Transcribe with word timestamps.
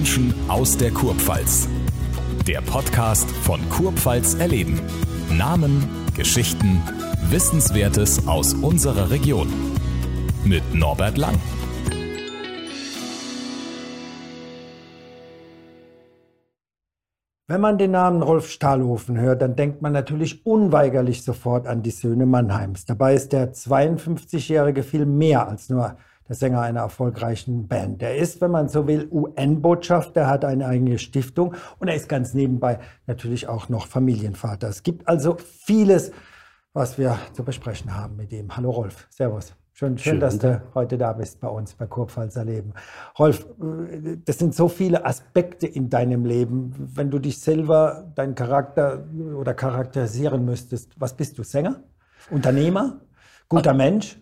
Menschen 0.00 0.32
aus 0.48 0.78
der 0.78 0.92
Kurpfalz. 0.92 1.68
Der 2.46 2.62
Podcast 2.62 3.30
von 3.30 3.60
Kurpfalz 3.68 4.32
erleben. 4.32 4.80
Namen, 5.30 5.86
Geschichten, 6.16 6.80
Wissenswertes 7.28 8.26
aus 8.26 8.54
unserer 8.54 9.10
Region. 9.10 9.48
Mit 10.42 10.62
Norbert 10.72 11.18
Lang. 11.18 11.34
Wenn 17.46 17.60
man 17.60 17.76
den 17.76 17.90
Namen 17.90 18.22
Rolf 18.22 18.48
Stahlhofen 18.48 19.18
hört, 19.18 19.42
dann 19.42 19.54
denkt 19.54 19.82
man 19.82 19.92
natürlich 19.92 20.46
unweigerlich 20.46 21.24
sofort 21.24 21.66
an 21.66 21.82
die 21.82 21.90
Söhne 21.90 22.24
Mannheims. 22.24 22.86
Dabei 22.86 23.12
ist 23.12 23.34
der 23.34 23.52
52-Jährige 23.52 24.82
viel 24.82 25.04
mehr 25.04 25.46
als 25.46 25.68
nur 25.68 25.98
der 26.30 26.36
Sänger 26.36 26.60
einer 26.60 26.82
erfolgreichen 26.82 27.66
Band. 27.66 28.02
Er 28.02 28.16
ist, 28.16 28.40
wenn 28.40 28.52
man 28.52 28.68
so 28.68 28.86
will, 28.86 29.08
UN-Botschafter, 29.10 30.28
hat 30.28 30.44
eine 30.44 30.66
eigene 30.66 31.00
Stiftung 31.00 31.56
und 31.80 31.88
er 31.88 31.96
ist 31.96 32.08
ganz 32.08 32.34
nebenbei 32.34 32.78
natürlich 33.08 33.48
auch 33.48 33.68
noch 33.68 33.88
Familienvater. 33.88 34.68
Es 34.68 34.84
gibt 34.84 35.08
also 35.08 35.36
vieles, 35.38 36.12
was 36.72 36.98
wir 36.98 37.18
zu 37.32 37.42
besprechen 37.42 37.96
haben 37.96 38.14
mit 38.14 38.32
ihm. 38.32 38.56
Hallo 38.56 38.70
Rolf, 38.70 39.08
Servus. 39.10 39.56
Schön, 39.72 39.98
schön, 39.98 40.12
schön, 40.12 40.20
dass 40.20 40.38
du 40.38 40.62
heute 40.72 40.98
da 40.98 41.14
bist 41.14 41.40
bei 41.40 41.48
uns 41.48 41.74
bei 41.74 41.86
Kurpfalzer 41.86 42.44
Leben. 42.44 42.74
Rolf, 43.18 43.44
das 44.24 44.38
sind 44.38 44.54
so 44.54 44.68
viele 44.68 45.04
Aspekte 45.04 45.66
in 45.66 45.90
deinem 45.90 46.24
Leben. 46.24 46.72
Wenn 46.94 47.10
du 47.10 47.18
dich 47.18 47.40
selber, 47.40 48.12
deinen 48.14 48.36
Charakter 48.36 49.04
oder 49.36 49.52
charakterisieren 49.52 50.44
müsstest, 50.44 50.92
was 51.00 51.16
bist 51.16 51.38
du? 51.38 51.42
Sänger? 51.42 51.82
Unternehmer? 52.30 53.00
Guter 53.48 53.74
Mensch? 53.74 54.16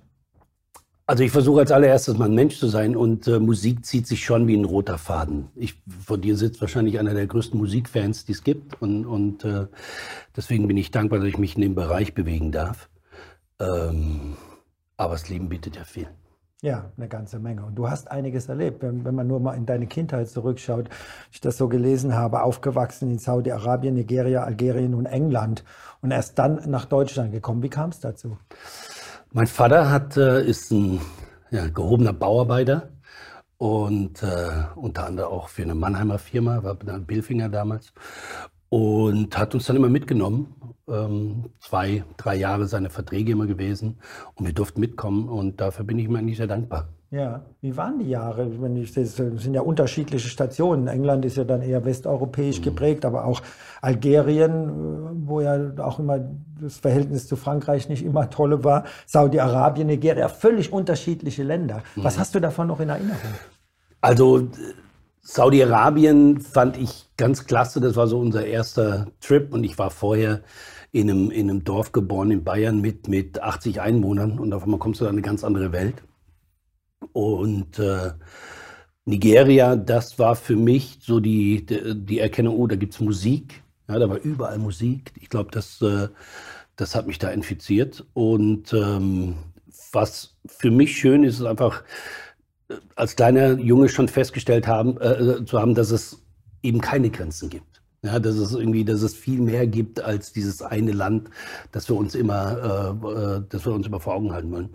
Also 1.09 1.25
ich 1.25 1.31
versuche 1.31 1.61
als 1.61 1.73
allererstes 1.73 2.19
mal 2.19 2.27
ein 2.27 2.35
Mensch 2.35 2.59
zu 2.59 2.67
sein 2.67 2.95
und 2.95 3.27
äh, 3.29 3.39
Musik 3.39 3.87
zieht 3.87 4.07
sich 4.07 4.23
schon 4.27 4.47
wie 4.47 4.55
ein 4.55 4.67
roter 4.67 4.99
Faden. 4.99 5.49
Ich, 5.55 5.81
vor 6.05 6.19
dir 6.19 6.37
sitzt 6.37 6.61
wahrscheinlich 6.61 6.99
einer 6.99 7.15
der 7.15 7.27
größten 7.27 7.59
Musikfans, 7.59 8.27
die 8.27 8.33
es 8.33 8.45
gibt 8.45 8.83
und, 8.83 9.07
und 9.07 9.43
äh, 9.43 9.69
deswegen 10.37 10.69
bin 10.69 10.77
ich 10.77 10.91
dankbar, 10.91 11.21
dass 11.21 11.29
ich 11.29 11.39
mich 11.39 11.55
in 11.55 11.63
dem 11.63 11.75
Bereich 11.75 12.13
bewegen 12.13 12.53
darf. 12.53 12.91
Ähm, 13.59 14.37
aber 14.99 15.15
das 15.15 15.31
Leben 15.31 15.49
bietet 15.49 15.77
ja 15.77 15.85
viel. 15.85 16.09
Ja, 16.61 16.93
eine 16.99 17.09
ganze 17.09 17.39
Menge. 17.39 17.65
Und 17.65 17.77
du 17.77 17.89
hast 17.89 18.11
einiges 18.11 18.51
erlebt. 18.51 18.83
Wenn, 18.83 19.07
wenn, 19.07 19.15
man 19.15 19.27
nur 19.27 19.41
mal 19.41 19.55
in 19.55 19.65
deine 19.65 19.87
Kindheit 19.87 20.29
zurückschaut, 20.29 20.91
ich 21.33 21.41
das 21.41 21.57
so 21.57 21.69
gelesen 21.69 22.17
habe, 22.17 22.43
aufgewachsen 22.43 23.13
in 23.13 23.19
Saudi-Arabien, 23.19 23.95
Nigeria, 23.95 24.43
Algerien 24.43 24.93
und 24.93 25.07
England 25.07 25.65
und 26.03 26.11
erst 26.11 26.39
dann 26.39 26.69
nach 26.69 26.85
Deutschland 26.85 27.33
gekommen. 27.33 27.63
Wie 27.63 27.71
kam 27.71 27.89
es 27.89 28.01
dazu? 28.01 28.37
Mein 29.33 29.47
Vater 29.47 29.91
hat, 29.91 30.17
äh, 30.17 30.43
ist 30.43 30.71
ein 30.71 31.01
ja, 31.51 31.69
gehobener 31.69 32.15
Bauarbeiter 32.15 32.91
und 33.59 34.23
äh, 34.23 34.65
unter 34.75 35.07
anderem 35.07 35.31
auch 35.31 35.49
für 35.49 35.63
eine 35.63 35.75
Mannheimer 35.75 36.19
Firma, 36.19 36.63
war 36.63 36.75
bei 36.77 36.99
Billfinger 36.99 37.51
damals 37.51 37.93
und 38.71 39.37
hat 39.37 39.55
uns 39.55 39.67
dann 39.67 39.77
immer 39.77 39.91
mitgenommen. 39.91 40.55
Ähm, 40.89 41.51
zwei, 41.61 42.05
drei 42.17 42.37
Jahre 42.37 42.67
seine 42.69 42.89
Verträge 42.89 43.33
immer 43.33 43.47
gewesen 43.47 43.99
und 44.35 44.47
wir 44.47 44.55
durften 44.55 44.81
mitkommen 44.81 45.29
und 45.29 45.61
dafür 45.61 45.85
bin 45.85 45.99
ich 45.99 46.07
ihm 46.07 46.17
eigentlich 46.17 46.39
sehr 46.39 46.47
dankbar. 46.47 46.89
Ja, 47.11 47.47
wie 47.63 47.75
waren 47.75 47.99
die 47.99 48.11
Jahre? 48.11 48.51
Ich 48.77 48.95
es 48.95 49.17
sind 49.17 49.55
ja 49.55 49.63
unterschiedliche 49.63 50.29
Stationen. 50.29 50.89
England 50.89 51.25
ist 51.25 51.39
ja 51.39 51.45
dann 51.45 51.63
eher 51.63 51.87
westeuropäisch 51.87 52.59
mhm. 52.59 52.65
geprägt, 52.65 53.07
aber 53.07 53.25
auch 53.25 53.41
Algerien, 53.81 55.27
wo 55.27 55.41
ja 55.41 55.71
auch 55.79 55.99
immer 55.99 56.21
das 56.61 56.77
Verhältnis 56.77 57.27
zu 57.27 57.37
Frankreich 57.37 57.89
nicht 57.89 58.05
immer 58.05 58.29
tolle 58.29 58.63
war. 58.63 58.85
Saudi-Arabien, 59.07 59.87
Nigeria, 59.87 60.29
völlig 60.29 60.71
unterschiedliche 60.71 61.45
Länder. 61.45 61.83
Was 61.97 62.17
mhm. 62.17 62.21
hast 62.21 62.35
du 62.35 62.41
davon 62.41 62.67
noch 62.67 62.81
in 62.81 62.91
Erinnerung? 62.91 63.17
Also 64.03 64.49
Saudi-Arabien 65.23 66.41
fand 66.41 66.77
ich 66.77 67.09
ganz 67.17 67.47
klasse. 67.47 67.81
Das 67.81 67.97
war 67.97 68.07
so 68.07 68.19
unser 68.19 68.45
erster 68.45 69.07
Trip 69.21 69.53
und 69.55 69.65
ich 69.65 69.79
war 69.79 69.91
vorher 69.91 70.43
in 70.93 71.11
einem, 71.11 71.31
in 71.31 71.49
einem 71.49 71.65
Dorf 71.65 71.93
geboren 71.93 72.31
in 72.31 72.45
Bayern 72.45 72.83
mit, 72.83 73.09
mit 73.09 73.43
80 73.43 73.81
Einwohnern 73.81 74.39
und 74.39 74.53
auf 74.53 74.65
einmal 74.65 74.79
kommst 74.79 75.01
du 75.01 75.05
in 75.05 75.11
eine 75.11 75.23
ganz 75.23 75.43
andere 75.43 75.73
Welt. 75.73 76.03
Und 77.13 77.79
äh, 77.79 78.13
Nigeria, 79.05 79.77
das 79.77 80.19
war 80.19 80.37
für 80.37 80.57
mich 80.57 80.99
so 81.01 81.21
die, 81.21 81.65
die, 81.67 82.19
Erkennung, 82.19 82.57
oh, 82.57 82.67
da 82.67 82.77
gibt 82.77 82.95
es 82.95 83.01
Musik. 83.01 83.63
Ja, 83.89 83.99
da 83.99 84.09
war 84.09 84.19
überall 84.19 84.59
Musik. 84.59 85.13
Ich 85.21 85.31
glaube, 85.31 85.51
das, 85.51 85.81
äh, 85.81 86.09
das 86.77 86.95
hat 86.95 87.07
mich 87.07 87.19
da 87.19 87.31
infiziert. 87.31 88.05
Und 88.13 88.73
ähm, 88.73 89.37
was 89.93 90.37
für 90.47 90.71
mich 90.71 90.97
schön 90.97 91.25
ist, 91.25 91.41
ist 91.41 91.47
einfach, 91.47 91.83
als 92.97 93.17
kleiner 93.17 93.59
Junge 93.59 93.89
schon 93.89 94.09
festgestellt 94.09 94.67
haben, 94.67 95.01
äh, 95.01 95.45
zu 95.45 95.59
haben, 95.59 95.75
dass 95.75 95.91
es 95.91 96.23
eben 96.63 96.81
keine 96.81 97.11
Grenzen 97.11 97.49
gibt. 97.49 97.78
Ja, 98.03 98.21
dass 98.21 98.37
es 98.37 98.53
irgendwie, 98.53 98.85
dass 98.85 99.03
es 99.03 99.17
viel 99.17 99.41
mehr 99.41 99.67
gibt 99.67 100.01
als 100.01 100.33
dieses 100.33 100.63
eine 100.63 100.93
Land, 100.93 101.31
das 101.73 101.89
wir 101.89 101.97
uns 101.97 102.15
immer, 102.15 102.97
äh, 103.03 103.09
äh, 103.09 103.43
das 103.49 103.67
wir 103.67 103.73
uns 103.73 103.89
immer 103.89 103.99
vor 103.99 104.15
Augen 104.15 104.33
halten 104.33 104.53
wollen. 104.53 104.71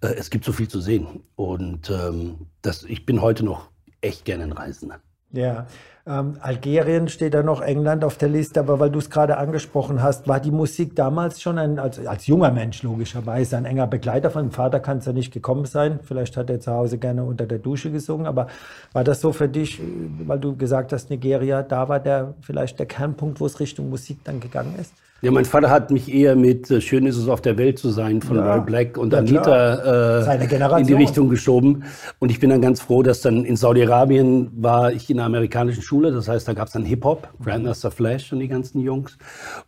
Äh, 0.00 0.14
es 0.14 0.30
gibt 0.30 0.44
so 0.44 0.52
viel 0.52 0.68
zu 0.68 0.80
sehen 0.80 1.24
und 1.34 1.90
ähm, 1.90 2.46
das, 2.62 2.84
ich 2.84 3.04
bin 3.04 3.20
heute 3.20 3.44
noch 3.44 3.70
echt 4.00 4.24
gerne 4.24 4.44
ein 4.44 4.52
Reisender. 4.52 5.00
Ja, 5.32 5.66
ähm, 6.08 6.36
Algerien 6.40 7.08
steht 7.08 7.34
da 7.34 7.42
noch, 7.42 7.60
England 7.60 8.02
auf 8.04 8.16
der 8.16 8.28
Liste, 8.28 8.60
aber 8.60 8.80
weil 8.80 8.90
du 8.90 8.98
es 8.98 9.10
gerade 9.10 9.36
angesprochen 9.36 10.02
hast, 10.02 10.26
war 10.26 10.40
die 10.40 10.50
Musik 10.50 10.96
damals 10.96 11.42
schon 11.42 11.58
ein, 11.58 11.78
als, 11.78 12.04
als 12.06 12.26
junger 12.26 12.50
Mensch 12.50 12.82
logischerweise 12.82 13.56
ein 13.56 13.66
enger 13.66 13.86
Begleiter 13.86 14.30
von 14.30 14.46
dem 14.46 14.50
Vater, 14.50 14.80
kann 14.80 14.98
es 14.98 15.06
ja 15.06 15.12
nicht 15.12 15.32
gekommen 15.32 15.66
sein. 15.66 16.00
Vielleicht 16.02 16.36
hat 16.36 16.48
er 16.48 16.60
zu 16.60 16.72
Hause 16.72 16.98
gerne 16.98 17.24
unter 17.24 17.46
der 17.46 17.58
Dusche 17.58 17.90
gesungen, 17.90 18.26
aber 18.26 18.46
war 18.92 19.04
das 19.04 19.20
so 19.20 19.32
für 19.32 19.48
dich, 19.48 19.80
weil 20.26 20.38
du 20.38 20.56
gesagt 20.56 20.92
hast, 20.92 21.10
Nigeria, 21.10 21.62
da 21.62 21.88
war 21.88 22.00
der 22.00 22.34
vielleicht 22.40 22.78
der 22.78 22.86
Kernpunkt, 22.86 23.40
wo 23.40 23.46
es 23.46 23.60
Richtung 23.60 23.90
Musik 23.90 24.24
dann 24.24 24.40
gegangen 24.40 24.74
ist? 24.80 24.94
Ja, 25.20 25.32
mein 25.32 25.44
Vater 25.44 25.68
hat 25.68 25.90
mich 25.90 26.12
eher 26.12 26.36
mit 26.36 26.70
äh, 26.70 26.80
Schön 26.80 27.04
ist 27.04 27.16
es 27.16 27.28
auf 27.28 27.40
der 27.40 27.58
Welt 27.58 27.78
zu 27.78 27.90
sein 27.90 28.22
von 28.22 28.36
ja, 28.36 28.54
Roy 28.54 28.64
Black 28.64 28.96
und 28.96 29.12
ja, 29.12 29.18
Anita 29.18 30.22
äh, 30.22 30.80
in 30.80 30.86
die 30.86 30.92
Richtung 30.92 31.28
geschoben. 31.28 31.82
Und 32.20 32.30
ich 32.30 32.38
bin 32.38 32.50
dann 32.50 32.62
ganz 32.62 32.80
froh, 32.80 33.02
dass 33.02 33.20
dann 33.20 33.44
in 33.44 33.56
Saudi-Arabien 33.56 34.50
war 34.54 34.92
ich 34.92 35.10
in 35.10 35.18
einer 35.18 35.26
amerikanischen 35.26 35.82
Schule. 35.82 36.12
Das 36.12 36.28
heißt, 36.28 36.46
da 36.46 36.52
gab 36.52 36.68
es 36.68 36.74
dann 36.74 36.84
Hip-Hop, 36.84 37.28
Grandmaster 37.42 37.90
Flash 37.90 38.32
und 38.32 38.38
die 38.38 38.46
ganzen 38.46 38.80
Jungs. 38.80 39.18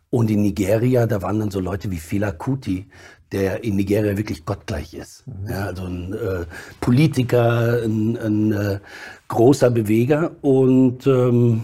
Und 0.09 0.31
in 0.31 0.41
Nigeria, 0.41 1.05
da 1.05 1.21
waren 1.21 1.39
dann 1.39 1.51
so 1.51 1.59
Leute 1.59 1.91
wie 1.91 1.97
Fela 1.97 2.31
Kuti, 2.31 2.85
der 3.33 3.61
in 3.65 3.75
Nigeria 3.75 4.15
wirklich 4.15 4.45
gottgleich 4.45 4.93
ist. 4.93 5.25
Mhm. 5.27 5.49
Ja, 5.49 5.65
also 5.65 5.83
ein 5.83 6.13
äh, 6.13 6.45
Politiker, 6.79 7.83
ein, 7.83 8.17
ein 8.17 8.51
äh, 8.53 8.79
großer 9.27 9.69
Beweger. 9.69 10.31
Und... 10.41 11.05
Ähm, 11.07 11.63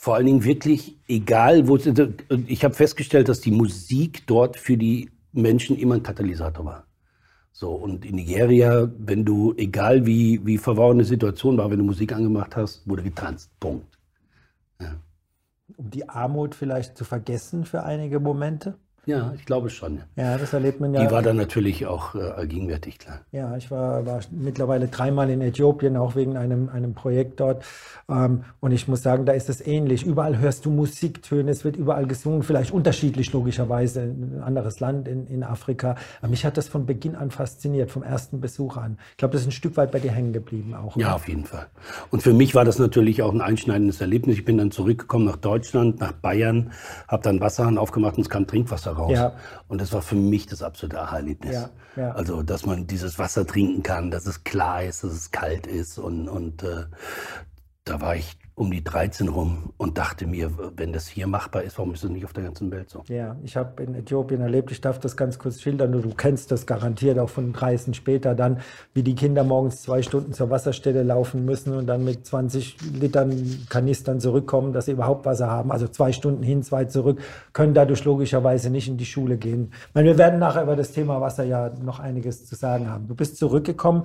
vor 0.00 0.14
allen 0.14 0.24
Dingen 0.24 0.44
wirklich 0.44 0.98
egal, 1.08 1.68
wo 1.68 1.76
ich 1.76 2.64
habe 2.64 2.74
festgestellt, 2.74 3.28
dass 3.28 3.42
die 3.42 3.50
Musik 3.50 4.26
dort 4.26 4.56
für 4.56 4.78
die 4.78 5.10
Menschen 5.32 5.76
immer 5.76 5.96
ein 5.96 6.02
Katalysator 6.02 6.64
war. 6.64 6.86
So, 7.52 7.72
und 7.72 8.06
in 8.06 8.14
Nigeria, 8.14 8.90
wenn 8.96 9.26
du, 9.26 9.52
egal 9.58 10.06
wie, 10.06 10.40
wie 10.46 10.56
verworrene 10.56 11.04
Situation 11.04 11.58
war, 11.58 11.70
wenn 11.70 11.80
du 11.80 11.84
Musik 11.84 12.14
angemacht 12.14 12.56
hast, 12.56 12.88
wurde 12.88 13.02
getanzt. 13.02 13.50
Punkt. 13.60 13.98
Ja. 14.80 14.96
Um 15.76 15.90
die 15.90 16.08
Armut 16.08 16.54
vielleicht 16.54 16.96
zu 16.96 17.04
vergessen 17.04 17.66
für 17.66 17.82
einige 17.82 18.20
Momente? 18.20 18.78
Ja, 19.06 19.32
ich 19.34 19.46
glaube 19.46 19.70
schon. 19.70 20.00
Ja, 20.16 20.36
das 20.36 20.52
erlebt 20.52 20.80
man 20.80 20.92
ja. 20.92 21.04
Die 21.04 21.10
war 21.10 21.22
dann 21.22 21.36
natürlich 21.36 21.86
auch 21.86 22.14
äh, 22.14 22.46
gegenwärtig, 22.46 22.98
klar. 22.98 23.20
Ja, 23.32 23.56
ich 23.56 23.70
war, 23.70 24.04
war 24.04 24.20
mittlerweile 24.30 24.88
dreimal 24.88 25.30
in 25.30 25.40
Äthiopien, 25.40 25.96
auch 25.96 26.16
wegen 26.16 26.36
einem, 26.36 26.68
einem 26.68 26.94
Projekt 26.94 27.40
dort. 27.40 27.64
Ähm, 28.08 28.44
und 28.60 28.72
ich 28.72 28.88
muss 28.88 29.02
sagen, 29.02 29.24
da 29.24 29.32
ist 29.32 29.48
es 29.48 29.66
ähnlich. 29.66 30.04
Überall 30.04 30.38
hörst 30.38 30.66
du 30.66 30.70
Musiktöne, 30.70 31.50
es 31.50 31.64
wird 31.64 31.76
überall 31.76 32.06
gesungen, 32.06 32.42
vielleicht 32.42 32.72
unterschiedlich 32.72 33.32
logischerweise, 33.32 34.02
ein 34.02 34.42
anderes 34.44 34.80
Land 34.80 35.08
in, 35.08 35.26
in 35.26 35.44
Afrika. 35.44 35.96
Aber 36.20 36.30
mich 36.30 36.44
hat 36.44 36.56
das 36.56 36.68
von 36.68 36.84
Beginn 36.84 37.16
an 37.16 37.30
fasziniert, 37.30 37.90
vom 37.90 38.02
ersten 38.02 38.40
Besuch 38.40 38.76
an. 38.76 38.98
Ich 39.12 39.16
glaube, 39.16 39.32
das 39.32 39.42
ist 39.42 39.48
ein 39.48 39.52
Stück 39.52 39.76
weit 39.78 39.92
bei 39.92 39.98
dir 39.98 40.12
hängen 40.12 40.34
geblieben 40.34 40.74
auch. 40.74 40.96
Ja, 40.96 41.14
auf 41.14 41.26
jeden 41.26 41.44
Fall. 41.44 41.66
Und 42.10 42.22
für 42.22 42.34
mich 42.34 42.54
war 42.54 42.66
das 42.66 42.78
natürlich 42.78 43.22
auch 43.22 43.32
ein 43.32 43.40
einschneidendes 43.40 44.00
Erlebnis. 44.00 44.36
Ich 44.36 44.44
bin 44.44 44.58
dann 44.58 44.70
zurückgekommen 44.70 45.24
nach 45.24 45.36
Deutschland, 45.36 46.00
nach 46.00 46.12
Bayern, 46.12 46.72
habe 47.08 47.22
dann 47.22 47.40
Wasserhahn 47.40 47.78
aufgemacht 47.78 48.16
und 48.16 48.22
es 48.22 48.28
kam 48.28 48.46
Trinkwasser 48.46 48.89
raus. 48.92 49.12
Ja. 49.12 49.32
Und 49.68 49.80
das 49.80 49.92
war 49.92 50.02
für 50.02 50.14
mich 50.14 50.46
das 50.46 50.62
absolute 50.62 51.00
Aha-Erlebnis. 51.00 51.54
Ja, 51.54 51.70
ja. 51.96 52.12
Also, 52.12 52.42
dass 52.42 52.66
man 52.66 52.86
dieses 52.86 53.18
Wasser 53.18 53.46
trinken 53.46 53.82
kann, 53.82 54.10
dass 54.10 54.26
es 54.26 54.44
klar 54.44 54.82
ist, 54.82 55.04
dass 55.04 55.12
es 55.12 55.30
kalt 55.30 55.66
ist. 55.66 55.98
Und, 55.98 56.28
und 56.28 56.62
äh, 56.62 56.84
da 57.84 58.00
war 58.00 58.16
ich 58.16 58.38
um 58.60 58.70
die 58.70 58.84
13 58.84 59.28
rum 59.28 59.72
und 59.78 59.96
dachte 59.96 60.26
mir, 60.26 60.50
wenn 60.76 60.92
das 60.92 61.08
hier 61.08 61.26
machbar 61.26 61.62
ist, 61.62 61.78
warum 61.78 61.94
ist 61.94 62.04
das 62.04 62.10
nicht 62.10 62.26
auf 62.26 62.34
der 62.34 62.44
ganzen 62.44 62.70
Welt 62.70 62.90
so? 62.90 63.02
Ja, 63.08 63.34
ich 63.42 63.56
habe 63.56 63.82
in 63.82 63.94
Äthiopien 63.94 64.42
erlebt, 64.42 64.70
ich 64.70 64.82
darf 64.82 64.98
das 64.98 65.16
ganz 65.16 65.38
kurz 65.38 65.62
schildern, 65.62 65.92
du, 65.92 66.00
du 66.00 66.10
kennst 66.10 66.52
das 66.52 66.66
garantiert 66.66 67.18
auch 67.18 67.30
von 67.30 67.54
Reisen 67.54 67.94
später 67.94 68.34
dann, 68.34 68.60
wie 68.92 69.02
die 69.02 69.14
Kinder 69.14 69.44
morgens 69.44 69.80
zwei 69.80 70.02
Stunden 70.02 70.34
zur 70.34 70.50
Wasserstelle 70.50 71.02
laufen 71.02 71.46
müssen 71.46 71.74
und 71.74 71.86
dann 71.86 72.04
mit 72.04 72.26
20 72.26 72.76
Litern 73.00 73.64
Kanistern 73.70 74.20
zurückkommen, 74.20 74.74
dass 74.74 74.84
sie 74.84 74.92
überhaupt 74.92 75.24
Wasser 75.24 75.48
haben. 75.50 75.72
Also 75.72 75.88
zwei 75.88 76.12
Stunden 76.12 76.42
hin, 76.42 76.62
zwei 76.62 76.84
zurück, 76.84 77.18
können 77.54 77.72
dadurch 77.72 78.04
logischerweise 78.04 78.68
nicht 78.68 78.88
in 78.88 78.98
die 78.98 79.06
Schule 79.06 79.38
gehen. 79.38 79.72
Ich 79.88 79.94
meine, 79.94 80.08
wir 80.08 80.18
werden 80.18 80.38
nachher 80.38 80.64
über 80.64 80.76
das 80.76 80.92
Thema 80.92 81.22
Wasser 81.22 81.44
ja 81.44 81.70
noch 81.82 81.98
einiges 81.98 82.44
zu 82.44 82.56
sagen 82.56 82.90
haben. 82.90 83.08
Du 83.08 83.14
bist 83.14 83.38
zurückgekommen 83.38 84.02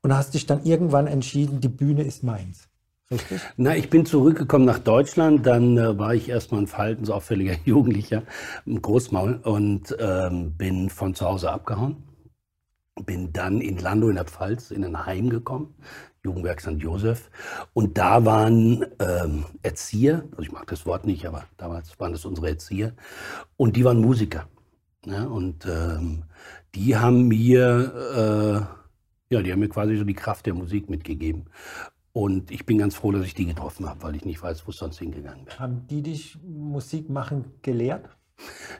und 0.00 0.16
hast 0.16 0.34
dich 0.34 0.46
dann 0.46 0.62
irgendwann 0.62 1.08
entschieden, 1.08 1.60
die 1.60 1.68
Bühne 1.68 2.04
ist 2.04 2.22
meins. 2.22 2.68
Richtig? 3.10 3.40
Na, 3.56 3.76
ich 3.76 3.88
bin 3.88 4.04
zurückgekommen 4.04 4.64
nach 4.64 4.80
Deutschland, 4.80 5.46
dann 5.46 5.78
äh, 5.78 5.96
war 5.96 6.14
ich 6.14 6.28
erstmal 6.28 6.62
ein 6.62 6.66
verhaltensauffälliger 6.66 7.54
Jugendlicher, 7.64 8.24
ein 8.66 8.82
Großmaul 8.82 9.40
und 9.44 9.96
ähm, 10.00 10.52
bin 10.56 10.90
von 10.90 11.14
zu 11.14 11.24
Hause 11.26 11.52
abgehauen. 11.52 12.02
Bin 13.04 13.32
dann 13.32 13.60
in 13.60 13.78
Landau 13.78 14.08
in 14.08 14.16
der 14.16 14.24
Pfalz 14.24 14.70
in 14.70 14.84
ein 14.84 15.06
Heim 15.06 15.28
gekommen, 15.30 15.74
Jugendwerk 16.24 16.60
St. 16.60 16.78
Josef. 16.78 17.30
Und 17.74 17.98
da 17.98 18.24
waren 18.24 18.84
ähm, 18.98 19.44
Erzieher, 19.62 20.24
also 20.32 20.42
ich 20.42 20.50
mag 20.50 20.66
das 20.66 20.86
Wort 20.86 21.06
nicht, 21.06 21.26
aber 21.26 21.44
damals 21.58 22.00
waren 22.00 22.12
das 22.12 22.24
unsere 22.24 22.48
Erzieher, 22.48 22.94
und 23.56 23.76
die 23.76 23.84
waren 23.84 24.00
Musiker. 24.00 24.48
Ja, 25.04 25.24
und 25.24 25.66
ähm, 25.66 26.24
die 26.74 26.96
haben 26.96 27.28
mir, 27.28 28.66
äh, 29.30 29.34
ja, 29.34 29.42
die 29.42 29.52
haben 29.52 29.60
mir 29.60 29.68
quasi 29.68 29.96
so 29.96 30.04
die 30.04 30.14
Kraft 30.14 30.46
der 30.46 30.54
Musik 30.54 30.90
mitgegeben. 30.90 31.44
Und 32.16 32.50
ich 32.50 32.64
bin 32.64 32.78
ganz 32.78 32.94
froh, 32.94 33.12
dass 33.12 33.26
ich 33.26 33.34
die 33.34 33.44
getroffen 33.44 33.86
habe, 33.86 34.02
weil 34.02 34.16
ich 34.16 34.24
nicht 34.24 34.42
weiß, 34.42 34.66
wo 34.66 34.70
es 34.70 34.78
sonst 34.78 34.98
hingegangen 35.00 35.44
wäre. 35.44 35.58
Haben 35.58 35.86
die 35.86 36.00
dich 36.00 36.38
Musik 36.42 37.10
machen 37.10 37.44
gelehrt? 37.60 38.08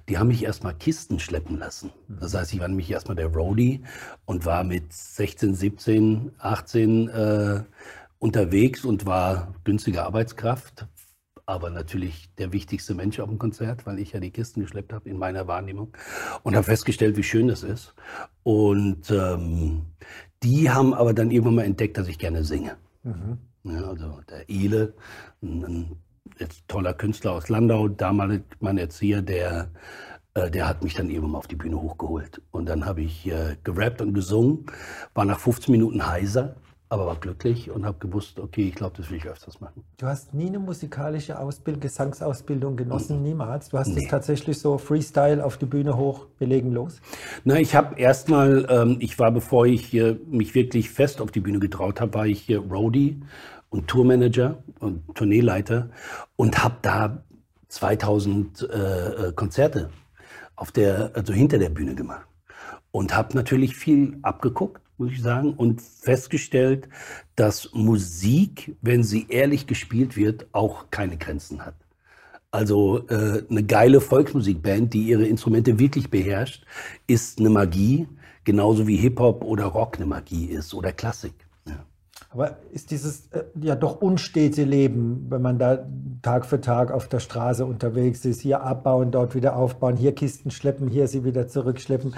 Die 0.08 0.16
haben 0.16 0.28
mich 0.28 0.42
erstmal 0.42 0.72
Kisten 0.72 1.18
schleppen 1.18 1.58
lassen. 1.58 1.90
Das 2.08 2.32
heißt, 2.32 2.54
ich 2.54 2.60
war 2.60 2.68
nämlich 2.68 2.90
erstmal 2.90 3.14
der 3.14 3.26
Roadie 3.26 3.82
und 4.24 4.46
war 4.46 4.64
mit 4.64 4.90
16, 4.90 5.54
17, 5.54 6.32
18 6.38 7.08
äh, 7.10 7.62
unterwegs 8.18 8.86
und 8.86 9.04
war 9.04 9.54
günstige 9.64 10.04
Arbeitskraft. 10.04 10.86
Aber 11.44 11.68
natürlich 11.68 12.34
der 12.36 12.54
wichtigste 12.54 12.94
Mensch 12.94 13.20
auf 13.20 13.28
dem 13.28 13.38
Konzert, 13.38 13.84
weil 13.84 13.98
ich 13.98 14.12
ja 14.12 14.20
die 14.20 14.30
Kisten 14.30 14.62
geschleppt 14.62 14.94
habe 14.94 15.10
in 15.10 15.18
meiner 15.18 15.46
Wahrnehmung 15.46 15.94
und 16.42 16.54
habe 16.54 16.64
festgestellt, 16.64 17.18
wie 17.18 17.22
schön 17.22 17.48
das 17.48 17.62
ist. 17.62 17.94
Und 18.44 19.10
ähm, 19.10 19.82
die 20.42 20.70
haben 20.70 20.94
aber 20.94 21.12
dann 21.12 21.30
irgendwann 21.30 21.56
mal 21.56 21.64
entdeckt, 21.64 21.98
dass 21.98 22.08
ich 22.08 22.18
gerne 22.18 22.42
singe. 22.42 22.78
Mhm. 23.06 23.38
Ja, 23.62 23.88
also 23.88 24.20
der 24.28 24.48
Ele, 24.48 24.94
ein, 25.42 25.64
ein 25.64 25.96
toller 26.66 26.92
Künstler 26.92 27.32
aus 27.32 27.48
Landau, 27.48 27.88
damals 27.88 28.42
mein 28.60 28.78
Erzieher, 28.78 29.22
der, 29.22 29.70
äh, 30.34 30.50
der 30.50 30.68
hat 30.68 30.82
mich 30.82 30.94
dann 30.94 31.08
mal 31.08 31.38
auf 31.38 31.46
die 31.46 31.56
Bühne 31.56 31.80
hochgeholt. 31.80 32.42
Und 32.50 32.68
dann 32.68 32.84
habe 32.84 33.02
ich 33.02 33.26
äh, 33.26 33.56
gerappt 33.62 34.00
und 34.00 34.12
gesungen, 34.12 34.66
war 35.14 35.24
nach 35.24 35.38
15 35.38 35.70
Minuten 35.70 36.06
heiser, 36.06 36.56
aber 36.88 37.06
war 37.06 37.16
glücklich 37.16 37.70
und 37.70 37.84
habe 37.84 37.98
gewusst, 37.98 38.38
okay, 38.38 38.68
ich 38.68 38.74
glaube, 38.74 38.96
das 38.96 39.10
will 39.10 39.16
ich 39.18 39.26
öfters 39.26 39.60
machen. 39.60 39.82
Du 39.96 40.06
hast 40.06 40.34
nie 40.34 40.46
eine 40.46 40.60
musikalische 40.60 41.38
Ausbildung, 41.38 41.80
Gesangsausbildung 41.80 42.76
genossen, 42.76 43.22
niemals. 43.22 43.70
Du 43.70 43.78
hast 43.78 43.88
Nee. 43.88 44.04
es 44.04 44.08
tatsächlich 44.10 44.58
so 44.58 44.78
Freestyle 44.78 45.44
auf 45.44 45.56
die 45.56 45.66
Bühne 45.66 45.96
hoch, 45.96 46.26
belegen 46.38 46.70
los. 46.72 47.00
Na, 47.44 47.58
ich 47.58 47.74
habe 47.74 47.98
erstmal, 47.98 48.66
ähm, 48.70 48.96
ich 49.00 49.18
war, 49.18 49.32
bevor 49.32 49.66
ich 49.66 49.92
äh, 49.94 50.16
mich 50.30 50.54
wirklich 50.54 50.90
fest 50.90 51.20
auf 51.20 51.32
die 51.32 51.40
Bühne 51.40 51.58
getraut 51.58 52.00
habe, 52.00 52.14
war 52.14 52.26
ich 52.26 52.40
hier 52.42 52.60
Roadie 52.60 53.20
und 53.68 53.88
Tourmanager 53.88 54.58
und 54.78 55.02
Tourneeleiter 55.16 55.90
und 56.36 56.62
habe 56.62 56.76
da 56.82 57.22
2000 57.68 58.62
äh, 58.62 59.28
äh, 59.28 59.32
Konzerte 59.32 59.90
auf 60.54 60.70
der, 60.72 61.10
also 61.14 61.32
hinter 61.32 61.58
der 61.58 61.68
Bühne 61.70 61.94
gemacht 61.94 62.26
und 62.92 63.14
habe 63.14 63.34
natürlich 63.36 63.76
viel 63.76 64.18
abgeguckt, 64.22 64.80
muss 64.98 65.12
ich 65.12 65.22
sagen, 65.22 65.54
und 65.54 65.82
festgestellt, 65.82 66.88
dass 67.34 67.70
Musik, 67.72 68.76
wenn 68.82 69.02
sie 69.02 69.26
ehrlich 69.28 69.66
gespielt 69.66 70.16
wird, 70.16 70.46
auch 70.52 70.90
keine 70.90 71.16
Grenzen 71.16 71.64
hat. 71.64 71.74
Also 72.50 73.06
äh, 73.08 73.42
eine 73.50 73.64
geile 73.64 74.00
Volksmusikband, 74.00 74.94
die 74.94 75.08
ihre 75.08 75.26
Instrumente 75.26 75.78
wirklich 75.78 76.10
beherrscht, 76.10 76.64
ist 77.06 77.38
eine 77.38 77.50
Magie, 77.50 78.08
genauso 78.44 78.86
wie 78.86 78.96
Hip-Hop 78.96 79.44
oder 79.44 79.64
Rock 79.66 79.96
eine 79.96 80.06
Magie 80.06 80.46
ist 80.46 80.72
oder 80.72 80.92
Klassik. 80.92 81.34
Aber 82.36 82.58
ist 82.72 82.90
dieses 82.90 83.28
äh, 83.28 83.44
ja 83.60 83.74
doch 83.76 84.02
unstete 84.02 84.64
Leben, 84.64 85.26
wenn 85.30 85.40
man 85.42 85.58
da 85.58 85.86
Tag 86.20 86.44
für 86.44 86.60
Tag 86.60 86.90
auf 86.90 87.08
der 87.08 87.20
Straße 87.20 87.64
unterwegs 87.64 88.26
ist, 88.26 88.42
hier 88.42 88.62
abbauen, 88.62 89.10
dort 89.10 89.34
wieder 89.34 89.56
aufbauen, 89.56 89.96
hier 89.96 90.14
Kisten 90.14 90.50
schleppen, 90.50 90.88
hier 90.88 91.08
sie 91.08 91.24
wieder 91.24 91.48
zurückschleppen, 91.48 92.14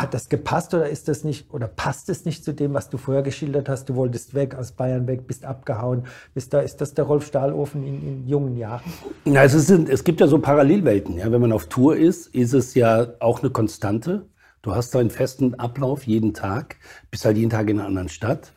hat 0.00 0.14
das 0.14 0.28
gepasst 0.28 0.74
oder 0.74 0.88
ist 0.88 1.08
das 1.08 1.24
nicht 1.24 1.52
oder 1.52 1.66
passt 1.66 2.08
es 2.08 2.24
nicht 2.24 2.44
zu 2.44 2.52
dem, 2.52 2.74
was 2.74 2.90
du 2.90 2.98
vorher 2.98 3.22
geschildert 3.22 3.68
hast? 3.68 3.88
Du 3.88 3.96
wolltest 3.96 4.34
weg 4.34 4.54
aus 4.54 4.72
Bayern 4.72 5.06
weg, 5.06 5.26
bist 5.26 5.44
abgehauen, 5.44 6.04
bist 6.34 6.52
da 6.52 6.60
ist 6.60 6.80
das 6.80 6.94
der 6.94 7.04
Rolf 7.04 7.26
Stahlofen 7.26 7.82
in, 7.84 8.02
in 8.02 8.28
jungen 8.28 8.56
Jahren? 8.56 8.92
Na, 9.24 9.42
es, 9.42 9.54
ist, 9.54 9.70
es 9.70 10.04
gibt 10.04 10.20
ja 10.20 10.26
so 10.26 10.38
Parallelwelten. 10.38 11.18
Ja? 11.18 11.30
Wenn 11.32 11.40
man 11.40 11.52
auf 11.52 11.66
Tour 11.66 11.96
ist, 11.96 12.28
ist 12.34 12.52
es 12.52 12.74
ja 12.74 13.14
auch 13.20 13.40
eine 13.40 13.50
Konstante. 13.50 14.26
Du 14.62 14.74
hast 14.74 14.94
da 14.94 14.98
einen 14.98 15.10
festen 15.10 15.54
Ablauf 15.54 16.06
jeden 16.06 16.34
Tag, 16.34 16.76
bist 17.10 17.24
halt 17.24 17.36
jeden 17.36 17.50
Tag 17.50 17.70
in 17.70 17.78
einer 17.78 17.88
anderen 17.88 18.08
Stadt. 18.08 18.52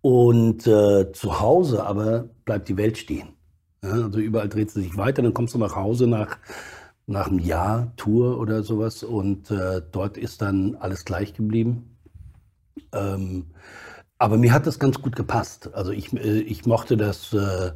Und 0.00 0.66
äh, 0.66 1.12
zu 1.12 1.40
Hause 1.40 1.84
aber 1.84 2.28
bleibt 2.44 2.68
die 2.68 2.76
Welt 2.76 2.98
stehen. 2.98 3.28
Ja? 3.82 3.90
Also 3.90 4.18
überall 4.18 4.48
dreht 4.48 4.70
sie 4.70 4.82
sich 4.82 4.96
weiter. 4.96 5.22
Dann 5.22 5.32
kommst 5.32 5.54
du 5.54 5.58
nach 5.58 5.76
Hause 5.76 6.06
nach, 6.06 6.38
nach 7.06 7.28
einem 7.28 7.38
Jahr 7.38 7.92
Tour 7.96 8.38
oder 8.38 8.62
sowas 8.62 9.02
und 9.02 9.50
äh, 9.50 9.82
dort 9.92 10.16
ist 10.16 10.42
dann 10.42 10.76
alles 10.76 11.04
gleich 11.04 11.34
geblieben. 11.34 11.96
Ähm, 12.92 13.46
aber 14.18 14.38
mir 14.38 14.52
hat 14.52 14.66
das 14.66 14.78
ganz 14.78 15.00
gut 15.02 15.16
gepasst. 15.16 15.74
Also 15.74 15.92
ich, 15.92 16.12
äh, 16.14 16.40
ich 16.40 16.66
mochte 16.66 16.96
das, 16.96 17.32
äh, 17.32 17.72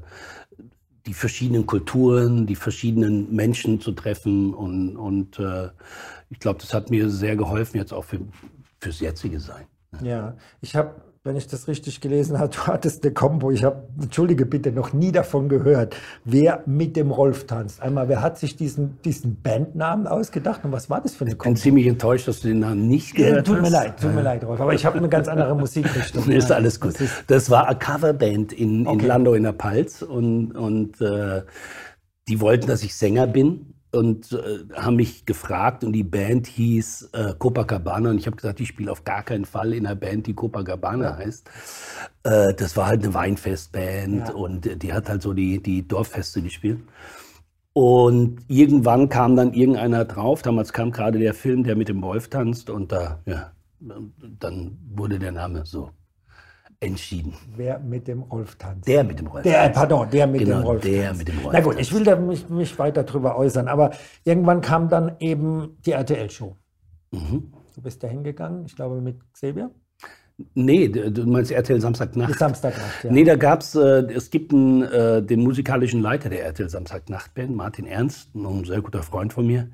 die 1.06 1.14
verschiedenen 1.14 1.66
Kulturen, 1.66 2.46
die 2.46 2.56
verschiedenen 2.56 3.34
Menschen 3.34 3.80
zu 3.80 3.92
treffen 3.92 4.54
und, 4.54 4.96
und 4.96 5.38
äh, 5.38 5.70
ich 6.30 6.38
glaube, 6.38 6.60
das 6.60 6.74
hat 6.74 6.90
mir 6.90 7.10
sehr 7.10 7.36
geholfen, 7.36 7.78
jetzt 7.78 7.92
auch 7.92 8.04
für, 8.04 8.20
fürs 8.80 9.00
jetzige 9.00 9.40
Sein. 9.40 9.66
Ja, 10.02 10.36
ich 10.60 10.76
habe, 10.76 11.00
wenn 11.24 11.36
ich 11.36 11.46
das 11.46 11.68
richtig 11.68 12.00
gelesen 12.00 12.38
habe, 12.38 12.48
du 12.54 12.60
hattest 12.66 13.04
eine 13.04 13.12
Kombo. 13.12 13.50
Ich 13.50 13.64
habe, 13.64 13.88
entschuldige 14.00 14.46
bitte, 14.46 14.72
noch 14.72 14.92
nie 14.92 15.12
davon 15.12 15.48
gehört, 15.48 15.96
wer 16.24 16.62
mit 16.66 16.96
dem 16.96 17.10
Rolf 17.10 17.46
tanzt. 17.46 17.82
Einmal, 17.82 18.08
wer 18.08 18.22
hat 18.22 18.38
sich 18.38 18.56
diesen, 18.56 18.98
diesen 19.02 19.40
Bandnamen 19.42 20.06
ausgedacht 20.06 20.64
und 20.64 20.72
was 20.72 20.88
war 20.90 21.00
das 21.00 21.14
für 21.14 21.24
eine 21.24 21.32
Ich 21.32 21.38
bin 21.38 21.56
ziemlich 21.56 21.86
enttäuscht, 21.86 22.28
dass 22.28 22.40
du 22.40 22.48
den 22.48 22.60
Namen 22.60 22.88
nicht 22.88 23.14
gehört 23.14 23.46
tut 23.46 23.56
mir 23.56 23.64
hast. 23.64 23.72
leid, 23.72 24.00
tut 24.00 24.14
mir 24.14 24.22
leid, 24.22 24.44
Rolf. 24.44 24.60
Aber 24.60 24.74
ich 24.74 24.84
habe 24.86 24.98
eine 24.98 25.08
ganz 25.08 25.28
andere 25.28 25.54
Musikrichtung. 25.54 26.28
Ist 26.30 26.52
alles 26.52 26.80
gut. 26.80 26.94
Das 27.26 27.50
war 27.50 27.68
eine 27.68 27.78
Coverband 27.78 28.52
in, 28.52 28.80
in 28.80 28.86
Okay. 28.86 29.06
Landau 29.06 29.34
in 29.34 29.42
der 29.42 29.52
Palz 29.52 30.02
und, 30.02 30.52
und 30.52 31.00
äh, 31.00 31.42
die 32.28 32.40
wollten, 32.40 32.66
dass 32.66 32.82
ich 32.82 32.94
Sänger 32.94 33.26
bin 33.26 33.74
und 33.92 34.32
äh, 34.32 34.64
haben 34.74 34.96
mich 34.96 35.24
gefragt 35.26 35.84
und 35.84 35.92
die 35.92 36.04
Band 36.04 36.46
hieß 36.46 37.10
äh, 37.12 37.34
Copacabana 37.38 38.10
und 38.10 38.18
ich 38.18 38.26
habe 38.26 38.36
gesagt, 38.36 38.60
ich 38.60 38.68
spiele 38.68 38.92
auf 38.92 39.04
gar 39.04 39.22
keinen 39.22 39.44
Fall 39.46 39.72
in 39.72 39.86
einer 39.86 39.96
Band, 39.96 40.26
die 40.26 40.34
Copacabana 40.34 41.16
heißt. 41.16 41.48
Äh, 42.24 42.54
das 42.54 42.76
war 42.76 42.86
halt 42.86 43.02
eine 43.04 43.14
Weinfestband 43.14 44.28
Ja. 44.28 44.34
und 44.34 44.82
die 44.82 44.92
hat 44.92 45.08
halt 45.08 45.22
so 45.22 45.32
die, 45.32 45.62
die 45.62 45.86
Dorffeste 45.88 46.42
gespielt. 46.42 46.80
Und 47.72 48.40
irgendwann 48.48 49.08
kam 49.08 49.36
dann 49.36 49.52
irgendeiner 49.52 50.04
drauf, 50.04 50.42
damals 50.42 50.72
kam 50.72 50.90
gerade 50.90 51.18
der 51.18 51.34
Film, 51.34 51.62
der 51.64 51.76
mit 51.76 51.88
dem 51.88 52.02
Wolf 52.02 52.28
tanzt 52.28 52.70
und 52.70 52.90
da, 52.92 53.22
ja, 53.26 53.52
dann 53.80 54.78
wurde 54.94 55.18
der 55.20 55.32
Name 55.32 55.64
so 55.64 55.90
entschieden. 56.80 57.34
Wer 57.56 57.78
mit 57.80 58.06
dem 58.06 58.22
Rolf 58.22 58.54
tanzt. 58.56 58.86
Der 58.86 59.02
mit 59.04 59.18
dem 59.18 59.26
Rolf. 59.26 59.42
Der, 59.42 59.68
pardon, 59.70 60.08
der 60.10 60.26
mit 60.26 60.40
Genau, 60.40 60.58
dem 60.60 60.64
Rolf. 60.64 60.82
der 60.82 61.06
tanzt. 61.06 61.18
mit 61.18 61.28
dem 61.28 61.38
Rolf 61.40 61.52
Na 61.52 61.60
gut, 61.60 61.74
tanzt. 61.74 61.88
ich 61.90 61.94
will 61.96 62.04
da 62.04 62.16
mich, 62.16 62.48
mich 62.48 62.78
weiter 62.78 63.02
drüber 63.04 63.36
äußern, 63.36 63.66
aber 63.68 63.90
irgendwann 64.24 64.60
kam 64.60 64.88
dann 64.88 65.16
eben 65.18 65.76
die 65.84 65.92
RTL-Show. 65.92 66.56
Mhm. 67.10 67.52
Du 67.74 67.82
bist 67.82 68.02
da 68.02 68.08
hingegangen, 68.08 68.64
ich 68.66 68.76
glaube 68.76 69.00
mit 69.00 69.16
Xavier. 69.32 69.70
Nee, 70.54 70.86
du 70.88 71.26
meinst 71.26 71.50
RTL 71.50 71.76
Die 71.78 71.80
Samstagnacht? 71.80 72.38
Samstagnacht, 72.38 73.02
ja. 73.04 73.10
Nee, 73.10 73.24
da 73.24 73.34
gab's, 73.34 73.74
äh, 73.74 74.04
es 74.12 74.30
gibt 74.30 74.52
einen, 74.52 74.82
äh, 74.82 75.20
den 75.20 75.40
musikalischen 75.42 76.00
Leiter 76.00 76.28
der 76.28 76.44
RTL 76.44 76.68
Samstagnacht-Band, 76.70 77.56
Martin 77.56 77.86
Ernst, 77.86 78.32
ein 78.36 78.64
sehr 78.64 78.80
guter 78.82 79.02
Freund 79.02 79.32
von 79.32 79.48
mir. 79.48 79.68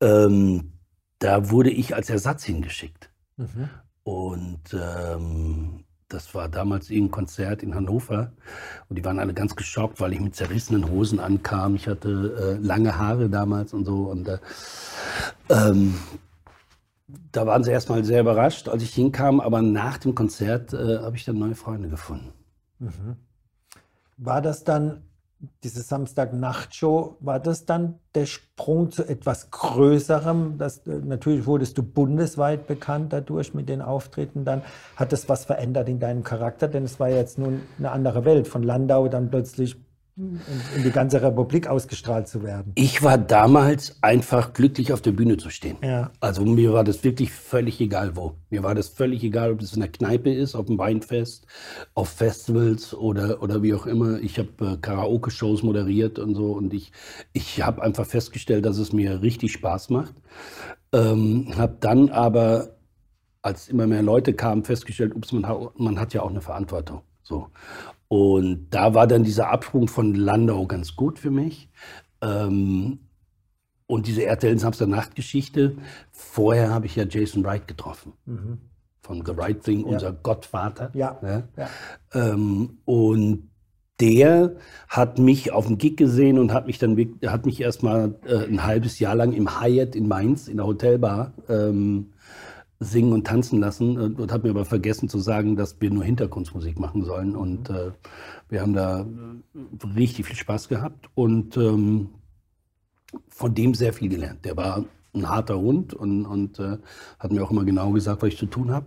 Ähm, 0.00 0.72
da 1.20 1.50
wurde 1.50 1.70
ich 1.70 1.94
als 1.94 2.10
Ersatz 2.10 2.42
hingeschickt. 2.44 3.10
Mhm. 3.36 3.68
Und 4.02 4.60
ähm, 4.74 5.84
das 6.08 6.34
war 6.34 6.48
damals 6.48 6.90
irgendein 6.90 7.10
Konzert 7.10 7.62
in 7.62 7.74
Hannover. 7.74 8.32
Und 8.88 8.96
die 8.98 9.04
waren 9.04 9.18
alle 9.18 9.34
ganz 9.34 9.56
geschockt, 9.56 10.00
weil 10.00 10.12
ich 10.12 10.20
mit 10.20 10.36
zerrissenen 10.36 10.88
Hosen 10.88 11.18
ankam. 11.18 11.74
Ich 11.74 11.88
hatte 11.88 12.58
äh, 12.60 12.64
lange 12.64 12.96
Haare 12.98 13.28
damals 13.28 13.72
und 13.72 13.84
so. 13.84 14.04
Und 14.04 14.28
äh, 14.28 14.38
ähm, 15.48 15.94
da 17.32 17.46
waren 17.46 17.64
sie 17.64 17.72
erstmal 17.72 18.04
sehr 18.04 18.20
überrascht, 18.20 18.68
als 18.68 18.82
ich 18.82 18.94
hinkam. 18.94 19.40
Aber 19.40 19.62
nach 19.62 19.98
dem 19.98 20.14
Konzert 20.14 20.72
äh, 20.72 20.98
habe 20.98 21.16
ich 21.16 21.24
dann 21.24 21.38
neue 21.38 21.56
Freunde 21.56 21.88
gefunden. 21.88 22.32
War 24.16 24.40
das 24.40 24.64
dann, 24.64 25.02
diese 25.62 25.82
Samstagnacht-Show, 25.82 27.16
war 27.20 27.40
das 27.40 27.66
dann 27.66 27.98
der 28.14 28.26
Sprung 28.26 28.90
zu 28.90 29.04
etwas 29.04 29.50
Größerem? 29.50 30.56
Das, 30.58 30.78
äh, 30.86 30.98
natürlich 31.04 31.46
wurdest 31.46 31.76
du 31.78 31.82
bundesweit 31.82 32.66
bekannt 32.66 33.12
dadurch 33.12 33.52
mit 33.52 33.68
den 33.68 33.82
Auftritten 33.82 34.44
dann. 34.44 34.62
Hat 34.96 35.12
das 35.12 35.28
was 35.28 35.44
verändert 35.44 35.88
in 35.88 36.00
deinem 36.00 36.24
Charakter? 36.24 36.68
Denn 36.68 36.84
es 36.84 36.98
war 36.98 37.10
jetzt 37.10 37.38
nun 37.38 37.62
eine 37.78 37.90
andere 37.90 38.24
Welt. 38.24 38.48
Von 38.48 38.62
Landau 38.62 39.08
dann 39.08 39.30
plötzlich 39.30 39.76
in 40.16 40.82
die 40.82 40.90
ganze 40.90 41.20
Republik 41.20 41.66
ausgestrahlt 41.66 42.26
zu 42.26 42.42
werden? 42.42 42.72
Ich 42.74 43.02
war 43.02 43.18
damals 43.18 44.02
einfach 44.02 44.54
glücklich, 44.54 44.92
auf 44.94 45.02
der 45.02 45.12
Bühne 45.12 45.36
zu 45.36 45.50
stehen. 45.50 45.76
Ja. 45.82 46.10
Also 46.20 46.42
mir 46.44 46.72
war 46.72 46.84
das 46.84 47.04
wirklich 47.04 47.30
völlig 47.32 47.80
egal, 47.82 48.16
wo. 48.16 48.34
Mir 48.48 48.62
war 48.62 48.74
das 48.74 48.88
völlig 48.88 49.22
egal, 49.22 49.52
ob 49.52 49.60
es 49.60 49.74
in 49.74 49.80
der 49.80 49.90
Kneipe 49.90 50.32
ist, 50.32 50.54
auf 50.54 50.66
dem 50.66 50.78
Weinfest, 50.78 51.46
auf 51.94 52.08
Festivals 52.08 52.94
oder, 52.94 53.42
oder 53.42 53.62
wie 53.62 53.74
auch 53.74 53.84
immer. 53.84 54.18
Ich 54.20 54.38
habe 54.38 54.48
äh, 54.60 54.76
Karaoke-Shows 54.78 55.62
moderiert 55.62 56.18
und 56.18 56.34
so 56.34 56.52
und 56.52 56.72
ich, 56.72 56.92
ich 57.34 57.62
habe 57.62 57.82
einfach 57.82 58.06
festgestellt, 58.06 58.64
dass 58.64 58.78
es 58.78 58.94
mir 58.94 59.20
richtig 59.20 59.52
Spaß 59.52 59.90
macht. 59.90 60.14
Ähm, 60.92 61.52
habe 61.58 61.76
dann 61.80 62.08
aber, 62.08 62.76
als 63.42 63.68
immer 63.68 63.86
mehr 63.86 64.02
Leute 64.02 64.32
kamen, 64.32 64.64
festgestellt, 64.64 65.14
ups, 65.14 65.32
man, 65.32 65.46
hat, 65.46 65.78
man 65.78 66.00
hat 66.00 66.14
ja 66.14 66.22
auch 66.22 66.30
eine 66.30 66.40
Verantwortung. 66.40 67.02
So. 67.22 67.48
Und 68.08 68.68
da 68.70 68.94
war 68.94 69.06
dann 69.06 69.24
dieser 69.24 69.50
Absprung 69.50 69.88
von 69.88 70.14
Landau 70.14 70.66
ganz 70.66 70.96
gut 70.96 71.18
für 71.18 71.30
mich. 71.30 71.68
Ähm, 72.22 73.00
und 73.86 74.06
diese 74.06 74.24
RTL 74.24 74.58
Samstagnacht-Geschichte. 74.58 75.76
Vorher 76.10 76.70
habe 76.70 76.86
ich 76.86 76.96
ja 76.96 77.04
Jason 77.04 77.44
Wright 77.44 77.68
getroffen. 77.68 78.12
Mhm. 78.24 78.58
Von 79.00 79.24
The 79.24 79.32
Right 79.32 79.62
Thing, 79.62 79.84
unser 79.84 80.12
Gottvater. 80.12 80.90
Ja. 80.94 81.18
Ja. 81.22 81.42
Ja. 81.56 81.68
Ähm, 82.12 82.78
und 82.84 83.50
der 84.00 84.56
hat 84.88 85.18
mich 85.18 85.52
auf 85.52 85.66
dem 85.66 85.78
Gig 85.78 85.96
gesehen 85.96 86.38
und 86.38 86.52
hat 86.52 86.66
mich 86.66 86.78
dann 86.78 86.98
hat 87.26 87.46
mich 87.46 87.60
erstmal 87.60 88.14
äh, 88.26 88.44
ein 88.44 88.64
halbes 88.64 88.98
Jahr 88.98 89.14
lang 89.14 89.32
im 89.32 89.60
Hyatt 89.60 89.94
in 89.94 90.06
Mainz 90.08 90.48
in 90.48 90.58
der 90.58 90.66
Hotelbar 90.66 91.32
ähm, 91.48 92.12
singen 92.78 93.12
und 93.12 93.26
tanzen 93.26 93.60
lassen 93.60 93.98
und, 93.98 94.20
und 94.20 94.32
hat 94.32 94.44
mir 94.44 94.50
aber 94.50 94.64
vergessen 94.64 95.08
zu 95.08 95.18
sagen, 95.18 95.56
dass 95.56 95.80
wir 95.80 95.90
nur 95.90 96.04
Hintergrundmusik 96.04 96.78
machen 96.78 97.04
sollen 97.04 97.34
und 97.34 97.70
äh, 97.70 97.92
wir 98.48 98.60
haben 98.60 98.74
da 98.74 99.00
äh, 99.00 99.86
richtig 99.96 100.26
viel 100.26 100.36
Spaß 100.36 100.68
gehabt 100.68 101.08
und 101.14 101.56
ähm, 101.56 102.10
von 103.28 103.54
dem 103.54 103.74
sehr 103.74 103.92
viel 103.92 104.08
gelernt. 104.08 104.44
Der 104.44 104.56
war 104.56 104.84
ein 105.14 105.28
harter 105.28 105.58
Hund 105.58 105.94
und, 105.94 106.26
und 106.26 106.58
äh, 106.58 106.76
hat 107.18 107.32
mir 107.32 107.42
auch 107.42 107.50
immer 107.50 107.64
genau 107.64 107.90
gesagt, 107.92 108.22
was 108.22 108.28
ich 108.28 108.38
zu 108.38 108.46
tun 108.46 108.70
habe, 108.70 108.86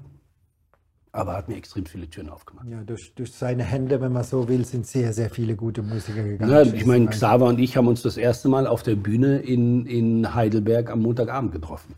aber 1.12 1.36
hat 1.36 1.50
mir 1.50 1.56
extrem 1.56 1.88
viele 1.88 2.08
Türen 2.08 2.30
aufgemacht. 2.30 2.68
Ja, 2.70 2.84
durch, 2.84 3.14
durch 3.16 3.32
seine 3.32 3.64
Hände, 3.64 4.00
wenn 4.02 4.14
man 4.14 4.24
so 4.24 4.48
will, 4.48 4.66
sind 4.66 4.86
sehr, 4.86 5.14
sehr 5.14 5.32
viele 5.32 5.56
gute 5.56 5.82
Musiker 5.82 6.22
gegangen. 6.22 6.52
Ja, 6.52 6.62
ich 6.62 6.86
meine. 6.86 7.08
Xaver 7.08 7.46
und 7.46 7.60
ich 7.60 7.76
haben 7.76 7.88
uns 7.88 8.04
das 8.04 8.18
erste 8.18 8.50
Mal 8.50 8.68
auf 8.68 8.84
der 8.84 8.96
Bühne 8.96 9.40
in, 9.40 9.88
in 9.88 10.36
Heidelberg 10.36 10.92
am 10.92 11.02
Montagabend 11.02 11.52
getroffen. 11.52 11.96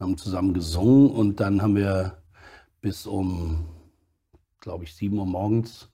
Wir 0.00 0.06
haben 0.06 0.16
zusammen 0.16 0.54
gesungen 0.54 1.10
und 1.10 1.40
dann 1.40 1.60
haben 1.60 1.76
wir 1.76 2.16
bis 2.80 3.06
um, 3.06 3.66
glaube 4.58 4.84
ich, 4.84 4.94
7 4.94 5.18
Uhr 5.18 5.26
morgens 5.26 5.90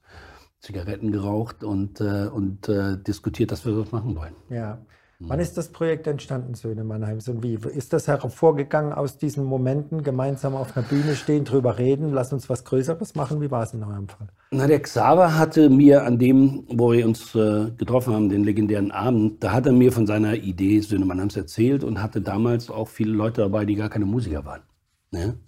Zigaretten 0.61 1.11
geraucht 1.11 1.61
und, 1.65 1.99
äh, 1.99 2.27
und 2.27 2.69
äh, 2.69 2.97
diskutiert, 2.97 3.51
dass 3.51 3.65
wir 3.65 3.75
das 3.75 3.91
machen 3.91 4.15
wollen. 4.15 4.33
Ja. 4.49 4.79
Wann 5.19 5.39
ist 5.39 5.57
das 5.57 5.69
Projekt 5.69 6.05
entstanden, 6.05 6.53
Söhne 6.53 6.83
Mannheims? 6.83 7.27
Und 7.27 7.41
wie 7.41 7.55
ist 7.55 7.91
das 7.91 8.07
hervorgegangen 8.07 8.93
aus 8.93 9.17
diesen 9.17 9.45
Momenten, 9.45 10.03
gemeinsam 10.03 10.55
auf 10.55 10.77
einer 10.77 10.85
Bühne 10.85 11.15
stehen, 11.15 11.43
drüber 11.43 11.79
reden, 11.79 12.13
lass 12.13 12.31
uns 12.33 12.49
was 12.49 12.63
Größeres 12.65 13.15
machen? 13.15 13.41
Wie 13.41 13.49
war 13.49 13.63
es 13.63 13.73
in 13.73 13.83
eurem 13.83 14.07
Fall? 14.07 14.27
Na, 14.51 14.67
der 14.67 14.79
Xaver 14.79 15.35
hatte 15.35 15.71
mir 15.71 16.03
an 16.03 16.19
dem, 16.19 16.65
wo 16.67 16.91
wir 16.91 17.03
uns 17.03 17.33
äh, 17.33 17.71
getroffen 17.71 18.13
haben, 18.13 18.29
den 18.29 18.43
legendären 18.43 18.91
Abend, 18.91 19.43
da 19.43 19.53
hat 19.53 19.65
er 19.65 19.71
mir 19.71 19.91
von 19.91 20.05
seiner 20.05 20.35
Idee 20.35 20.81
Söhne 20.81 21.05
Mannheims 21.05 21.35
erzählt 21.35 21.83
und 21.83 21.99
hatte 22.03 22.21
damals 22.21 22.69
auch 22.69 22.87
viele 22.87 23.13
Leute 23.13 23.41
dabei, 23.41 23.65
die 23.65 23.75
gar 23.75 23.89
keine 23.89 24.05
Musiker 24.05 24.45
waren. 24.45 24.61
Ne? 25.09 25.39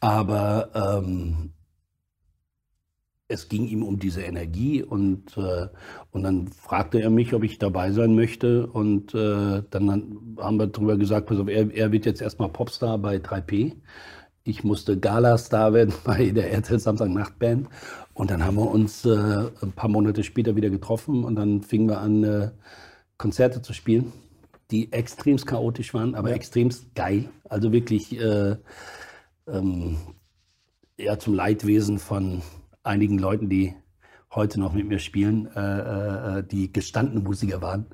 Aber 0.00 0.70
ähm, 0.74 1.52
es 3.34 3.48
ging 3.48 3.66
ihm 3.66 3.82
um 3.82 3.98
diese 3.98 4.22
Energie 4.22 4.82
und, 4.82 5.36
äh, 5.36 5.68
und 6.12 6.22
dann 6.22 6.48
fragte 6.48 7.00
er 7.00 7.10
mich, 7.10 7.34
ob 7.34 7.44
ich 7.44 7.58
dabei 7.58 7.92
sein 7.92 8.14
möchte 8.14 8.66
und 8.66 9.14
äh, 9.14 9.62
dann 9.70 9.90
haben 10.38 10.56
wir 10.58 10.68
darüber 10.68 10.96
gesagt, 10.96 11.26
pass 11.26 11.38
auf, 11.38 11.48
er, 11.48 11.70
er 11.74 11.92
wird 11.92 12.06
jetzt 12.06 12.22
erstmal 12.22 12.48
Popstar 12.48 12.98
bei 12.98 13.16
3P. 13.16 13.74
Ich 14.44 14.62
musste 14.64 14.98
Gala-Star 14.98 15.72
werden 15.72 15.94
bei 16.04 16.30
der 16.30 16.52
RTL 16.52 16.78
Samstag-Nachtband. 16.78 17.68
Und 18.14 18.30
dann 18.30 18.44
haben 18.44 18.56
wir 18.56 18.70
uns 18.70 19.04
äh, 19.04 19.10
ein 19.62 19.72
paar 19.72 19.88
Monate 19.90 20.22
später 20.22 20.54
wieder 20.56 20.70
getroffen 20.70 21.24
und 21.24 21.34
dann 21.36 21.62
fingen 21.62 21.88
wir 21.88 22.00
an, 22.00 22.24
äh, 22.24 22.50
Konzerte 23.18 23.62
zu 23.62 23.72
spielen, 23.72 24.12
die 24.70 24.92
extremst 24.92 25.46
chaotisch 25.46 25.94
waren, 25.94 26.14
aber 26.14 26.30
Ja. 26.30 26.36
extremst 26.36 26.94
geil. 26.94 27.28
Also 27.48 27.72
wirklich 27.72 28.18
äh, 28.20 28.56
ähm, 29.48 29.96
eher 30.96 31.18
zum 31.18 31.34
Leidwesen 31.34 31.98
von 31.98 32.42
einigen 32.84 33.18
Leuten, 33.18 33.48
die 33.48 33.74
heute 34.34 34.60
noch 34.60 34.72
mit 34.72 34.86
mir 34.86 34.98
spielen, 34.98 35.48
äh, 35.54 36.38
äh, 36.38 36.44
die 36.44 36.72
gestandene 36.72 37.20
Musiker 37.20 37.62
waren. 37.62 37.86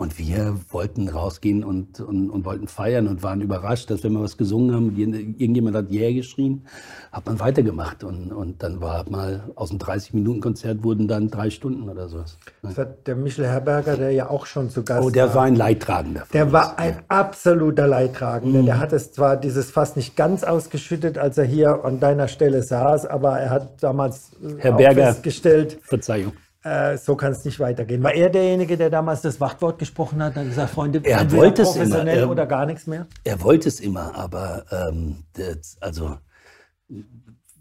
Und 0.00 0.16
wir 0.16 0.54
wollten 0.70 1.08
rausgehen 1.08 1.64
und, 1.64 1.98
und, 1.98 2.30
und 2.30 2.44
wollten 2.44 2.68
feiern 2.68 3.08
und 3.08 3.24
waren 3.24 3.40
überrascht, 3.40 3.90
dass 3.90 4.04
wenn 4.04 4.12
wir 4.12 4.22
was 4.22 4.36
gesungen 4.36 4.72
haben, 4.72 4.96
irgend- 4.96 5.40
irgendjemand 5.40 5.74
hat 5.76 5.90
Yeah 5.90 6.12
geschrien, 6.12 6.64
hat 7.10 7.26
man 7.26 7.40
weitergemacht. 7.40 8.04
Und, 8.04 8.30
und 8.32 8.62
dann 8.62 8.80
war 8.80 9.10
mal 9.10 9.50
aus 9.56 9.70
einem 9.70 9.80
30-Minuten-Konzert 9.80 10.84
wurden 10.84 11.08
dann 11.08 11.30
drei 11.32 11.50
Stunden 11.50 11.88
oder 11.88 12.08
sowas. 12.08 12.38
Das 12.62 12.78
hat 12.78 13.08
der 13.08 13.16
Michel 13.16 13.44
Herberger, 13.48 13.96
der 13.96 14.12
ja 14.12 14.30
auch 14.30 14.46
schon 14.46 14.70
zu 14.70 14.84
Gast 14.84 15.04
Oh, 15.04 15.10
der 15.10 15.34
war 15.34 15.42
ein 15.42 15.56
Leidtragender. 15.56 16.22
Der 16.32 16.52
war 16.52 16.78
ein 16.78 16.98
absoluter 17.08 17.88
Leidtragender. 17.88 18.62
Mhm. 18.62 18.66
Der 18.66 18.78
hat 18.78 18.92
es 18.92 19.10
zwar 19.10 19.36
dieses 19.36 19.72
Fass 19.72 19.96
nicht 19.96 20.14
ganz 20.14 20.44
ausgeschüttet, 20.44 21.18
als 21.18 21.38
er 21.38 21.44
hier 21.44 21.84
an 21.84 21.98
deiner 21.98 22.28
Stelle 22.28 22.62
saß, 22.62 23.04
aber 23.06 23.40
er 23.40 23.50
hat 23.50 23.82
damals 23.82 24.30
äh, 24.44 24.54
Herr 24.58 24.74
Berger. 24.76 25.06
festgestellt, 25.06 25.76
Verzeihung. 25.82 26.34
Äh, 26.68 26.96
so 26.98 27.16
kann 27.16 27.32
es 27.32 27.44
nicht 27.44 27.58
weitergehen. 27.60 28.02
War 28.02 28.14
er 28.14 28.30
derjenige, 28.30 28.76
der 28.76 28.90
damals 28.90 29.22
das 29.22 29.40
Wachtwort 29.40 29.78
gesprochen 29.78 30.22
hat? 30.22 30.34
Hat 30.36 30.44
gesagt, 30.46 30.70
Freunde, 30.70 31.00
Er 31.04 31.30
wollte 31.32 31.62
es 31.62 31.68
immer. 31.76 31.84
professionell 31.86 32.18
Er- 32.18 32.30
oder 32.30 32.46
gar 32.46 32.66
nichts 32.66 32.86
mehr? 32.86 33.06
Er 33.24 33.42
wollte 33.42 33.68
es 33.68 33.80
immer, 33.80 34.14
aber 34.14 34.64
ähm, 34.70 35.24
das, 35.34 35.76
also 35.80 36.16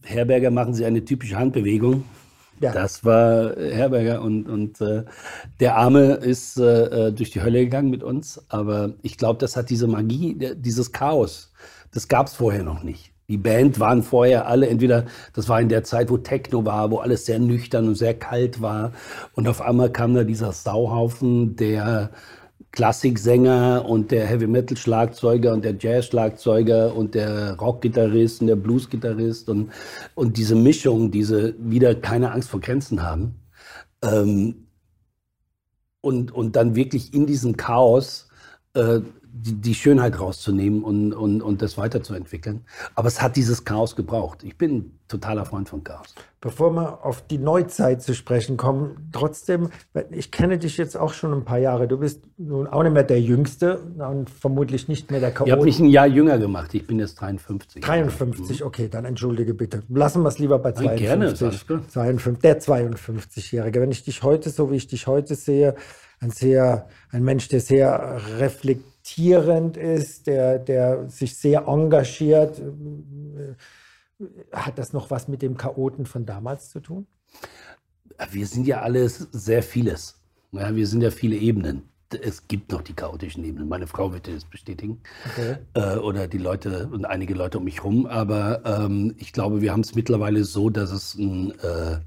Herberger 0.04 0.52
machen 0.52 0.74
sie 0.74 0.86
eine 0.86 1.04
typische 1.04 1.38
Handbewegung. 1.38 2.04
Ja. 2.60 2.72
Das 2.72 3.06
war 3.06 3.56
Herberger 3.56 4.22
und, 4.22 4.50
und 4.50 4.82
äh, 4.82 5.04
der 5.60 5.76
Arme 5.76 6.14
ist 6.16 6.58
äh, 6.58 7.08
äh, 7.08 7.12
durch 7.12 7.30
die 7.30 7.42
Hölle 7.44 7.60
gegangen 7.60 7.92
mit 7.92 8.02
uns. 8.02 8.44
Aber 8.50 8.94
ich 9.04 9.18
glaube, 9.18 9.40
das 9.40 9.56
hat 9.56 9.70
diese 9.70 9.86
Magie, 9.88 10.34
der- 10.36 10.56
dieses 10.56 10.92
Chaos, 10.92 11.52
das 11.94 12.08
gab 12.08 12.28
es 12.28 12.34
vorher 12.34 12.64
noch 12.64 12.82
nicht. 12.82 13.14
Die 13.30 13.38
Band 13.38 13.78
waren 13.82 14.04
vorher 14.04 14.48
alle, 14.48 14.70
entweder, 14.70 15.06
das 15.34 15.50
war 15.50 15.60
in 15.60 15.68
der 15.68 15.84
Zeit, 15.84 16.10
wo 16.10 16.18
Techno 16.18 16.64
war, 16.64 16.92
wo 16.92 17.00
alles 17.00 17.26
sehr 17.26 17.40
nüchtern 17.40 17.90
und 17.90 17.96
sehr 17.96 18.14
kalt 18.14 18.62
war. 18.62 18.94
Und 19.34 19.50
auf 19.50 19.60
einmal 19.62 19.92
kam 19.92 20.16
da 20.16 20.24
dieser 20.24 20.54
Sauhaufen, 20.54 21.58
der 21.58 22.12
Klassiksänger 22.72 23.84
und 23.86 24.12
der 24.12 24.26
Heavy 24.28 24.48
Metal 24.48 24.78
Schlagzeuger 24.78 25.52
und 25.52 25.66
der 25.66 25.76
Jazz 25.78 26.06
Schlagzeuger 26.06 26.96
und 26.96 27.16
der 27.16 27.58
Rockgitarrist 27.58 28.40
und 28.40 28.48
der 28.48 28.56
Bluesgitarrist 28.56 29.50
und, 29.50 29.72
und 30.16 30.38
diese 30.38 30.56
Mischung, 30.56 31.12
diese 31.12 31.54
wieder 31.60 31.96
keine 31.96 32.32
Angst 32.32 32.50
vor 32.50 32.62
Grenzen 32.62 33.04
haben. 33.04 33.36
Ähm, 34.04 34.68
und, 36.00 36.32
und 36.32 36.56
dann 36.56 36.76
wirklich 36.76 37.14
in 37.14 37.26
diesem 37.26 37.58
Chaos 37.58 38.30
äh, 38.74 39.02
die, 39.42 39.76
Schönheit 39.76 40.20
rauszunehmen 40.20 40.84
und, 40.84 41.14
und, 41.14 41.42
und 41.42 41.62
das 41.62 41.78
weiterzuentwickeln. 41.78 42.62
Aber 42.96 43.08
es 43.08 43.22
hat 43.22 43.36
dieses 43.36 43.66
Chaos 43.66 43.96
gebraucht. 43.96 44.44
Ich 44.44 44.58
bin 44.58 44.78
ein 44.78 45.00
totaler 45.08 45.46
Freund 45.46 45.70
von 45.70 45.84
Chaos. 45.84 46.14
Bevor 46.40 46.72
wir 46.72 47.06
auf 47.06 47.26
die 47.26 47.38
Neuzeit 47.38 48.02
zu 48.02 48.14
sprechen 48.14 48.58
kommen, 48.58 49.10
trotzdem, 49.12 49.70
ich 50.12 50.32
kenne 50.32 50.58
dich 50.58 50.78
jetzt 50.78 50.96
auch 50.96 51.14
schon 51.14 51.34
ein 51.34 51.46
paar 51.46 51.58
Jahre. 51.58 51.88
Du 51.88 51.98
bist 51.98 52.24
nun 52.38 52.68
auch 52.68 52.84
nicht 52.84 52.94
mehr 52.94 53.04
der 53.04 53.22
Jüngste 53.22 53.80
und 53.98 54.30
vermutlich 54.30 54.88
nicht 54.88 55.10
mehr 55.12 55.20
der 55.20 55.30
Ihr 55.30 55.36
habt 55.36 55.50
Chaot. 55.50 55.64
mich 55.64 55.80
ein 55.80 55.90
Jahr 55.90 56.08
jünger 56.08 56.38
gemacht. 56.38 56.74
Ich 56.74 56.86
bin 56.86 57.00
jetzt 57.00 57.16
53. 57.16 57.82
53, 57.82 58.64
okay, 58.64 58.88
dann 58.90 59.06
entschuldige 59.06 59.54
bitte. 59.54 59.84
Lassen 59.90 60.22
wir 60.22 60.30
es 60.30 60.40
lieber 60.40 60.60
bei 60.60 60.70
Nein, 60.72 60.98
52. 60.98 61.08
gerne, 61.08 61.26
ist 61.26 61.44
alles 61.44 61.68
gut. 61.68 61.92
52 61.92 62.42
der 62.42 62.62
52-Jährige. 62.62 63.82
Wenn 63.82 63.92
ich 63.92 64.04
dich 64.04 64.24
heute, 64.24 64.50
so 64.50 64.72
wie 64.72 64.76
ich 64.76 64.88
dich 64.88 65.08
heute 65.08 65.36
sehe, 65.36 65.76
ein 66.20 66.32
sehr, 66.32 66.88
ein 67.12 67.24
Mensch, 67.24 67.48
der 67.48 67.62
sehr 67.62 68.20
reflektierend 69.08 69.78
ist, 69.78 70.28
der, 70.28 70.60
der 70.60 71.10
sich 71.10 71.36
sehr 71.36 71.68
engagiert, 71.68 72.62
hat 74.52 74.78
das 74.78 74.94
noch 74.94 75.10
was 75.10 75.28
mit 75.28 75.42
dem 75.42 75.58
Chaoten 75.58 76.06
von 76.06 76.26
damals 76.26 76.70
zu 76.70 76.80
tun? 76.80 77.08
Wir 78.32 78.48
sind 78.48 78.68
ja 78.68 78.82
alles 78.82 79.28
sehr 79.32 79.64
vieles. 79.64 80.20
Ja, 80.52 80.76
wir 80.76 80.88
sind 80.88 81.02
ja 81.02 81.12
viele 81.12 81.36
Ebenen. 81.36 81.84
Es 82.10 82.48
gibt 82.48 82.72
noch 82.72 82.82
die 82.82 82.94
chaotischen 82.94 83.44
Ebenen. 83.44 83.68
Meine 83.68 83.86
Frau 83.86 84.14
wird 84.14 84.28
das 84.28 84.46
bestätigen. 84.46 85.02
Okay. 85.26 85.58
Äh, 85.74 85.98
oder 85.98 86.28
die 86.28 86.38
Leute 86.38 86.88
und 86.88 87.06
einige 87.06 87.34
Leute 87.34 87.58
um 87.58 87.66
mich 87.66 87.84
rum. 87.84 88.06
Aber 88.06 88.66
ähm, 88.66 89.14
ich 89.18 89.34
glaube, 89.34 89.62
wir 89.62 89.74
haben 89.74 89.82
es 89.82 89.94
mittlerweile 89.94 90.46
so, 90.46 90.70
dass 90.70 90.92
es 90.92 91.16
ein, 91.16 91.52
äh, 91.60 92.00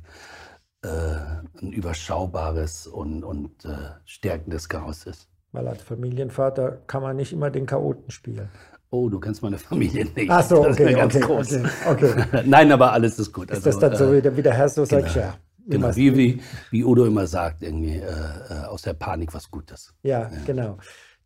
äh, 0.83 1.17
ein 1.61 1.73
überschaubares 1.73 2.87
und, 2.87 3.25
und 3.25 3.65
äh, 3.67 3.91
stärkendes 4.07 4.69
Chaos 4.69 5.05
ist. 5.05 5.30
Weil 5.53 5.67
als 5.67 5.83
Familienvater 5.83 6.83
kann 6.87 7.03
man 7.03 7.17
nicht 7.17 7.33
immer 7.33 7.51
den 7.51 7.67
Chaoten 7.67 8.11
spielen. 8.11 8.49
Oh, 8.91 9.09
du 9.09 9.21
kennst 9.21 9.43
meine 9.43 9.59
Familie 9.59 10.05
nicht. 10.05 10.31
Ach 10.31 10.43
so, 10.43 10.65
das 10.65 10.73
ist 10.77 10.81
okay, 10.81 10.91
mir 10.91 10.97
ganz 10.97 11.15
okay, 11.15 11.25
groß. 11.25 11.53
okay, 11.87 12.13
okay. 12.13 12.43
Nein, 12.47 12.73
aber 12.73 12.93
alles 12.93 13.19
ist 13.19 13.33
gut. 13.33 13.51
Ist 13.51 13.67
das 13.67 13.79
dann 13.79 13.93
äh, 13.93 13.97
so 13.97 14.13
wie 14.13 14.21
der, 14.21 14.37
wie 14.37 14.43
der 14.43 14.55
Herr 14.55 14.69
so 14.69 14.85
sagt, 14.85 15.15
genau. 15.15 15.27
ja, 15.27 15.35
Genau, 15.67 15.95
wie, 15.95 16.17
wie, 16.17 16.43
wie 16.71 16.85
Udo 16.85 17.05
immer 17.07 17.27
sagt, 17.27 17.63
irgendwie 17.63 17.97
äh, 17.97 18.03
äh, 18.03 18.65
aus 18.65 18.83
der 18.83 18.95
Panik 18.95 19.33
was 19.35 19.51
Gutes. 19.51 19.95
Ja, 20.03 20.23
ja, 20.23 20.31
genau. 20.45 20.79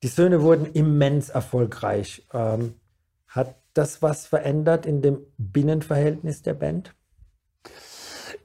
Die 0.02 0.08
Söhne 0.08 0.42
wurden 0.42 0.66
immens 0.66 1.30
erfolgreich. 1.30 2.26
Ähm, 2.32 2.74
hat 3.28 3.56
das 3.72 4.02
was 4.02 4.26
verändert 4.26 4.86
in 4.86 5.00
dem 5.00 5.20
Binnenverhältnis 5.38 6.42
der 6.42 6.54
Band? 6.54 6.94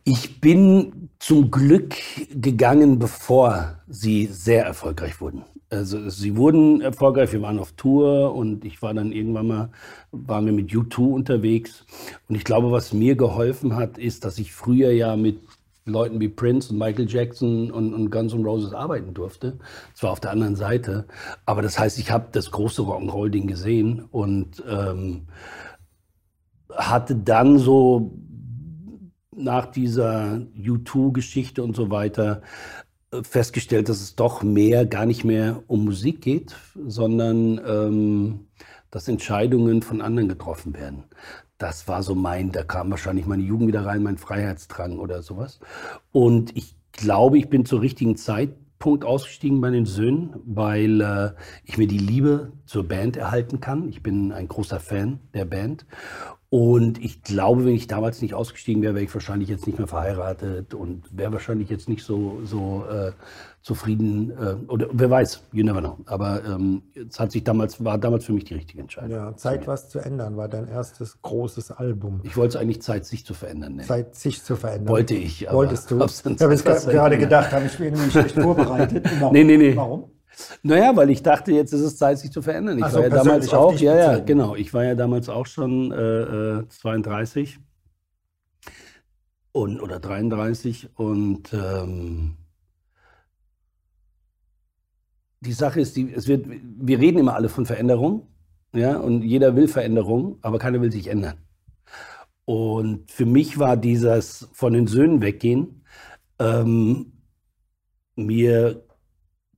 Ich 0.03 0.39
bin 0.41 1.10
zum 1.20 1.51
Glück 1.51 1.96
gegangen, 2.34 3.00
bevor 3.00 3.82
sie 3.88 4.27
sehr 4.27 4.65
erfolgreich 4.65 5.20
wurden. 5.22 5.44
Also 5.70 6.10
sie 6.10 6.36
wurden 6.36 6.82
erfolgreich, 6.82 7.32
wir 7.32 7.44
waren 7.44 7.60
auf 7.60 7.74
Tour 7.74 8.34
und 8.34 8.65
ich 8.65 8.82
war 8.82 8.94
dann 8.94 9.12
irgendwann 9.12 9.48
mal, 9.48 9.70
waren 10.12 10.46
wir 10.46 10.53
mit 10.53 10.72
U2 10.72 11.13
unterwegs. 11.13 11.86
Und 12.27 12.36
ich 12.36 12.44
glaube, 12.44 12.72
was 12.72 12.91
mir 12.91 13.15
geholfen 13.15 13.75
hat, 13.75 13.98
ist, 13.98 14.25
dass 14.25 14.39
ich 14.39 14.51
früher 14.51 14.91
ja 14.91 15.15
mit 15.15 15.39
Leuten 15.86 16.20
wie 16.20 16.29
Prince 16.29 16.72
und 16.72 16.79
Michael 16.79 17.10
Jackson 17.10 17.70
und, 17.70 17.94
und 17.94 18.10
Guns 18.10 18.34
N' 18.34 18.46
Roses 18.46 18.74
arbeiten 18.74 19.13
durfte. 19.13 19.60
Zwar 19.94 20.12
auf 20.12 20.20
der 20.20 20.32
anderen 20.32 20.56
Seite, 20.56 21.06
aber 21.46 21.62
das 21.62 21.77
heißt, 21.77 22.00
ich 22.00 22.12
habe 22.12 22.29
das 22.32 22.51
große 22.51 22.82
Rock'n'Roll-Ding 22.82 23.48
gesehen 23.48 24.06
und 24.12 24.63
ähm, 24.68 25.27
hatte 26.75 27.15
dann 27.15 27.58
so 27.58 28.12
nach 29.39 29.65
dieser 29.65 30.41
U2-Geschichte 30.58 31.63
und 31.63 31.75
so 31.75 31.89
weiter 31.89 32.41
äh, 33.12 33.24
festgestellt, 33.24 33.89
dass 33.89 34.01
es 34.01 34.15
doch 34.15 34.43
mehr, 34.43 34.86
gar 34.86 35.05
nicht 35.05 35.24
mehr 35.24 35.63
um 35.67 35.86
Musik 35.86 36.22
geht, 36.22 36.55
sondern 36.75 37.60
ähm, 37.65 38.48
dass 38.91 39.08
Entscheidungen 39.08 39.81
von 39.81 40.01
anderen 40.01 40.29
getroffen 40.29 40.74
werden. 40.74 41.03
Das 41.58 41.88
war 41.88 42.03
so 42.03 42.15
mein, 42.15 42.51
da 42.51 42.63
kam 42.63 42.89
wahrscheinlich 42.89 43.25
meine 43.25 43.43
Jugend 43.43 43.67
wieder 43.67 43.86
rein, 43.86 44.03
mein 44.03 44.17
Freiheitsdrang 44.17 44.98
oder 44.98 45.22
sowas. 45.22 45.60
Und 46.12 46.55
ich 46.55 46.75
glaube, 46.93 47.38
ich 47.38 47.50
bin 47.50 47.65
zur 47.65 47.81
richtigen 47.81 48.15
Zeitpunkt 48.15 49.03
ausgestiegen 49.03 49.60
bei 49.60 49.69
den 49.69 49.86
Söhnen, 49.86 50.36
weil 50.46 51.01
äh, 51.01 51.31
ich 51.65 51.77
mir 51.77 51.88
die 51.88 51.98
Liebe 51.98 52.53
zur 52.65 52.88
Band 52.88 53.17
erhalten 53.17 53.60
kann. 53.60 53.89
Ich 53.89 54.01
bin 54.01 54.31
ein 54.31 54.48
großer 54.48 54.79
Fan 54.79 55.19
der 55.34 55.46
Band 55.46 55.86
und 56.51 56.98
ich 57.03 57.22
glaube, 57.22 57.63
wenn 57.63 57.75
ich 57.75 57.86
damals 57.86 58.24
nicht 58.24 58.34
ausgestiegen 58.34 58.82
wäre, 58.82 58.96
wäre 58.96 59.06
ich 59.06 59.13
wahrscheinlich 59.13 59.50
jetzt 59.50 59.68
nicht 59.68 59.77
mehr 59.77 59.88
verheiratet 59.88 60.74
und 60.74 61.03
wäre 61.15 61.32
wahrscheinlich 61.32 61.70
jetzt 61.70 61.88
nicht 61.88 62.03
so, 62.03 62.39
so 62.44 62.86
äh, 62.89 63.12
zufrieden. 63.62 64.32
Äh, 64.32 64.56
oder 64.68 64.88
wer 64.91 65.12
weiß, 65.12 65.44
you 65.51 65.63
never 65.63 65.79
know. 65.79 66.00
Aber 66.08 66.44
ähm, 66.44 66.82
es 66.96 67.20
hat 67.20 67.32
sich 67.32 67.44
damals, 67.44 67.84
war 67.86 68.00
damals 68.00 68.25
für 68.25 68.34
mich 68.34 68.46
die 68.46 68.56
richtige 68.56 68.82
Entscheidung. 68.82 69.12
Ja, 69.12 69.36
Zeit, 69.36 69.68
was 69.68 69.89
zu 69.89 70.00
ändern, 70.00 70.38
war 70.38 70.48
dein 70.48 70.68
erstes 70.68 71.22
großes 71.22 71.70
Album. 71.70 72.22
Ich 72.24 72.36
wollte 72.36 72.58
es 72.58 72.62
eigentlich 72.63 72.82
Zeit, 72.82 73.06
sich 73.06 73.27
zu 73.27 73.36
verändern 73.36 73.75
nennen. 73.75 73.88
Zeit, 73.88 74.15
sich 74.15 74.41
zu 74.44 74.56
verändern. 74.56 74.88
Wollte 74.88 75.13
ich. 75.13 75.46
Wolltest 75.51 75.91
du? 75.91 76.00
Ich 76.10 76.41
habe 76.41 76.53
jetzt 76.53 76.65
gerade 76.65 77.18
gedacht, 77.18 77.51
habe 77.51 77.65
ich 77.65 77.77
mir 77.77 77.88
irgendwie 77.88 78.10
schlecht 78.10 78.39
vorbereitet. 78.39 79.06
Warum? 79.20 79.34
Nee, 79.34 79.44
nee, 79.44 79.58
nee. 79.58 79.75
Warum? 79.75 80.10
Naja, 80.63 80.95
weil 80.95 81.09
ich 81.09 81.24
dachte, 81.24 81.51
jetzt 81.51 81.74
ist 81.74 81.81
es 81.81 81.98
Zeit, 81.98 82.19
sich 82.19 82.31
zu 82.31 82.41
verändern. 82.41 82.77
Ich 82.77 82.83
also 82.83 82.98
war 82.98 83.03
ja 83.03 83.09
damals 83.09 83.53
auch, 83.53 83.74
ja, 83.79 83.95
ja, 83.95 84.19
genau. 84.19 84.55
Ich 84.55 84.74
war 84.74 84.83
ja 84.83 84.95
damals 84.95 85.29
auch 85.29 85.45
schon 85.45 85.91
äh, 85.91 86.67
32 86.67 87.55
äh, 87.55 87.59
und, 89.51 89.81
oder 89.81 90.00
33 90.00 90.89
und 90.98 91.53
ähm, 91.53 92.38
die 95.41 95.53
Sache 95.53 95.81
ist, 95.81 95.95
die, 95.95 96.13
es 96.13 96.27
wird, 96.27 96.45
wir 96.48 97.00
reden 97.00 97.19
immer 97.19 97.36
alle 97.36 97.50
von 97.50 97.65
Veränderung, 97.65 98.27
ja, 98.74 98.98
und 98.98 99.24
jeder 99.24 99.55
will 99.55 99.67
Veränderung, 99.67 100.38
aber 100.41 100.59
keiner 100.59 100.81
will 100.81 100.91
sich 100.91 101.07
ändern. 101.07 101.38
Und 102.45 103.12
für 103.12 103.25
mich 103.25 103.59
war 103.59 103.77
dieses 103.77 104.50
von 104.53 104.74
den 104.74 104.88
Söhnen 104.88 105.21
weggehen 105.21 105.83
ähm, 106.39 107.13
mir 108.15 108.83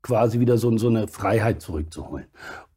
quasi 0.01 0.39
wieder 0.39 0.57
so, 0.57 0.75
so 0.77 0.87
eine 0.87 1.07
Freiheit 1.07 1.61
zurückzuholen. 1.61 2.27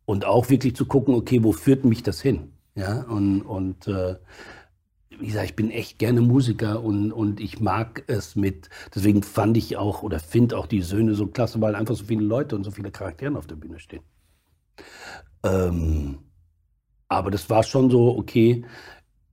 Und 0.04 0.24
auch 0.24 0.50
wirklich 0.50 0.76
zu 0.76 0.86
gucken, 0.86 1.14
okay, 1.14 1.42
wo 1.42 1.52
führt 1.52 1.84
mich 1.84 2.02
das 2.02 2.20
hin? 2.20 2.52
Ja, 2.74 3.02
und, 3.02 3.42
und 3.42 3.86
äh, 3.86 4.16
wie 5.18 5.26
gesagt, 5.26 5.46
ich 5.46 5.56
bin 5.56 5.70
echt 5.70 5.98
gerne 5.98 6.20
Musiker 6.20 6.82
und, 6.82 7.12
und 7.12 7.40
ich 7.40 7.60
mag 7.60 8.02
es 8.08 8.36
mit, 8.36 8.68
deswegen 8.94 9.22
fand 9.22 9.56
ich 9.56 9.76
auch 9.76 10.02
oder 10.02 10.18
finde 10.18 10.58
auch 10.58 10.66
die 10.66 10.82
Söhne 10.82 11.14
so 11.14 11.26
klasse, 11.26 11.60
weil 11.60 11.76
einfach 11.76 11.94
so 11.94 12.04
viele 12.04 12.24
Leute 12.24 12.56
und 12.56 12.64
so 12.64 12.70
viele 12.70 12.90
Charaktere 12.90 13.38
auf 13.38 13.46
der 13.46 13.56
Bühne 13.56 13.78
stehen. 13.78 14.02
Ähm, 15.44 16.18
aber 17.08 17.30
das 17.30 17.48
war 17.48 17.62
schon 17.62 17.90
so, 17.90 18.16
okay, 18.16 18.64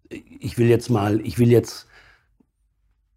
ich 0.10 0.58
will 0.58 0.67
jetzt 0.67 0.89
mal, 0.89 1.19
ich 1.25 1.39
will 1.39 1.49
jetzt 1.49 1.88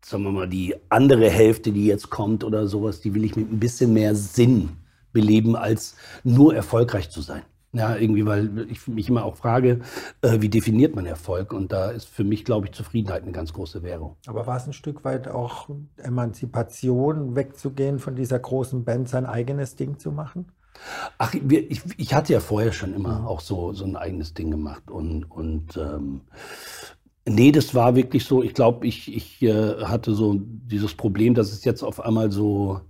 sagen 0.04 0.24
wir 0.24 0.32
mal, 0.32 0.48
die 0.48 0.74
andere 0.88 1.30
Hälfte, 1.30 1.72
die 1.72 1.86
jetzt 1.86 2.10
kommt 2.10 2.44
oder 2.44 2.66
sowas, 2.66 3.00
die 3.00 3.14
will 3.14 3.24
ich 3.24 3.36
mit 3.36 3.50
ein 3.50 3.60
bisschen 3.60 3.92
mehr 3.92 4.14
Sinn 4.14 4.70
beleben, 5.12 5.56
als 5.56 5.96
nur 6.24 6.54
erfolgreich 6.54 7.10
zu 7.10 7.22
sein. 7.22 7.42
Ja, 7.72 7.96
irgendwie, 7.96 8.24
weil 8.24 8.66
ich 8.70 8.86
mich 8.86 9.08
immer 9.08 9.24
auch 9.24 9.34
frage, 9.34 9.80
äh, 10.22 10.40
wie 10.40 10.48
definiert 10.48 10.94
man 10.94 11.06
Erfolg? 11.06 11.52
Und 11.52 11.72
da 11.72 11.90
ist 11.90 12.08
für 12.08 12.22
mich, 12.22 12.44
glaube 12.44 12.66
ich, 12.66 12.72
Zufriedenheit 12.72 13.24
eine 13.24 13.32
ganz 13.32 13.52
große 13.52 13.82
Währung. 13.82 14.16
Aber 14.26 14.46
war 14.46 14.56
es 14.56 14.66
ein 14.66 14.72
Stück 14.72 15.04
weit 15.04 15.26
auch 15.26 15.68
Emanzipation, 15.96 17.34
wegzugehen 17.34 17.98
von 17.98 18.14
dieser 18.14 18.38
großen 18.38 18.84
Band, 18.84 19.08
sein 19.08 19.26
eigenes 19.26 19.74
Ding 19.74 19.98
zu 19.98 20.12
machen? 20.12 20.52
Ach, 21.18 21.34
ich, 21.34 21.82
ich 21.96 22.14
hatte 22.14 22.32
ja 22.32 22.38
vorher 22.38 22.72
schon 22.72 22.94
immer 22.94 23.20
mhm. 23.20 23.26
auch 23.26 23.40
so, 23.40 23.72
so 23.72 23.84
ein 23.84 23.96
eigenes 23.96 24.34
Ding 24.34 24.52
gemacht. 24.52 24.88
Und, 24.88 25.24
und 25.24 25.76
ähm, 25.76 26.20
Nee, 27.26 27.52
das 27.52 27.74
war 27.74 27.94
wirklich 27.94 28.24
so. 28.24 28.42
Ich 28.42 28.54
glaube, 28.54 28.86
ich, 28.86 29.14
ich 29.14 29.42
äh, 29.42 29.84
hatte 29.84 30.14
so 30.14 30.34
dieses 30.38 30.94
Problem, 30.94 31.34
dass 31.34 31.52
es 31.52 31.64
jetzt 31.64 31.82
auf 31.82 32.00
einmal 32.00 32.30
so, 32.30 32.80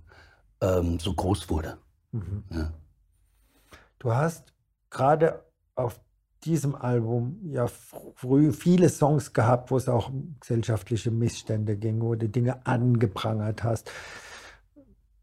ähm, 0.61 0.99
so 0.99 1.13
groß 1.13 1.49
wurde. 1.49 1.77
Mhm. 2.11 2.43
Ja. 2.51 2.73
Du 3.99 4.13
hast 4.13 4.53
gerade 4.89 5.43
auf 5.75 5.99
diesem 6.43 6.75
Album 6.75 7.39
ja 7.43 7.67
früh 7.67 8.51
viele 8.51 8.89
Songs 8.89 9.33
gehabt, 9.33 9.71
wo 9.71 9.77
es 9.77 9.89
auch 9.89 10.09
um 10.09 10.35
gesellschaftliche 10.39 11.11
Missstände 11.11 11.77
ging, 11.77 12.01
wo 12.01 12.15
du 12.15 12.29
Dinge 12.29 12.65
angeprangert 12.65 13.63
hast. 13.63 13.89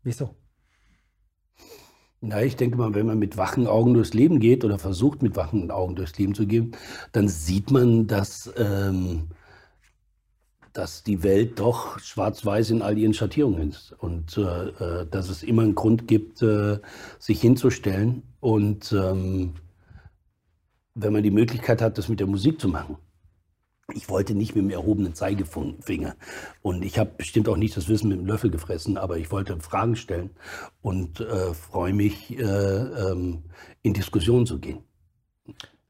Wieso? 0.03 0.35
Na, 2.25 2.41
ich 2.41 2.55
denke 2.55 2.77
mal, 2.79 2.95
wenn 2.95 3.07
man 3.07 3.19
mit 3.19 3.37
wachen 3.37 3.67
Augen 3.67 3.95
durchs 3.95 4.15
Leben 4.15 4.39
geht 4.39 4.65
oder 4.65 4.79
versucht, 4.79 5.23
mit 5.23 5.35
wachen 5.35 5.73
Augen 5.73 5.97
durchs 5.97 6.17
Leben 6.19 6.35
zu 6.37 6.47
gehen, 6.47 6.77
dann 7.11 7.29
sieht 7.29 7.73
man, 7.73 8.07
dass, 8.07 8.53
ähm, 8.57 9.29
dass 10.73 11.03
die 11.03 11.25
Welt 11.25 11.59
doch 11.59 11.99
schwarz-weiß 11.99 12.71
in 12.71 12.81
all 12.81 12.97
ihren 12.97 13.13
Schattierungen 13.13 13.71
ist. 13.71 13.93
Und 13.99 14.39
äh, 14.39 14.69
äh, 15.03 15.07
dass 15.11 15.29
es 15.31 15.43
immer 15.43 15.63
einen 15.63 15.75
Grund 15.75 16.07
gibt, 16.07 16.43
äh, 16.43 16.79
sich 17.19 17.41
hinzustellen 17.41 18.23
und 18.39 18.93
ähm, 18.93 19.55
wenn 20.95 21.13
man 21.13 21.25
die 21.25 21.31
Möglichkeit 21.33 21.83
hat, 21.83 21.99
das 21.99 22.09
mit 22.09 22.21
der 22.21 22.27
Musik 22.29 22.61
zu 22.61 22.69
machen, 22.69 22.99
ich 23.95 24.09
wollte 24.09 24.35
nicht 24.35 24.55
mit 24.55 24.65
dem 24.65 24.71
erhobenen 24.71 25.15
Zeigefinger. 25.15 26.17
Und 26.63 26.85
ich 26.85 26.99
habe 26.99 27.13
bestimmt 27.17 27.49
auch 27.49 27.57
nicht 27.57 27.77
das 27.77 27.89
Wissen 27.89 28.09
mit 28.09 28.19
dem 28.19 28.27
Löffel 28.27 28.51
gefressen, 28.51 28.97
aber 28.97 29.19
ich 29.19 29.31
wollte 29.31 29.59
Fragen 29.61 29.97
stellen 29.97 30.31
und 30.81 31.21
äh, 31.21 31.55
freue 31.55 31.93
mich, 31.93 32.39
äh, 32.39 32.43
ähm, 32.43 33.45
in 33.83 33.95
Diskussionen 33.95 34.47
zu 34.47 34.59
gehen. 34.59 34.81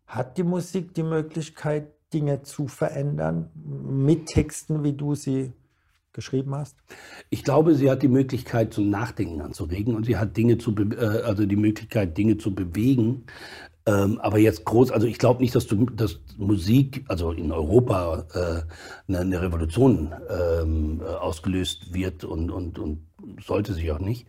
Hat 0.07 0.37
die 0.39 0.43
Musik 0.43 0.95
die 0.95 1.03
Möglichkeit, 1.03 1.93
Dinge 2.13 2.43
zu 2.43 2.69
verändern 2.69 3.51
mit 3.55 4.27
Texten, 4.27 4.85
wie 4.85 4.93
du 4.93 5.15
sie 5.15 5.53
geschrieben 6.13 6.55
hast? 6.55 6.77
Ich 7.31 7.43
glaube, 7.43 7.75
sie 7.75 7.91
hat 7.91 8.03
die 8.03 8.09
Möglichkeit 8.09 8.75
zum 8.75 8.91
Nachdenken 8.91 9.41
anzuregen 9.41 9.95
und 9.95 10.05
sie 10.05 10.19
hat 10.19 10.37
Dinge 10.37 10.59
zu, 10.59 10.75
äh, 10.77 11.23
also 11.23 11.47
die 11.47 11.57
Möglichkeit, 11.57 12.17
Dinge 12.19 12.37
zu 12.37 12.55
bewegen, 12.55 13.25
ähm, 13.85 14.21
aber 14.21 14.39
jetzt 14.39 14.65
groß, 14.65 14.93
also 14.93 15.07
ich 15.07 15.19
glaube 15.19 15.43
nicht, 15.43 15.55
dass, 15.55 15.67
du, 15.67 15.87
dass 15.87 16.21
Musik, 16.39 17.05
also 17.09 17.33
in 17.33 17.51
Europa, 17.51 18.27
äh, 18.33 18.63
eine, 19.09 19.21
eine, 19.21 19.43
Revolution 19.43 20.15
ähm, 20.29 21.01
äh, 21.01 21.09
ausgelöst 21.09 21.93
wird 21.93 22.23
und, 22.25 22.51
und, 22.51 22.79
und 22.79 23.01
sollte 23.45 23.73
sich 23.75 23.91
auch 23.91 23.99
nicht. 23.99 24.27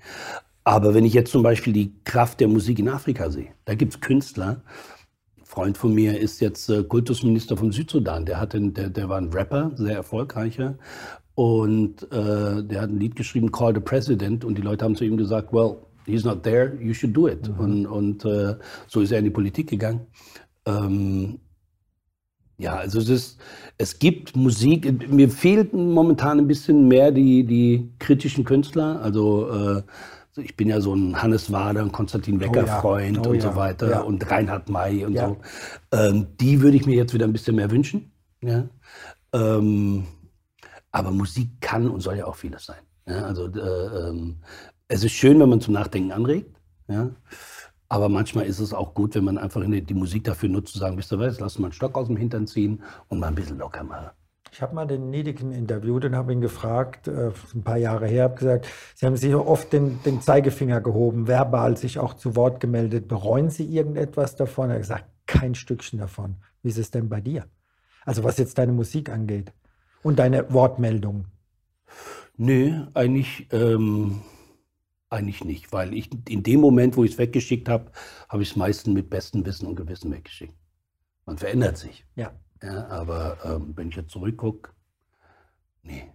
Aber 0.64 0.96
wenn 0.96 1.06
ich 1.06 1.14
jetzt 1.14 1.32
zum 1.32 1.44
Beispiel 1.44 1.74
die 1.74 1.94
Kraft 2.04 2.40
der 2.40 2.48
Musik 2.48 2.80
in 2.80 2.90
Afrika 2.90 3.30
sehe, 3.30 3.50
da 3.66 3.76
gibt 3.76 3.94
es 3.94 4.02
Künstler, 4.02 4.64
ein 5.38 5.46
Freund 5.46 5.78
von 5.78 5.94
mir 5.94 6.20
ist 6.20 6.42
jetzt 6.42 6.70
äh, 6.70 6.84
Kultusminister 6.84 7.56
von 7.56 7.72
Südsudan, 7.72 8.26
der, 8.26 8.40
hatte, 8.40 8.60
der, 8.60 8.90
der 8.90 9.08
war 9.08 9.20
ein 9.20 9.30
Rapper, 9.30 9.72
sehr 9.76 9.96
erfolgreicher. 9.96 10.80
Und 11.36 12.04
äh, 12.12 12.64
der 12.64 12.82
hat 12.82 12.90
ein 12.90 13.00
Lied 13.00 13.16
geschrieben, 13.16 13.52
Call 13.52 13.74
the 13.76 13.82
President, 13.82 14.46
und 14.46 14.56
die 14.56 14.62
Leute 14.62 14.86
haben 14.86 14.96
zu 14.96 15.04
ihm 15.04 15.18
gesagt, 15.18 15.52
well, 15.52 15.78
he's 16.06 16.24
not 16.24 16.44
there, 16.44 16.76
you 16.80 16.94
should 16.94 17.14
do 17.14 17.28
it. 17.28 17.48
Mhm. 17.48 17.60
Und, 17.60 17.86
und 17.86 18.26
äh, 18.26 18.56
so 18.88 19.02
ist 19.02 19.12
er 19.12 19.20
in 19.20 19.26
die 19.26 19.32
Politik 19.32 19.70
gegangen. 19.70 20.02
Ähm, 20.66 21.40
ja, 22.58 22.76
also 22.76 23.00
es, 23.00 23.10
ist, 23.10 23.40
es 23.78 24.00
gibt 24.00 24.36
Musik, 24.36 25.10
mir 25.10 25.30
fehlten 25.30 25.92
momentan 25.92 26.40
ein 26.40 26.48
bisschen 26.48 26.88
mehr 26.88 27.12
die, 27.12 27.44
die 27.46 27.92
kritischen 28.00 28.46
Künstler. 28.46 29.02
Also 29.02 29.50
äh, 29.50 29.84
ich 30.38 30.56
bin 30.56 30.70
ja 30.70 30.80
so 30.80 30.96
ein 30.96 31.22
Hannes 31.22 31.52
Wader, 31.52 31.88
Konstantin 31.90 32.40
Wecker-Freund 32.40 33.20
oh 33.20 33.22
ja. 33.22 33.28
oh 33.28 33.32
und 33.32 33.36
ja. 33.36 33.42
so 33.42 33.56
weiter 33.56 33.90
ja. 33.90 34.02
und 34.02 34.30
Reinhard 34.30 34.70
May 34.70 35.06
und 35.06 35.18
so. 35.18 35.38
Ähm, 35.92 36.28
die 36.40 36.62
würde 36.62 36.78
ich 36.78 36.86
mir 36.86 36.96
jetzt 36.96 37.14
wieder 37.14 37.26
ein 37.26 37.34
bisschen 37.34 37.56
mehr 37.56 37.70
wünschen. 37.70 38.12
Ja? 38.42 38.68
Ähm, 39.34 40.06
Aber 40.92 41.12
Musik 41.12 41.60
kann 41.60 41.90
und 41.90 42.02
soll 42.02 42.18
ja 42.18 42.26
auch 42.26 42.36
vieles 42.36 42.66
sein. 42.66 42.82
Also 43.06 43.48
äh, 43.48 44.10
ähm, 44.10 44.38
es 44.88 45.04
ist 45.04 45.14
schön, 45.14 45.40
wenn 45.40 45.50
man 45.50 45.62
zum 45.62 45.74
Nachdenken 45.74 46.12
anregt. 46.12 46.60
Ja? 46.88 47.10
Aber 47.90 48.10
manchmal 48.10 48.46
ist 48.46 48.60
es 48.60 48.74
auch 48.74 48.94
gut, 48.94 49.16
wenn 49.16 49.24
man 49.24 49.38
einfach 49.38 49.64
die 49.64 49.94
Musik 49.94 50.24
dafür 50.24 50.50
nutzt, 50.50 50.74
zu 50.74 50.80
sagen, 50.80 50.98
wisst 50.98 51.12
ihr 51.12 51.20
was, 51.20 51.40
lass 51.40 51.60
mal 51.60 51.68
einen 51.68 51.74
Stock 51.74 51.96
aus 51.96 52.08
dem 52.08 52.18
Hintern 52.18 52.48
ziehen 52.48 52.82
und 53.08 53.20
mal 53.20 53.28
ein 53.28 53.36
bisschen 53.36 53.60
locker 53.60 53.84
machen. 53.84 54.10
Ich 54.52 54.62
habe 54.62 54.76
mal 54.76 54.86
den 54.86 55.10
Niediken 55.10 55.52
interviewt 55.52 56.06
und 56.06 56.16
habe 56.16 56.32
ihn 56.32 56.42
gefragt, 56.42 57.08
äh, 57.08 57.32
ein 57.56 57.64
paar 57.64 57.78
Jahre 57.78 58.08
her, 58.08 58.26
habe 58.26 58.36
gesagt, 58.36 58.68
Sie 58.94 59.06
haben 59.06 59.18
sich 59.18 59.34
oft 59.34 59.74
den, 59.74 60.02
den, 60.04 60.22
Zeigefinger 60.22 60.80
gehoben, 60.80 61.28
verbal 61.28 61.76
sich 61.76 61.98
auch 61.98 62.14
zu 62.14 62.36
Wort 62.36 62.60
gemeldet. 62.60 63.08
Bereuen 63.08 63.50
Sie 63.50 63.66
irgendetwas 63.66 64.36
davon? 64.36 64.70
Er 64.70 64.76
hat 64.76 64.82
gesagt, 64.82 65.06
kein 65.26 65.56
Stückchen 65.56 65.98
davon. 65.98 66.36
Wie 66.62 66.70
ist 66.70 66.78
es 66.78 66.92
denn 66.92 67.10
bei 67.10 67.20
dir? 67.20 67.46
Also 68.06 68.24
was 68.24 68.38
jetzt 68.38 68.58
deine 68.60 68.74
Musik 68.74 69.10
angeht 69.10 69.54
und 70.04 70.20
deine 70.20 70.54
Wortmeldung. 70.54 71.26
Nö, 72.38 72.86
eigentlich, 72.94 73.48
ähm, 73.52 74.22
eigentlich 75.14 75.44
nicht, 75.44 75.72
weil 75.72 75.94
ich 75.94 76.10
in 76.28 76.44
dem 76.44 76.60
Moment, 76.60 76.98
wo 76.98 77.04
ich 77.04 77.14
es 77.14 77.18
weggeschickt 77.18 77.70
habe, 77.70 77.92
habe 78.28 78.44
ich 78.44 78.52
es 78.52 78.56
meistens 78.56 78.94
mit 78.94 79.10
bestem 79.10 79.46
Wissen 79.46 79.68
und 79.68 79.76
Gewissen 79.76 80.12
weggeschickt. 80.12 80.56
Man 81.26 81.38
verändert 81.38 81.78
sich. 81.78 82.06
Ja. 82.16 82.34
Ja, 82.62 82.88
aber 82.88 83.38
ähm, 83.44 83.74
wenn 83.76 83.90
ich 83.90 83.96
jetzt 83.96 84.12
zurückgucke, 84.12 84.72
nee. 85.84 86.12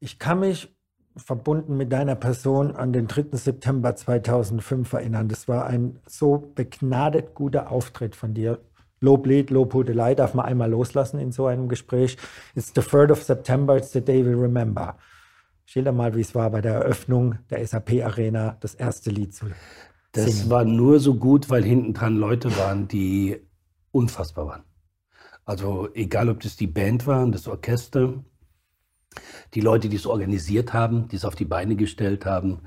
Ich 0.00 0.18
kann 0.18 0.40
mich 0.40 0.74
verbunden 1.16 1.76
mit 1.76 1.92
deiner 1.92 2.16
Person 2.16 2.74
an 2.74 2.92
den 2.92 3.06
3. 3.06 3.36
September 3.36 3.94
2005 3.94 4.92
erinnern. 4.92 5.28
Das 5.28 5.46
war 5.46 5.66
ein 5.66 6.00
so 6.06 6.52
begnadet 6.54 7.34
guter 7.34 7.70
Auftritt 7.70 8.16
von 8.16 8.34
dir. 8.34 8.60
Loblied, 9.00 9.50
Lobhudelei 9.50 10.14
darf 10.14 10.34
man 10.34 10.46
einmal 10.46 10.70
loslassen 10.70 11.20
in 11.20 11.30
so 11.30 11.46
einem 11.46 11.68
Gespräch. 11.68 12.16
It's 12.54 12.72
the 12.74 12.80
3rd 12.80 13.12
of 13.12 13.22
September, 13.22 13.76
it's 13.76 13.92
the 13.92 14.00
day 14.00 14.24
we 14.24 14.30
remember. 14.30 14.96
Schilder 15.64 15.92
mal, 15.92 16.14
wie 16.14 16.20
es 16.20 16.34
war 16.34 16.50
bei 16.50 16.60
der 16.60 16.74
Eröffnung 16.74 17.38
der 17.50 17.66
SAP 17.66 18.04
Arena, 18.04 18.56
das 18.60 18.74
erste 18.74 19.10
Lied 19.10 19.34
zu 19.34 19.46
Das 20.12 20.26
singen. 20.26 20.50
war 20.50 20.64
nur 20.64 21.00
so 21.00 21.14
gut, 21.14 21.50
weil 21.50 21.64
hinten 21.64 21.94
dran 21.94 22.16
Leute 22.16 22.56
waren, 22.58 22.86
die 22.88 23.40
unfassbar 23.90 24.46
waren. 24.46 24.62
Also 25.44 25.88
egal, 25.94 26.28
ob 26.28 26.40
das 26.40 26.56
die 26.56 26.66
Band 26.66 27.06
war, 27.06 27.26
das 27.28 27.48
Orchester, 27.48 28.24
die 29.54 29.60
Leute, 29.60 29.88
die 29.88 29.96
es 29.96 30.06
organisiert 30.06 30.72
haben, 30.72 31.08
die 31.08 31.16
es 31.16 31.24
auf 31.24 31.34
die 31.34 31.44
Beine 31.44 31.76
gestellt 31.76 32.26
haben, 32.26 32.60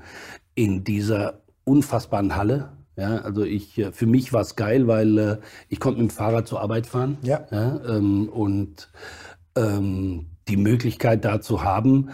in 0.54 0.84
dieser 0.84 1.42
unfassbaren 1.64 2.36
Halle. 2.36 2.72
Ja, 2.96 3.18
also 3.18 3.44
ich, 3.44 3.84
für 3.92 4.06
mich 4.06 4.32
war 4.32 4.40
es 4.40 4.56
geil, 4.56 4.88
weil 4.88 5.18
äh, 5.18 5.38
ich 5.68 5.78
konnte 5.78 6.00
mit 6.00 6.10
dem 6.10 6.14
Fahrrad 6.14 6.48
zur 6.48 6.60
Arbeit 6.60 6.86
fahren. 6.86 7.18
Ja. 7.22 7.46
ja 7.50 7.80
ähm, 7.84 8.28
und 8.28 8.90
ähm, 9.56 10.26
die 10.48 10.56
Möglichkeit 10.56 11.24
da 11.24 11.40
zu 11.40 11.62
haben. 11.62 12.10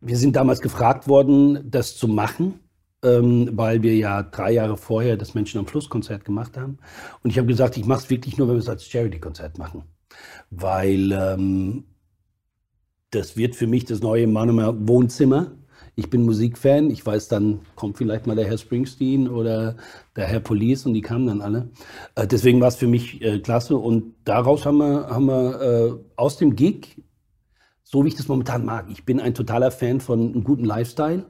Wir 0.00 0.16
sind 0.16 0.36
damals 0.36 0.60
gefragt 0.60 1.08
worden, 1.08 1.70
das 1.70 1.96
zu 1.96 2.08
machen 2.08 2.60
ähm, 3.06 3.50
weil 3.52 3.82
wir 3.82 3.94
ja 3.96 4.22
drei 4.22 4.52
Jahre 4.52 4.76
vorher 4.76 5.16
das 5.16 5.34
Menschen 5.34 5.58
am 5.58 5.66
Fluss-Konzert 5.66 6.24
gemacht 6.24 6.56
haben. 6.56 6.78
Und 7.22 7.30
ich 7.30 7.38
habe 7.38 7.46
gesagt, 7.46 7.76
ich 7.76 7.86
mache 7.86 8.00
es 8.00 8.10
wirklich 8.10 8.36
nur, 8.38 8.48
wenn 8.48 8.56
wir 8.56 8.60
es 8.60 8.68
als 8.68 8.86
Charity-Konzert 8.86 9.58
machen. 9.58 9.84
Weil 10.50 11.12
ähm, 11.12 11.84
das 13.10 13.36
wird 13.36 13.54
für 13.54 13.66
mich 13.66 13.84
das 13.84 14.00
neue 14.00 14.26
Mannheimer 14.26 14.88
Wohnzimmer. 14.88 15.52
Ich 15.94 16.10
bin 16.10 16.24
Musikfan. 16.24 16.90
Ich 16.90 17.04
weiß, 17.04 17.28
dann 17.28 17.60
kommt 17.74 17.96
vielleicht 17.96 18.26
mal 18.26 18.36
der 18.36 18.46
Herr 18.46 18.58
Springsteen 18.58 19.28
oder 19.28 19.76
der 20.14 20.26
Herr 20.26 20.40
Police 20.40 20.84
und 20.84 20.94
die 20.94 21.00
kamen 21.00 21.26
dann 21.26 21.40
alle. 21.40 21.70
Äh, 22.14 22.26
deswegen 22.26 22.60
war 22.60 22.68
es 22.68 22.76
für 22.76 22.88
mich 22.88 23.22
äh, 23.22 23.38
klasse. 23.38 23.76
Und 23.76 24.14
daraus 24.24 24.66
haben 24.66 24.78
wir, 24.78 25.08
haben 25.08 25.26
wir 25.26 25.60
äh, 25.60 25.92
aus 26.16 26.38
dem 26.38 26.56
Gig, 26.56 27.02
so 27.88 28.04
wie 28.04 28.08
ich 28.08 28.16
das 28.16 28.26
momentan 28.26 28.64
mag, 28.64 28.86
ich 28.90 29.04
bin 29.04 29.20
ein 29.20 29.32
totaler 29.32 29.70
Fan 29.70 30.00
von 30.00 30.20
einem 30.20 30.44
guten 30.44 30.64
Lifestyle 30.64 31.24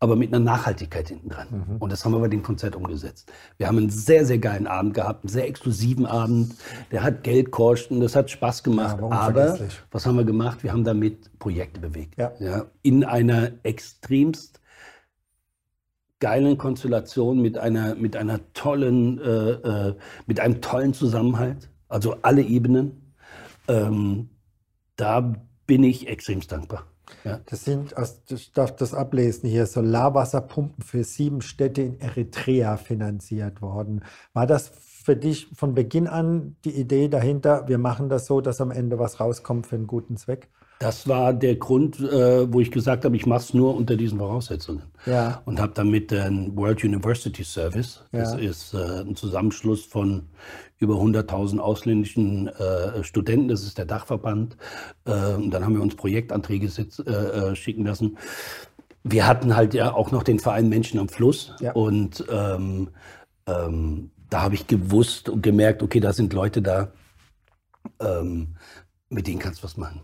aber 0.00 0.16
mit 0.16 0.32
einer 0.32 0.42
Nachhaltigkeit 0.42 1.08
hinten 1.08 1.28
dran. 1.28 1.46
Mhm. 1.50 1.76
Und 1.78 1.92
das 1.92 2.04
haben 2.04 2.12
wir 2.12 2.20
bei 2.20 2.28
dem 2.28 2.42
Konzert 2.42 2.74
umgesetzt. 2.74 3.30
Wir 3.58 3.68
haben 3.68 3.76
einen 3.76 3.90
sehr, 3.90 4.24
sehr 4.24 4.38
geilen 4.38 4.66
Abend 4.66 4.94
gehabt, 4.94 5.24
einen 5.24 5.30
sehr 5.30 5.46
exklusiven 5.46 6.06
Abend. 6.06 6.54
Der 6.90 7.02
hat 7.02 7.22
Geld 7.22 7.50
kosten, 7.50 8.00
das 8.00 8.16
hat 8.16 8.30
Spaß 8.30 8.62
gemacht. 8.62 8.96
Ja, 8.98 9.10
aber 9.10 9.58
was 9.90 10.06
haben 10.06 10.16
wir 10.16 10.24
gemacht? 10.24 10.62
Wir 10.62 10.72
haben 10.72 10.84
damit 10.84 11.38
Projekte 11.38 11.80
bewegt. 11.80 12.18
Ja. 12.18 12.32
ja 12.40 12.64
in 12.80 13.04
einer 13.04 13.52
extremst 13.62 14.60
geilen 16.18 16.56
Konstellation 16.56 17.40
mit 17.40 17.58
einer, 17.58 17.94
mit 17.94 18.16
einer 18.16 18.40
tollen, 18.54 19.20
äh, 19.20 19.50
äh, 19.50 19.94
mit 20.26 20.40
einem 20.40 20.62
tollen 20.62 20.94
Zusammenhalt. 20.94 21.68
Also 21.88 22.16
alle 22.22 22.42
Ebenen. 22.42 23.14
Ähm, 23.68 24.30
da 24.96 25.34
bin 25.70 25.84
ich 25.84 26.08
extremst 26.08 26.50
dankbar. 26.50 26.84
Ja. 27.22 27.38
Das 27.46 27.64
sind, 27.64 27.94
ich 28.28 28.52
darf 28.52 28.74
das 28.74 28.92
ablesen 28.92 29.48
hier, 29.48 29.66
Solarwasserpumpen 29.66 30.82
für 30.82 31.04
sieben 31.04 31.42
Städte 31.42 31.82
in 31.82 32.00
Eritrea 32.00 32.76
finanziert 32.76 33.62
worden. 33.62 34.02
War 34.32 34.48
das 34.48 34.72
für 35.04 35.14
dich 35.14 35.46
von 35.54 35.76
Beginn 35.76 36.08
an 36.08 36.56
die 36.64 36.72
Idee 36.72 37.06
dahinter, 37.06 37.68
wir 37.68 37.78
machen 37.78 38.08
das 38.08 38.26
so, 38.26 38.40
dass 38.40 38.60
am 38.60 38.72
Ende 38.72 38.98
was 38.98 39.20
rauskommt 39.20 39.68
für 39.68 39.76
einen 39.76 39.86
guten 39.86 40.16
Zweck? 40.16 40.48
Das 40.80 41.06
war 41.06 41.34
der 41.34 41.56
Grund, 41.56 42.00
äh, 42.00 42.50
wo 42.50 42.58
ich 42.58 42.70
gesagt 42.70 43.04
habe, 43.04 43.14
ich 43.14 43.26
mache 43.26 43.40
es 43.40 43.52
nur 43.52 43.76
unter 43.76 43.96
diesen 43.96 44.18
Voraussetzungen. 44.18 44.84
Ja. 45.04 45.42
Und 45.44 45.60
habe 45.60 45.72
damit 45.74 46.10
den 46.10 46.56
World 46.56 46.82
University 46.82 47.44
Service, 47.44 48.02
das 48.12 48.32
ja. 48.32 48.38
ist 48.38 48.72
äh, 48.72 49.02
ein 49.02 49.14
Zusammenschluss 49.14 49.84
von 49.84 50.30
über 50.78 50.94
100.000 50.94 51.58
ausländischen 51.58 52.48
äh, 52.48 53.04
Studenten, 53.04 53.48
das 53.48 53.62
ist 53.62 53.76
der 53.76 53.84
Dachverband. 53.84 54.56
Äh, 55.04 55.34
und 55.34 55.50
dann 55.50 55.66
haben 55.66 55.74
wir 55.74 55.82
uns 55.82 55.96
Projektanträge 55.96 56.70
sitz, 56.70 56.98
äh, 56.98 57.10
äh, 57.10 57.56
schicken 57.56 57.84
lassen. 57.84 58.16
Wir 59.04 59.26
hatten 59.26 59.54
halt 59.54 59.74
ja 59.74 59.92
auch 59.92 60.12
noch 60.12 60.22
den 60.22 60.38
Verein 60.38 60.70
Menschen 60.70 60.98
am 60.98 61.10
Fluss. 61.10 61.52
Ja. 61.60 61.72
Und 61.72 62.24
ähm, 62.32 62.88
ähm, 63.46 64.12
da 64.30 64.40
habe 64.40 64.54
ich 64.54 64.66
gewusst 64.66 65.28
und 65.28 65.42
gemerkt, 65.42 65.82
okay, 65.82 66.00
da 66.00 66.14
sind 66.14 66.32
Leute 66.32 66.62
da, 66.62 66.90
ähm, 68.00 68.56
mit 69.10 69.26
denen 69.26 69.40
kannst 69.40 69.60
du 69.60 69.64
was 69.64 69.76
machen. 69.76 70.00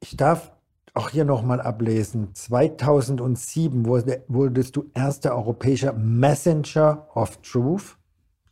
Ich 0.00 0.16
darf 0.16 0.52
auch 0.94 1.10
hier 1.10 1.24
nochmal 1.24 1.60
ablesen. 1.60 2.34
2007 2.34 3.86
wurde, 3.86 4.24
wurdest 4.28 4.76
du 4.76 4.90
erster 4.94 5.34
europäischer 5.36 5.92
Messenger 5.92 7.06
of 7.14 7.38
Truth. 7.42 7.96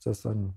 Das 0.05 0.19
ist 0.19 0.27
ein, 0.27 0.55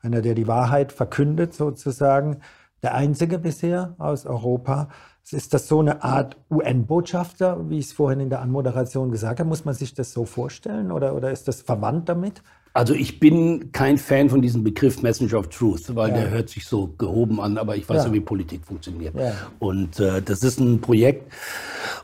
einer, 0.00 0.22
der 0.22 0.34
die 0.34 0.46
Wahrheit 0.46 0.92
verkündet 0.92 1.54
sozusagen. 1.54 2.40
Der 2.82 2.94
einzige 2.94 3.38
bisher 3.38 3.94
aus 3.98 4.26
Europa. 4.26 4.88
Ist 5.30 5.54
das 5.54 5.68
so 5.68 5.80
eine 5.80 6.02
Art 6.02 6.36
UN-Botschafter, 6.50 7.68
wie 7.70 7.78
ich 7.78 7.86
es 7.86 7.92
vorhin 7.92 8.20
in 8.20 8.30
der 8.30 8.40
Anmoderation 8.40 9.10
gesagt 9.12 9.38
habe? 9.38 9.48
Muss 9.48 9.64
man 9.64 9.74
sich 9.74 9.94
das 9.94 10.12
so 10.12 10.24
vorstellen 10.24 10.90
oder, 10.90 11.14
oder 11.14 11.30
ist 11.30 11.46
das 11.46 11.62
verwandt 11.62 12.08
damit? 12.08 12.42
Also 12.74 12.94
ich 12.94 13.20
bin 13.20 13.70
kein 13.72 13.98
Fan 13.98 14.30
von 14.30 14.40
diesem 14.40 14.64
Begriff 14.64 15.02
Messenger 15.02 15.38
of 15.38 15.48
Truth, 15.48 15.94
weil 15.94 16.10
ja. 16.10 16.16
der 16.16 16.30
hört 16.30 16.48
sich 16.48 16.64
so 16.64 16.86
gehoben 16.96 17.38
an, 17.38 17.58
aber 17.58 17.76
ich 17.76 17.86
weiß 17.86 18.06
ja, 18.06 18.12
wie 18.12 18.20
Politik 18.20 18.64
funktioniert. 18.64 19.14
Ja. 19.14 19.34
Und 19.58 20.00
äh, 20.00 20.22
das 20.22 20.42
ist 20.42 20.58
ein 20.58 20.80
Projekt 20.80 21.30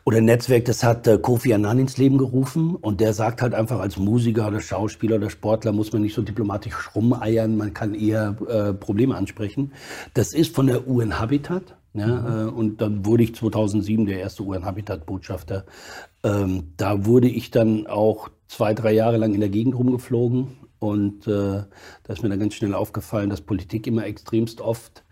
oder 0.04 0.18
ein 0.18 0.26
Netzwerk, 0.26 0.66
das 0.66 0.84
hat 0.84 1.06
äh, 1.06 1.16
Kofi 1.18 1.54
Annan 1.54 1.78
ins 1.78 1.96
Leben 1.96 2.18
gerufen 2.18 2.76
und 2.76 3.00
der 3.00 3.14
sagt 3.14 3.40
halt 3.40 3.54
einfach, 3.54 3.80
als 3.80 3.96
Musiker 3.96 4.48
oder 4.48 4.60
Schauspieler 4.60 5.16
oder 5.16 5.30
Sportler 5.30 5.72
muss 5.72 5.92
man 5.92 6.02
nicht 6.02 6.14
so 6.14 6.20
diplomatisch 6.20 6.74
rumeiern, 6.94 7.56
man 7.56 7.72
kann 7.72 7.94
eher 7.94 8.36
äh, 8.48 8.74
Probleme 8.74 9.16
ansprechen. 9.16 9.72
Das 10.12 10.34
ist 10.34 10.54
von 10.54 10.66
der 10.66 10.86
UN 10.86 11.18
Habitat. 11.18 11.76
Ja, 11.94 12.06
mhm. 12.06 12.26
Äh, 12.26 12.50
und 12.50 12.80
dann 12.82 13.06
wurde 13.06 13.22
ich 13.22 13.34
2007 13.34 14.04
der 14.04 14.20
erste 14.20 14.42
UN-Habitat-Botschafter. 14.42 15.64
Ähm, 16.22 16.74
da 16.76 17.06
wurde 17.06 17.28
ich 17.28 17.50
dann 17.50 17.86
auch 17.86 18.28
zwei, 18.48 18.74
drei 18.74 18.92
Jahre 18.92 19.18
lang 19.18 19.34
in 19.34 19.40
der 19.40 19.48
Gegend 19.50 19.76
rumgeflogen 19.76 20.48
und 20.78 21.26
äh, 21.26 21.62
da 21.62 22.12
ist 22.12 22.22
mir 22.22 22.28
dann 22.28 22.40
ganz 22.40 22.54
schnell 22.54 22.74
aufgefallen, 22.74 23.30
dass 23.30 23.40
Politik 23.40 23.86
immer 23.86 24.06
extremst 24.06 24.60
oft 24.60 25.04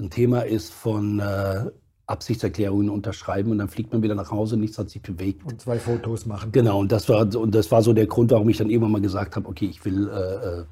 ein 0.00 0.10
Thema 0.10 0.40
ist 0.40 0.72
von 0.72 1.20
äh, 1.20 1.70
Absichtserklärungen 2.06 2.90
unterschreiben 2.90 3.50
und 3.50 3.58
dann 3.58 3.68
fliegt 3.68 3.92
man 3.92 4.02
wieder 4.02 4.14
nach 4.14 4.30
Hause, 4.30 4.56
nichts 4.56 4.78
hat 4.78 4.90
sich 4.90 5.00
bewegt. 5.00 5.44
Und 5.44 5.60
zwei 5.60 5.78
Fotos 5.78 6.26
machen. 6.26 6.52
Genau, 6.52 6.80
und 6.80 6.92
das 6.92 7.08
war, 7.08 7.34
und 7.34 7.54
das 7.54 7.70
war 7.70 7.82
so 7.82 7.92
der 7.92 8.06
Grund, 8.06 8.30
warum 8.30 8.48
ich 8.48 8.58
dann 8.58 8.68
irgendwann 8.68 8.92
mal 8.92 9.00
gesagt 9.00 9.36
habe, 9.36 9.48
okay, 9.48 9.66
ich 9.66 9.84
will, 9.84 10.08
äh, 10.08 10.60
äh 10.60 10.64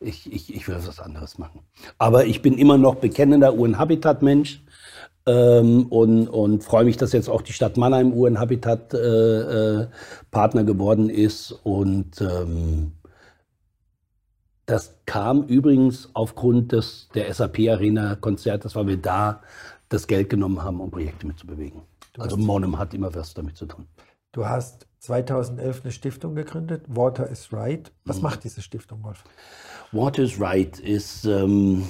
ich, 0.00 0.32
ich, 0.32 0.52
ich 0.52 0.66
will 0.66 0.74
was 0.74 0.98
anderes 0.98 1.38
machen. 1.38 1.60
Aber 1.98 2.26
ich 2.26 2.42
bin 2.42 2.58
immer 2.58 2.76
noch 2.76 2.96
bekennender 2.96 3.54
UN-Habitat-Mensch. 3.54 4.64
Ähm, 5.24 5.86
und, 5.86 6.28
und 6.28 6.64
freue 6.64 6.84
mich, 6.84 6.96
dass 6.96 7.12
jetzt 7.12 7.28
auch 7.28 7.42
die 7.42 7.52
Stadt 7.52 7.76
Mannheim 7.76 8.12
UN-Habitat-Partner 8.12 10.60
äh, 10.60 10.64
äh, 10.64 10.66
geworden 10.66 11.10
ist. 11.10 11.52
Und 11.62 12.20
ähm, 12.20 12.92
das 14.66 14.96
kam 15.06 15.44
übrigens 15.44 16.10
aufgrund 16.14 16.72
des, 16.72 17.08
der 17.14 17.32
SAP-Arena-Konzertes, 17.32 18.74
weil 18.74 18.88
wir 18.88 18.96
da 18.96 19.42
das 19.88 20.06
Geld 20.06 20.28
genommen 20.28 20.62
haben, 20.62 20.80
um 20.80 20.90
Projekte 20.90 21.26
mitzubewegen. 21.26 21.82
Also 22.18 22.36
Monum 22.36 22.78
hat 22.78 22.94
immer 22.94 23.14
was 23.14 23.34
damit 23.34 23.56
zu 23.56 23.66
tun. 23.66 23.86
Du 24.32 24.46
hast 24.46 24.86
2011 25.00 25.82
eine 25.82 25.92
Stiftung 25.92 26.34
gegründet, 26.34 26.84
Water 26.88 27.28
is 27.28 27.52
Right. 27.52 27.92
Was 28.04 28.16
mhm. 28.16 28.24
macht 28.24 28.44
diese 28.44 28.62
Stiftung, 28.62 29.02
Wolf? 29.02 29.24
Water 29.92 30.22
is 30.22 30.40
Right 30.40 30.78
ist, 30.78 31.26
ähm, 31.26 31.86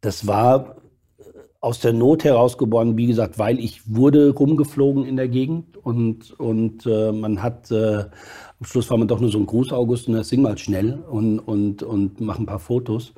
das 0.00 0.26
war 0.26 0.76
aus 1.60 1.80
der 1.80 1.92
Not 1.92 2.24
herausgeboren, 2.24 2.96
wie 2.96 3.06
gesagt, 3.06 3.38
weil 3.38 3.58
ich 3.58 3.82
wurde 3.94 4.30
rumgeflogen 4.30 5.04
in 5.04 5.16
der 5.16 5.28
Gegend 5.28 5.76
und, 5.76 6.38
und 6.38 6.86
äh, 6.86 7.10
man 7.10 7.42
hat, 7.42 7.70
äh, 7.72 8.04
am 8.60 8.64
Schluss 8.64 8.90
war 8.90 8.98
man 8.98 9.08
doch 9.08 9.20
nur 9.20 9.30
so 9.30 9.38
ein 9.38 9.46
Gruß, 9.46 9.72
August, 9.72 10.08
und 10.08 10.14
das 10.14 10.28
sing 10.28 10.42
mal 10.42 10.56
schnell 10.56 11.02
und, 11.10 11.40
und, 11.40 11.82
und 11.82 12.20
mach 12.20 12.38
ein 12.38 12.46
paar 12.46 12.60
Fotos. 12.60 13.12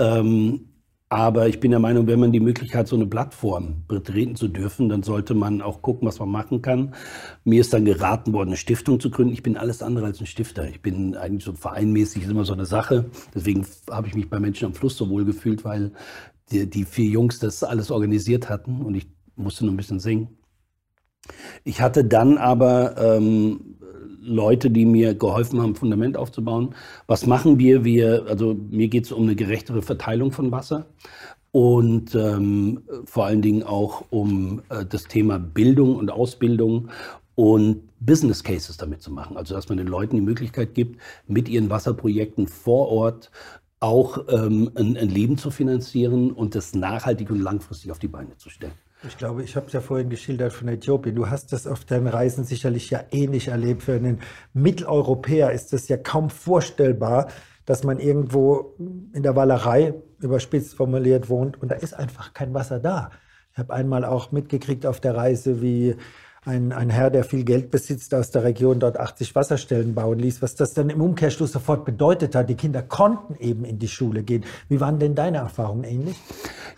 Ähm, 0.00 0.68
aber 1.10 1.48
ich 1.48 1.58
bin 1.58 1.70
der 1.70 1.80
Meinung, 1.80 2.06
wenn 2.06 2.20
man 2.20 2.32
die 2.32 2.40
Möglichkeit 2.40 2.80
hat, 2.80 2.88
so 2.88 2.96
eine 2.96 3.06
Plattform 3.06 3.84
betreten 3.88 4.36
zu 4.36 4.46
dürfen, 4.46 4.90
dann 4.90 5.02
sollte 5.02 5.34
man 5.34 5.62
auch 5.62 5.80
gucken, 5.80 6.06
was 6.06 6.18
man 6.18 6.28
machen 6.28 6.60
kann. 6.60 6.94
Mir 7.44 7.62
ist 7.62 7.72
dann 7.72 7.86
geraten 7.86 8.34
worden, 8.34 8.50
eine 8.50 8.58
Stiftung 8.58 9.00
zu 9.00 9.08
gründen. 9.10 9.32
Ich 9.32 9.42
bin 9.42 9.56
alles 9.56 9.82
andere 9.82 10.04
als 10.06 10.20
ein 10.20 10.26
Stifter. 10.26 10.68
Ich 10.68 10.82
bin 10.82 11.16
eigentlich 11.16 11.44
so 11.44 11.54
vereinmäßig, 11.54 12.24
ist 12.24 12.30
immer 12.30 12.44
so 12.44 12.52
eine 12.52 12.66
Sache. 12.66 13.06
Deswegen 13.34 13.66
habe 13.90 14.08
ich 14.08 14.14
mich 14.14 14.28
bei 14.28 14.38
Menschen 14.38 14.66
am 14.66 14.74
Fluss 14.74 14.98
so 14.98 15.08
wohl 15.08 15.24
gefühlt, 15.24 15.64
weil 15.64 15.92
die, 16.50 16.68
die 16.68 16.84
vier 16.84 17.06
Jungs 17.06 17.38
das 17.38 17.62
alles 17.62 17.90
organisiert 17.90 18.48
hatten 18.48 18.82
und 18.82 18.94
ich 18.94 19.06
musste 19.36 19.64
nur 19.64 19.74
ein 19.74 19.76
bisschen 19.76 20.00
singen. 20.00 20.28
Ich 21.64 21.80
hatte 21.80 22.04
dann 22.04 22.38
aber 22.38 22.96
ähm, 22.98 23.78
Leute, 24.20 24.70
die 24.70 24.84
mir 24.84 25.14
geholfen 25.14 25.60
haben, 25.60 25.74
Fundament 25.74 26.16
aufzubauen. 26.16 26.74
Was 27.06 27.26
machen 27.26 27.58
wir? 27.58 27.84
Wir, 27.84 28.26
also 28.28 28.54
mir 28.54 28.88
geht 28.88 29.04
es 29.04 29.12
um 29.12 29.24
eine 29.24 29.36
gerechtere 29.36 29.82
Verteilung 29.82 30.32
von 30.32 30.52
Wasser 30.52 30.86
und 31.50 32.14
ähm, 32.14 32.82
vor 33.04 33.26
allen 33.26 33.42
Dingen 33.42 33.62
auch 33.62 34.04
um 34.10 34.62
äh, 34.68 34.84
das 34.84 35.04
Thema 35.04 35.38
Bildung 35.38 35.96
und 35.96 36.10
Ausbildung 36.10 36.88
und 37.34 37.82
Business 38.00 38.44
Cases 38.44 38.76
damit 38.76 39.02
zu 39.02 39.10
machen. 39.10 39.36
Also 39.36 39.54
dass 39.54 39.68
man 39.68 39.78
den 39.78 39.86
Leuten 39.86 40.16
die 40.16 40.22
Möglichkeit 40.22 40.74
gibt, 40.74 41.00
mit 41.26 41.48
ihren 41.48 41.70
Wasserprojekten 41.70 42.46
vor 42.46 42.88
Ort 42.88 43.30
auch 43.80 44.26
ähm, 44.28 44.70
ein, 44.74 44.96
ein 44.96 45.08
Leben 45.08 45.38
zu 45.38 45.50
finanzieren 45.50 46.32
und 46.32 46.54
das 46.54 46.74
nachhaltig 46.74 47.30
und 47.30 47.40
langfristig 47.40 47.90
auf 47.90 47.98
die 47.98 48.08
Beine 48.08 48.36
zu 48.36 48.50
stellen. 48.50 48.72
Ich 49.06 49.16
glaube, 49.16 49.44
ich 49.44 49.54
habe 49.54 49.66
es 49.66 49.72
ja 49.72 49.80
vorhin 49.80 50.10
geschildert 50.10 50.52
von 50.52 50.66
Äthiopien. 50.66 51.14
Du 51.14 51.30
hast 51.30 51.52
das 51.52 51.68
auf 51.68 51.84
deinen 51.84 52.08
Reisen 52.08 52.42
sicherlich 52.44 52.90
ja 52.90 53.04
ähnlich 53.12 53.48
erlebt. 53.48 53.84
Für 53.84 53.92
einen 53.92 54.20
Mitteleuropäer 54.54 55.52
ist 55.52 55.72
es 55.72 55.86
ja 55.86 55.96
kaum 55.96 56.30
vorstellbar, 56.30 57.28
dass 57.64 57.84
man 57.84 58.00
irgendwo 58.00 58.74
in 59.12 59.22
der 59.22 59.36
Wallerei, 59.36 59.94
überspitzt 60.20 60.74
formuliert, 60.74 61.28
wohnt 61.28 61.62
und 61.62 61.70
da 61.70 61.76
ist 61.76 61.94
einfach 61.94 62.32
kein 62.32 62.54
Wasser 62.54 62.80
da. 62.80 63.10
Ich 63.52 63.58
habe 63.58 63.72
einmal 63.72 64.04
auch 64.04 64.32
mitgekriegt 64.32 64.84
auf 64.84 65.00
der 65.00 65.14
Reise, 65.14 65.62
wie 65.62 65.94
ein, 66.44 66.72
ein 66.72 66.90
Herr, 66.90 67.10
der 67.10 67.24
viel 67.24 67.44
Geld 67.44 67.70
besitzt 67.70 68.14
aus 68.14 68.30
der 68.30 68.44
Region, 68.44 68.78
dort 68.78 68.98
80 68.98 69.34
Wasserstellen 69.34 69.94
bauen 69.94 70.18
ließ, 70.18 70.40
was 70.40 70.54
das 70.54 70.72
dann 70.72 70.88
im 70.90 71.00
Umkehrschluss 71.00 71.52
sofort 71.52 71.84
bedeutet 71.84 72.34
hat. 72.34 72.48
Die 72.48 72.54
Kinder 72.54 72.82
konnten 72.82 73.34
eben 73.40 73.64
in 73.64 73.78
die 73.78 73.88
Schule 73.88 74.22
gehen. 74.22 74.44
Wie 74.68 74.80
waren 74.80 74.98
denn 74.98 75.14
deine 75.14 75.38
Erfahrungen 75.38 75.84
ähnlich? 75.84 76.16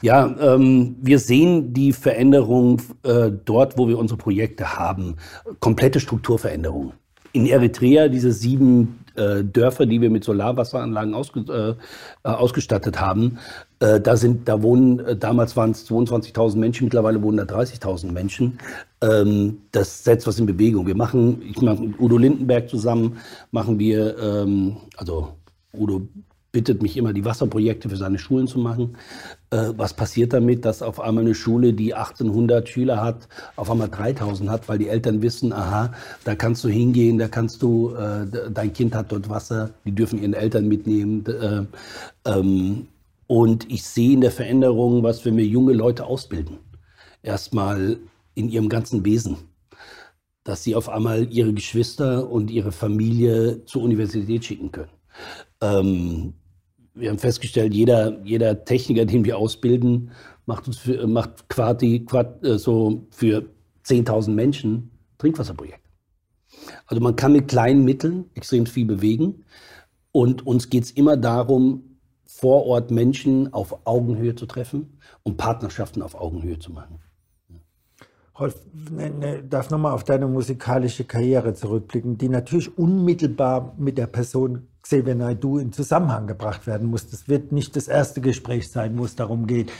Ja, 0.02 0.34
ähm, 0.40 0.96
wir 1.00 1.18
sehen 1.18 1.74
die 1.74 1.92
Veränderung 1.92 2.80
äh, 3.02 3.30
dort, 3.44 3.76
wo 3.76 3.86
wir 3.86 3.98
unsere 3.98 4.18
Projekte 4.18 4.78
haben. 4.78 5.16
Komplette 5.60 6.00
Strukturveränderung. 6.00 6.94
In 7.32 7.46
Eritrea, 7.46 8.08
diese 8.08 8.32
sieben 8.32 8.99
äh, 9.16 9.44
Dörfer, 9.44 9.86
die 9.86 10.00
wir 10.00 10.10
mit 10.10 10.24
Solarwasseranlagen 10.24 11.14
ausge, 11.14 11.40
äh, 11.40 12.28
äh 12.28 12.32
ausgestattet 12.32 13.00
haben, 13.00 13.38
äh, 13.80 14.00
da, 14.00 14.16
sind, 14.16 14.48
da 14.48 14.62
wohnen, 14.62 15.00
äh, 15.00 15.16
damals 15.16 15.56
waren 15.56 15.70
es 15.70 15.88
22.000 15.88 16.56
Menschen, 16.56 16.84
mittlerweile 16.84 17.22
wohnen 17.22 17.38
da 17.38 17.44
30.000 17.44 18.12
Menschen. 18.12 18.58
Ähm, 19.02 19.62
das 19.72 20.04
setzt 20.04 20.26
was 20.26 20.38
in 20.38 20.46
Bewegung. 20.46 20.86
Wir 20.86 20.96
machen, 20.96 21.42
ich 21.42 21.60
mache 21.62 21.82
mit 21.82 21.98
Udo 21.98 22.18
Lindenberg 22.18 22.68
zusammen, 22.68 23.16
machen 23.50 23.78
wir, 23.78 24.18
ähm, 24.18 24.76
also 24.96 25.34
Udo 25.72 26.08
bittet 26.52 26.82
mich 26.82 26.96
immer, 26.96 27.12
die 27.12 27.24
Wasserprojekte 27.24 27.88
für 27.88 27.96
seine 27.96 28.18
Schulen 28.18 28.46
zu 28.46 28.58
machen. 28.58 28.96
Äh, 29.50 29.72
was 29.76 29.94
passiert 29.94 30.32
damit, 30.32 30.64
dass 30.64 30.82
auf 30.82 31.00
einmal 31.00 31.24
eine 31.24 31.34
Schule, 31.34 31.72
die 31.72 31.94
1800 31.94 32.68
Schüler 32.68 33.02
hat, 33.02 33.28
auf 33.56 33.70
einmal 33.70 33.88
3000 33.88 34.50
hat, 34.50 34.68
weil 34.68 34.78
die 34.78 34.88
Eltern 34.88 35.22
wissen, 35.22 35.52
aha, 35.52 35.92
da 36.24 36.34
kannst 36.34 36.64
du 36.64 36.68
hingehen, 36.68 37.18
da 37.18 37.28
kannst 37.28 37.62
du, 37.62 37.94
äh, 37.94 38.26
dein 38.50 38.72
Kind 38.72 38.94
hat 38.94 39.12
dort 39.12 39.28
Wasser, 39.28 39.70
die 39.84 39.92
dürfen 39.92 40.20
ihren 40.20 40.34
Eltern 40.34 40.66
mitnehmen. 40.66 41.24
Äh, 41.26 41.66
ähm, 42.24 42.88
und 43.26 43.70
ich 43.70 43.84
sehe 43.84 44.14
in 44.14 44.20
der 44.20 44.32
Veränderung, 44.32 45.02
was 45.02 45.24
wenn 45.24 45.36
wir 45.36 45.46
junge 45.46 45.72
Leute 45.72 46.04
ausbilden. 46.04 46.58
Erstmal 47.22 47.98
in 48.34 48.48
ihrem 48.48 48.68
ganzen 48.68 49.04
Wesen 49.04 49.36
dass 50.44 50.64
sie 50.64 50.74
auf 50.74 50.88
einmal 50.88 51.30
ihre 51.32 51.52
Geschwister 51.52 52.28
und 52.28 52.50
ihre 52.50 52.72
Familie 52.72 53.64
zur 53.66 53.82
Universität 53.82 54.44
schicken 54.44 54.72
können. 54.72 54.90
Ähm, 55.60 56.34
wir 56.94 57.10
haben 57.10 57.18
festgestellt, 57.18 57.74
jeder, 57.74 58.20
jeder 58.24 58.64
Techniker, 58.64 59.04
den 59.04 59.24
wir 59.24 59.38
ausbilden, 59.38 60.10
macht, 60.46 60.66
uns 60.66 60.78
für, 60.78 61.06
macht 61.06 61.48
quasi, 61.48 62.00
quasi 62.00 62.46
äh, 62.46 62.58
so 62.58 63.06
für 63.10 63.46
10.000 63.86 64.30
Menschen 64.30 64.90
Trinkwasserprojekt. 65.18 65.80
Also 66.86 67.02
man 67.02 67.16
kann 67.16 67.32
mit 67.32 67.48
kleinen 67.48 67.84
Mitteln 67.84 68.30
extrem 68.34 68.66
viel 68.66 68.86
bewegen. 68.86 69.44
Und 70.12 70.46
uns 70.46 70.70
geht 70.70 70.84
es 70.84 70.90
immer 70.90 71.16
darum, 71.16 71.98
vor 72.26 72.66
Ort 72.66 72.90
Menschen 72.90 73.52
auf 73.52 73.86
Augenhöhe 73.86 74.34
zu 74.34 74.46
treffen 74.46 74.98
und 75.22 75.36
Partnerschaften 75.36 76.02
auf 76.02 76.14
Augenhöhe 76.14 76.58
zu 76.58 76.72
machen. 76.72 77.00
Rolf, 78.40 78.54
ne, 78.90 79.10
ne, 79.10 79.42
darf 79.42 79.70
nochmal 79.70 79.92
auf 79.92 80.04
deine 80.04 80.26
musikalische 80.26 81.04
Karriere 81.04 81.54
zurückblicken, 81.54 82.16
die 82.16 82.28
natürlich 82.28 82.76
unmittelbar 82.78 83.74
mit 83.78 83.98
der 83.98 84.06
Person 84.06 84.68
Xavier 84.82 85.14
Naidoo 85.14 85.58
in 85.58 85.72
Zusammenhang 85.72 86.26
gebracht 86.26 86.66
werden 86.66 86.88
muss. 86.88 87.08
Das 87.10 87.28
wird 87.28 87.52
nicht 87.52 87.76
das 87.76 87.86
erste 87.86 88.20
Gespräch 88.20 88.70
sein, 88.70 88.98
wo 88.98 89.04
es 89.04 89.14
darum 89.14 89.46
geht. 89.46 89.70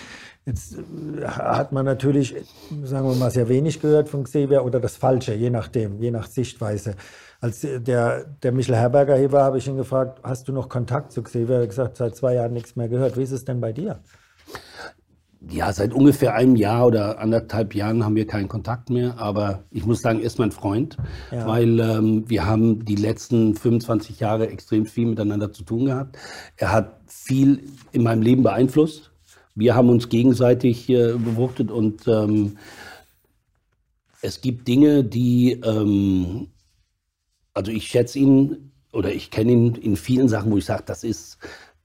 Jetzt 0.44 0.76
äh, 0.76 1.24
hat 1.26 1.72
man 1.72 1.84
natürlich, 1.84 2.34
sagen 2.84 3.08
wir 3.08 3.14
mal, 3.14 3.30
sehr 3.30 3.48
wenig 3.48 3.80
gehört 3.80 4.08
von 4.08 4.24
Xavier 4.24 4.64
oder 4.64 4.78
das 4.78 4.96
Falsche, 4.96 5.34
je 5.34 5.50
nachdem, 5.50 5.98
je 6.00 6.10
nach 6.10 6.26
Sichtweise. 6.26 6.96
Als 7.40 7.60
der, 7.62 8.24
der 8.42 8.52
Michel 8.52 8.76
Herberger 8.76 9.16
hier 9.16 9.32
war, 9.32 9.44
habe 9.44 9.58
ich 9.58 9.66
ihn 9.66 9.76
gefragt, 9.76 10.20
hast 10.22 10.48
du 10.48 10.52
noch 10.52 10.68
Kontakt 10.68 11.12
zu 11.12 11.22
Xavier? 11.22 11.56
Er 11.56 11.62
hat 11.62 11.68
gesagt, 11.70 11.96
seit 11.96 12.14
zwei 12.14 12.34
Jahren 12.34 12.52
nichts 12.52 12.76
mehr 12.76 12.88
gehört. 12.88 13.16
Wie 13.16 13.22
ist 13.22 13.32
es 13.32 13.46
denn 13.46 13.60
bei 13.60 13.72
dir? 13.72 14.00
Ja, 15.48 15.72
seit 15.72 15.94
ungefähr 15.94 16.34
einem 16.34 16.54
Jahr 16.54 16.86
oder 16.86 17.18
anderthalb 17.18 17.74
Jahren 17.74 18.04
haben 18.04 18.14
wir 18.14 18.26
keinen 18.26 18.48
Kontakt 18.48 18.90
mehr. 18.90 19.18
Aber 19.18 19.64
ich 19.70 19.86
muss 19.86 20.02
sagen, 20.02 20.20
er 20.20 20.26
ist 20.26 20.38
mein 20.38 20.52
Freund, 20.52 20.98
ja. 21.30 21.46
weil 21.46 21.80
ähm, 21.80 22.28
wir 22.28 22.44
haben 22.44 22.84
die 22.84 22.96
letzten 22.96 23.54
25 23.54 24.20
Jahre 24.20 24.50
extrem 24.50 24.84
viel 24.84 25.06
miteinander 25.06 25.50
zu 25.50 25.62
tun 25.62 25.86
gehabt. 25.86 26.18
Er 26.56 26.72
hat 26.72 27.00
viel 27.06 27.64
in 27.92 28.02
meinem 28.02 28.20
Leben 28.20 28.42
beeinflusst. 28.42 29.12
Wir 29.54 29.74
haben 29.74 29.88
uns 29.88 30.10
gegenseitig 30.10 30.90
äh, 30.90 31.14
bewuchtet 31.14 31.70
und 31.70 32.06
ähm, 32.06 32.58
es 34.22 34.42
gibt 34.42 34.68
Dinge, 34.68 35.04
die, 35.04 35.52
ähm, 35.64 36.48
also 37.54 37.72
ich 37.72 37.86
schätze 37.86 38.18
ihn 38.18 38.72
oder 38.92 39.12
ich 39.12 39.30
kenne 39.30 39.52
ihn 39.52 39.74
in 39.74 39.96
vielen 39.96 40.28
Sachen, 40.28 40.52
wo 40.52 40.58
ich 40.58 40.66
sage, 40.66 40.82
das 40.84 41.04
ist 41.04 41.38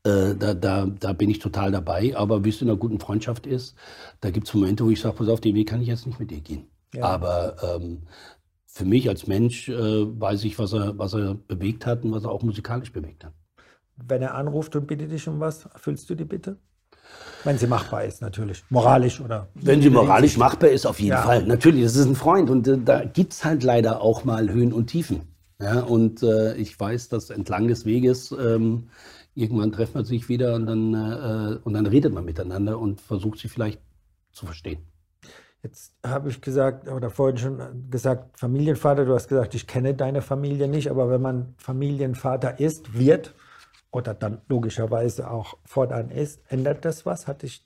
äh, 0.05 0.35
da, 0.35 0.53
da, 0.53 0.85
da 0.85 1.13
bin 1.13 1.29
ich 1.29 1.39
total 1.39 1.71
dabei. 1.71 2.15
Aber 2.15 2.45
wie 2.45 2.49
es 2.49 2.61
in 2.61 2.69
einer 2.69 2.77
guten 2.77 2.99
Freundschaft 2.99 3.47
ist, 3.47 3.75
da 4.21 4.29
gibt 4.29 4.47
es 4.47 4.53
Momente, 4.53 4.85
wo 4.85 4.89
ich 4.89 5.01
sage, 5.01 5.15
pass 5.15 5.27
auf, 5.27 5.41
den 5.41 5.55
Weg 5.55 5.67
kann 5.67 5.81
ich 5.81 5.87
jetzt 5.87 6.05
nicht 6.05 6.19
mit 6.19 6.31
dir 6.31 6.41
gehen. 6.41 6.67
Ja. 6.93 7.05
Aber 7.05 7.55
ähm, 7.63 8.03
für 8.65 8.85
mich 8.85 9.09
als 9.09 9.27
Mensch 9.27 9.69
äh, 9.69 9.73
weiß 9.73 10.43
ich, 10.43 10.59
was 10.59 10.73
er, 10.73 10.97
was 10.97 11.13
er 11.13 11.35
bewegt 11.35 11.85
hat 11.85 12.03
und 12.03 12.11
was 12.11 12.23
er 12.23 12.31
auch 12.31 12.43
musikalisch 12.43 12.91
bewegt 12.91 13.25
hat. 13.25 13.33
Wenn 13.97 14.21
er 14.21 14.35
anruft 14.35 14.75
und 14.75 14.87
bittet 14.87 15.11
dich 15.11 15.27
um 15.27 15.39
was, 15.39 15.65
erfüllst 15.65 16.09
du 16.09 16.15
die 16.15 16.25
Bitte? 16.25 16.57
Wenn 17.43 17.57
sie 17.57 17.67
machbar 17.67 18.03
ist, 18.03 18.21
natürlich. 18.21 18.63
Moralisch 18.69 19.21
oder. 19.21 19.47
Wenn 19.53 19.81
sie 19.81 19.89
moralisch 19.89 20.37
machbar 20.37 20.69
ist, 20.69 20.85
auf 20.85 20.99
jeden 20.99 21.11
ja. 21.11 21.21
Fall. 21.21 21.45
Natürlich, 21.45 21.83
das 21.83 21.95
ist 21.95 22.05
ein 22.05 22.15
Freund. 22.15 22.49
Und 22.49 22.67
äh, 22.67 22.77
da 22.83 23.03
gibt 23.05 23.33
es 23.33 23.45
halt 23.45 23.63
leider 23.63 24.01
auch 24.01 24.23
mal 24.23 24.49
Höhen 24.49 24.73
und 24.73 24.87
Tiefen. 24.87 25.21
Ja, 25.61 25.81
und 25.81 26.21
äh, 26.21 26.55
ich 26.55 26.77
weiß, 26.77 27.09
dass 27.09 27.29
entlang 27.29 27.67
des 27.67 27.85
Weges 27.85 28.31
ähm, 28.31 28.89
irgendwann 29.35 29.71
trifft 29.71 29.93
man 29.93 30.05
sich 30.05 30.29
wieder 30.29 30.55
und 30.55 30.65
dann, 30.65 30.93
äh, 30.93 31.59
und 31.63 31.73
dann 31.73 31.85
redet 31.85 32.13
man 32.13 32.25
miteinander 32.25 32.79
und 32.79 33.01
versucht 33.01 33.39
sich 33.39 33.51
vielleicht 33.51 33.81
zu 34.31 34.45
verstehen. 34.45 34.79
Jetzt 35.61 35.93
habe 36.05 36.29
ich 36.29 36.41
gesagt, 36.41 36.87
oder 36.87 37.09
vorhin 37.09 37.37
schon 37.37 37.89
gesagt, 37.89 38.39
Familienvater, 38.39 39.03
du 39.03 39.13
hast 39.13 39.27
gesagt, 39.27 39.55
ich 39.55 39.65
kenne 39.65 39.95
deine 39.95 40.21
Familie 40.21 40.67
nicht, 40.67 40.89
aber 40.91 41.09
wenn 41.09 41.21
man 41.21 41.55
Familienvater 41.57 42.59
ist, 42.59 42.97
wird 42.97 43.33
oder 43.91 44.13
dann 44.13 44.41
logischerweise 44.47 45.29
auch 45.29 45.57
fortan 45.65 46.11
ist, 46.11 46.39
ändert 46.49 46.85
das 46.85 47.05
was? 47.05 47.27
Hat, 47.27 47.41
dich, 47.41 47.65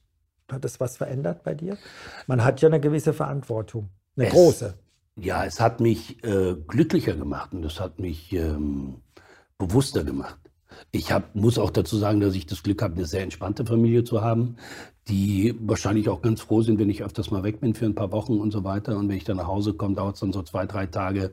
hat 0.50 0.64
das 0.64 0.80
was 0.80 0.96
verändert 0.96 1.44
bei 1.44 1.54
dir? 1.54 1.78
Man 2.26 2.44
hat 2.46 2.62
ja 2.62 2.70
eine 2.70 2.80
gewisse 2.80 3.14
Verantwortung, 3.14 3.90
eine 4.16 4.28
es, 4.28 4.34
große. 4.34 4.76
Ja, 5.18 5.44
es 5.44 5.60
hat 5.60 5.82
mich 5.82 6.24
äh, 6.24 6.56
glücklicher 6.56 7.16
gemacht 7.16 7.52
und 7.54 7.66
es 7.66 7.82
hat 7.82 8.00
mich 8.00 8.32
ähm, 8.32 9.02
bewusster 9.58 10.06
gemacht. 10.06 10.40
Ich 10.92 11.12
hab, 11.12 11.36
muss 11.36 11.60
auch 11.60 11.70
dazu 11.70 11.98
sagen, 11.98 12.20
dass 12.20 12.36
ich 12.36 12.46
das 12.46 12.64
Glück 12.64 12.82
habe, 12.82 12.96
eine 12.96 13.06
sehr 13.06 13.24
entspannte 13.24 13.66
Familie 13.66 14.04
zu 14.04 14.22
haben, 14.22 14.56
die 15.08 15.56
wahrscheinlich 15.60 16.08
auch 16.10 16.22
ganz 16.22 16.42
froh 16.42 16.62
sind, 16.62 16.80
wenn 16.80 16.90
ich 16.90 17.04
öfters 17.04 17.32
mal 17.32 17.44
weg 17.44 17.62
bin 17.62 17.74
für 17.74 17.86
ein 17.86 17.96
paar 17.96 18.12
Wochen 18.12 18.40
und 18.40 18.52
so 18.52 18.64
weiter. 18.64 18.96
Und 18.98 19.10
wenn 19.10 19.18
ich 19.18 19.24
dann 19.24 19.38
nach 19.38 19.48
Hause 19.48 19.74
komme, 19.74 19.96
dauert 19.96 20.16
es 20.16 20.22
dann 20.22 20.32
so 20.32 20.44
zwei, 20.44 20.66
drei 20.66 20.86
Tage. 20.86 21.32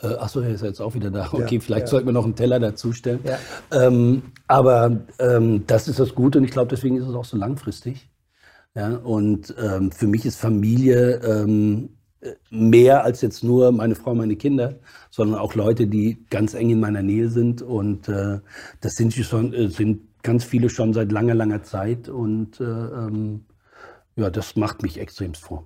Äh, 0.00 0.14
achso, 0.14 0.40
er 0.40 0.50
ist 0.50 0.62
jetzt 0.62 0.80
auch 0.80 0.94
wieder 0.94 1.10
da. 1.10 1.28
Okay, 1.30 1.56
ja, 1.56 1.60
vielleicht 1.60 1.86
ja. 1.86 1.90
sollten 1.90 2.06
wir 2.06 2.12
noch 2.12 2.24
einen 2.24 2.36
Teller 2.36 2.58
dazustellen. 2.58 3.20
Ja. 3.24 3.38
Ähm, 3.70 4.22
aber 4.46 4.98
ähm, 5.18 5.64
das 5.66 5.88
ist 5.88 5.98
das 5.98 6.14
Gute 6.14 6.38
und 6.38 6.44
ich 6.44 6.50
glaube, 6.50 6.70
deswegen 6.70 6.96
ist 6.96 7.06
es 7.06 7.14
auch 7.14 7.24
so 7.24 7.36
langfristig. 7.36 8.08
Ja, 8.74 8.96
und 8.96 9.54
ähm, 9.60 9.90
für 9.90 10.06
mich 10.06 10.24
ist 10.24 10.38
Familie 10.38 11.20
ähm, 11.24 11.97
mehr 12.50 13.04
als 13.04 13.20
jetzt 13.20 13.44
nur 13.44 13.72
meine 13.72 13.94
Frau, 13.94 14.14
meine 14.14 14.36
Kinder, 14.36 14.76
sondern 15.10 15.38
auch 15.38 15.54
Leute, 15.54 15.86
die 15.86 16.24
ganz 16.30 16.54
eng 16.54 16.70
in 16.70 16.80
meiner 16.80 17.02
Nähe 17.02 17.28
sind. 17.28 17.62
Und 17.62 18.08
äh, 18.08 18.40
das 18.80 18.96
sind, 18.96 19.14
schon, 19.14 19.52
äh, 19.54 19.68
sind 19.68 20.22
ganz 20.22 20.44
viele 20.44 20.68
schon 20.70 20.92
seit 20.92 21.12
langer, 21.12 21.34
langer 21.34 21.62
Zeit. 21.62 22.08
Und 22.08 22.60
äh, 22.60 22.64
ähm, 22.64 23.44
ja, 24.16 24.30
das 24.30 24.56
macht 24.56 24.82
mich 24.82 24.98
extrem 24.98 25.34
froh. 25.34 25.64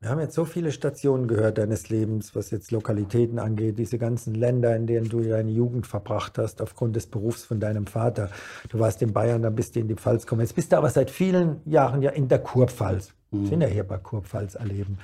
Wir 0.00 0.10
haben 0.10 0.20
jetzt 0.20 0.36
so 0.36 0.44
viele 0.44 0.70
Stationen 0.70 1.26
gehört 1.26 1.58
deines 1.58 1.88
Lebens, 1.88 2.36
was 2.36 2.52
jetzt 2.52 2.70
Lokalitäten 2.70 3.40
angeht, 3.40 3.78
diese 3.78 3.98
ganzen 3.98 4.32
Länder, 4.32 4.76
in 4.76 4.86
denen 4.86 5.08
du 5.08 5.20
deine 5.22 5.50
Jugend 5.50 5.88
verbracht 5.88 6.38
hast, 6.38 6.62
aufgrund 6.62 6.94
des 6.94 7.08
Berufs 7.08 7.44
von 7.44 7.58
deinem 7.58 7.88
Vater. 7.88 8.30
Du 8.68 8.78
warst 8.78 9.02
in 9.02 9.12
Bayern, 9.12 9.42
dann 9.42 9.56
bist 9.56 9.74
du 9.74 9.80
in 9.80 9.88
die 9.88 9.96
Pfalz 9.96 10.22
gekommen. 10.22 10.42
Jetzt 10.42 10.54
bist 10.54 10.70
du 10.70 10.76
aber 10.76 10.88
seit 10.90 11.10
vielen 11.10 11.62
Jahren 11.64 12.00
ja 12.00 12.10
in 12.10 12.28
der 12.28 12.38
Kurpfalz. 12.38 13.12
Mhm. 13.32 13.40
Wir 13.40 13.48
sind 13.48 13.60
ja 13.60 13.66
hier 13.66 13.82
bei 13.82 13.98
Kurpfalz 13.98 14.54
erleben. 14.54 14.98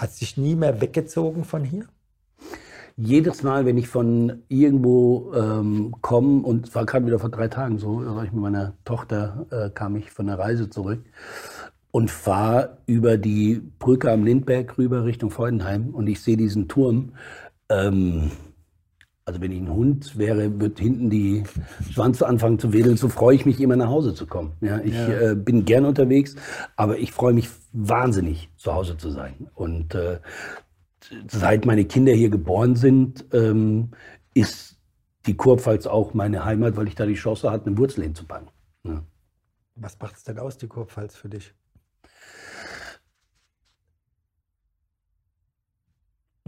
Hat 0.00 0.12
sich 0.12 0.38
nie 0.38 0.54
mehr 0.54 0.80
weggezogen 0.80 1.44
von 1.44 1.62
hier? 1.62 1.84
Jedes 2.96 3.42
Mal, 3.42 3.66
wenn 3.66 3.76
ich 3.76 3.86
von 3.86 4.42
irgendwo 4.48 5.30
ähm, 5.34 5.94
komme, 6.00 6.40
und 6.42 6.68
es 6.68 6.74
war 6.74 6.86
gerade 6.86 7.04
wieder 7.04 7.18
vor 7.18 7.28
drei 7.28 7.48
Tagen 7.48 7.76
so, 7.76 8.02
war 8.06 8.24
ich 8.24 8.32
mit 8.32 8.40
meiner 8.40 8.72
Tochter, 8.86 9.46
äh, 9.50 9.68
kam 9.68 9.96
ich 9.96 10.10
von 10.10 10.26
der 10.26 10.38
Reise 10.38 10.70
zurück 10.70 11.00
und 11.90 12.10
fahre 12.10 12.78
über 12.86 13.18
die 13.18 13.60
Brücke 13.78 14.10
am 14.10 14.24
Lindberg 14.24 14.78
rüber 14.78 15.04
Richtung 15.04 15.30
Freudenheim 15.30 15.90
und 15.90 16.06
ich 16.06 16.22
sehe 16.22 16.38
diesen 16.38 16.66
Turm. 16.66 17.12
Ähm, 17.68 18.30
also 19.26 19.42
wenn 19.42 19.52
ich 19.52 19.60
ein 19.60 19.70
Hund 19.70 20.16
wäre, 20.16 20.60
wird 20.60 20.80
hinten 20.80 21.10
die 21.10 21.44
Schwanz 21.92 22.22
anfangen 22.22 22.58
zu 22.58 22.72
wedeln, 22.72 22.96
so 22.96 23.10
freue 23.10 23.34
ich 23.34 23.44
mich 23.44 23.60
immer 23.60 23.76
nach 23.76 23.88
Hause 23.88 24.14
zu 24.14 24.26
kommen. 24.26 24.52
Ja, 24.62 24.80
ich 24.82 24.94
ja. 24.94 25.32
äh, 25.32 25.34
bin 25.36 25.66
gern 25.66 25.84
unterwegs, 25.84 26.36
aber 26.74 26.98
ich 26.98 27.12
freue 27.12 27.34
mich 27.34 27.50
wahnsinnig, 27.72 28.50
zu 28.56 28.74
Hause 28.74 28.96
zu 28.96 29.10
sein. 29.10 29.48
Und 29.54 29.94
äh, 29.94 30.20
seit 31.28 31.66
meine 31.66 31.84
Kinder 31.84 32.12
hier 32.12 32.30
geboren 32.30 32.76
sind, 32.76 33.24
ähm, 33.32 33.90
ist 34.34 34.78
die 35.26 35.36
Kurpfalz 35.36 35.86
auch 35.86 36.14
meine 36.14 36.44
Heimat, 36.44 36.76
weil 36.76 36.88
ich 36.88 36.94
da 36.94 37.06
die 37.06 37.14
Chance 37.14 37.50
hatte, 37.50 37.66
eine 37.66 37.78
Wurzel 37.78 38.04
hinzupacken. 38.04 38.48
Ja. 38.84 39.02
Was 39.76 39.98
macht 39.98 40.16
es 40.16 40.24
denn 40.24 40.38
aus, 40.38 40.58
die 40.58 40.68
Kurpfalz 40.68 41.16
für 41.16 41.28
dich? 41.28 41.54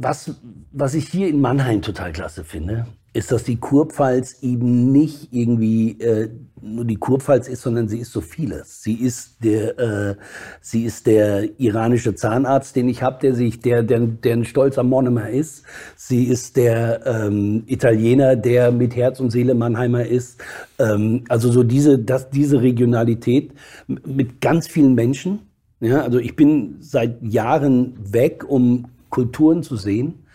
Was, 0.02 0.34
was 0.72 0.94
ich 0.94 1.08
hier 1.08 1.28
in 1.28 1.40
Mannheim 1.40 1.80
total 1.80 2.12
klasse 2.12 2.42
finde, 2.42 2.86
ist, 3.12 3.30
dass 3.30 3.44
die 3.44 3.56
Kurpfalz 3.56 4.42
eben 4.42 4.90
nicht 4.90 5.28
irgendwie 5.30 6.00
äh, 6.00 6.28
nur 6.60 6.84
die 6.84 6.96
Kurpfalz 6.96 7.46
ist, 7.46 7.62
sondern 7.62 7.86
sie 7.86 7.98
ist 7.98 8.10
so 8.10 8.20
vieles. 8.20 8.82
Sie 8.82 8.94
ist 8.94 9.44
der, 9.44 9.78
äh, 9.78 10.16
sie 10.60 10.84
ist 10.84 11.06
der 11.06 11.60
iranische 11.60 12.16
Zahnarzt, 12.16 12.74
den 12.74 12.88
ich 12.88 13.02
habe, 13.02 13.18
der 13.20 13.34
sich, 13.34 13.60
der, 13.60 13.84
der, 13.84 14.00
der 14.00 14.32
ein 14.32 14.44
stolzer 14.44 14.82
Monomer 14.82 15.28
ist. 15.28 15.62
Sie 15.94 16.24
ist 16.24 16.56
der 16.56 17.06
ähm, 17.06 17.62
Italiener, 17.66 18.34
der 18.34 18.72
mit 18.72 18.96
Herz 18.96 19.20
und 19.20 19.30
Seele 19.30 19.54
Mannheimer 19.54 20.04
ist. 20.04 20.42
Ähm, 20.80 21.24
also 21.28 21.52
so 21.52 21.62
diese, 21.62 21.98
das, 21.98 22.30
diese 22.30 22.60
Regionalität 22.60 23.52
mit 23.86 24.40
ganz 24.40 24.66
vielen 24.66 24.94
Menschen. 24.94 25.40
Ja, 25.80 26.02
also 26.02 26.18
ich 26.18 26.36
bin 26.36 26.76
seit 26.78 27.20
Jahren 27.22 27.94
weg, 28.00 28.44
um 28.48 28.86
Kulturen 29.12 29.62
zu 29.62 29.76
sehen. 29.76 30.26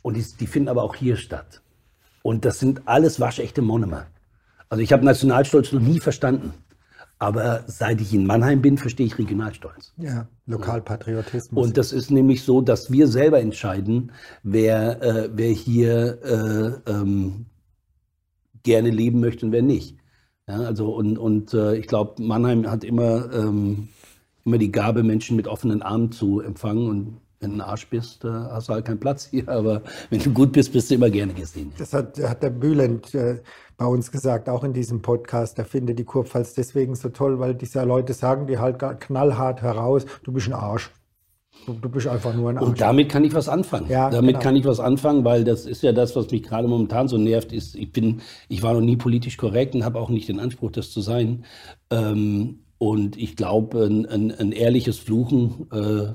Und 0.00 0.16
die, 0.16 0.24
die 0.40 0.46
finden 0.46 0.68
aber 0.68 0.84
auch 0.84 0.94
hier 0.94 1.16
statt. 1.16 1.60
Und 2.22 2.44
das 2.44 2.58
sind 2.58 2.82
alles 2.86 3.20
waschechte 3.20 3.60
Monomer. 3.60 4.06
Also 4.70 4.82
ich 4.82 4.92
habe 4.92 5.04
Nationalstolz 5.04 5.72
noch 5.72 5.80
nie 5.80 5.98
verstanden. 5.98 6.54
Aber 7.18 7.64
seit 7.66 8.00
ich 8.00 8.14
in 8.14 8.26
Mannheim 8.26 8.62
bin, 8.62 8.78
verstehe 8.78 9.06
ich 9.06 9.18
Regionalstolz. 9.18 9.92
Ja, 9.96 10.28
Lokalpatriotismus. 10.46 11.66
Und 11.66 11.76
das 11.76 11.92
ist 11.92 12.12
nämlich 12.12 12.44
so, 12.44 12.60
dass 12.60 12.92
wir 12.92 13.08
selber 13.08 13.40
entscheiden, 13.40 14.12
wer, 14.44 15.02
äh, 15.02 15.30
wer 15.32 15.50
hier 15.50 16.22
äh, 16.86 16.90
ähm, 16.90 17.46
gerne 18.62 18.90
leben 18.90 19.18
möchte 19.18 19.46
und 19.46 19.52
wer 19.52 19.62
nicht. 19.62 19.96
Ja, 20.46 20.60
also 20.60 20.94
und, 20.94 21.18
und 21.18 21.52
äh, 21.54 21.74
ich 21.74 21.88
glaube, 21.88 22.22
Mannheim 22.22 22.70
hat 22.70 22.84
immer, 22.84 23.32
ähm, 23.32 23.88
immer 24.44 24.58
die 24.58 24.70
Gabe, 24.70 25.02
Menschen 25.02 25.36
mit 25.36 25.48
offenen 25.48 25.82
Armen 25.82 26.12
zu 26.12 26.40
empfangen. 26.40 26.88
Und 26.88 27.20
wenn 27.40 27.50
du 27.50 27.56
ein 27.56 27.60
Arsch 27.60 27.88
bist, 27.88 28.24
äh, 28.24 28.28
hast 28.28 28.68
du 28.68 28.74
halt 28.74 28.84
keinen 28.84 29.00
Platz 29.00 29.26
hier. 29.30 29.48
Aber 29.48 29.82
wenn 30.10 30.20
du 30.20 30.32
gut 30.32 30.52
bist, 30.52 30.72
bist 30.72 30.90
du 30.90 30.94
immer 30.94 31.10
gerne 31.10 31.34
gesehen. 31.34 31.72
Das 31.78 31.92
hat, 31.92 32.18
hat 32.18 32.42
der 32.42 32.50
Bülent 32.50 33.14
äh, 33.14 33.40
bei 33.76 33.86
uns 33.86 34.10
gesagt, 34.10 34.48
auch 34.48 34.64
in 34.64 34.72
diesem 34.72 35.02
Podcast. 35.02 35.58
Er 35.58 35.64
findet 35.64 35.98
die 35.98 36.04
Kurpfalz 36.04 36.54
deswegen 36.54 36.94
so 36.94 37.08
toll, 37.10 37.38
weil 37.38 37.54
diese 37.54 37.82
Leute 37.84 38.12
sagen 38.12 38.46
die 38.46 38.58
halt 38.58 38.78
knallhart 39.00 39.62
heraus, 39.62 40.04
du 40.24 40.32
bist 40.32 40.48
ein 40.48 40.54
Arsch. 40.54 40.90
Du, 41.66 41.74
du 41.74 41.88
bist 41.88 42.06
einfach 42.06 42.34
nur 42.34 42.50
ein 42.50 42.58
Arsch. 42.58 42.66
Und 42.66 42.80
damit 42.80 43.08
kann 43.08 43.24
ich 43.24 43.34
was 43.34 43.48
anfangen. 43.48 43.88
Ja, 43.88 44.10
damit 44.10 44.30
genau. 44.30 44.40
kann 44.40 44.56
ich 44.56 44.64
was 44.64 44.80
anfangen, 44.80 45.24
weil 45.24 45.44
das 45.44 45.66
ist 45.66 45.82
ja 45.82 45.92
das, 45.92 46.16
was 46.16 46.30
mich 46.30 46.42
gerade 46.42 46.66
momentan 46.66 47.08
so 47.08 47.18
nervt. 47.18 47.52
Ist, 47.52 47.76
ich 47.76 47.92
bin, 47.92 48.20
ich 48.48 48.62
war 48.62 48.74
noch 48.74 48.80
nie 48.80 48.96
politisch 48.96 49.36
korrekt 49.36 49.74
und 49.74 49.84
habe 49.84 50.00
auch 50.00 50.08
nicht 50.10 50.28
den 50.28 50.40
Anspruch, 50.40 50.72
das 50.72 50.90
zu 50.90 51.00
sein. 51.00 51.44
Ähm, 51.90 52.60
und 52.78 53.16
ich 53.16 53.36
glaube, 53.36 53.84
ein, 53.84 54.06
ein, 54.06 54.32
ein, 54.32 54.52
ehrliches 54.52 54.98
Fluchen 54.98 55.66
äh, 55.72 56.14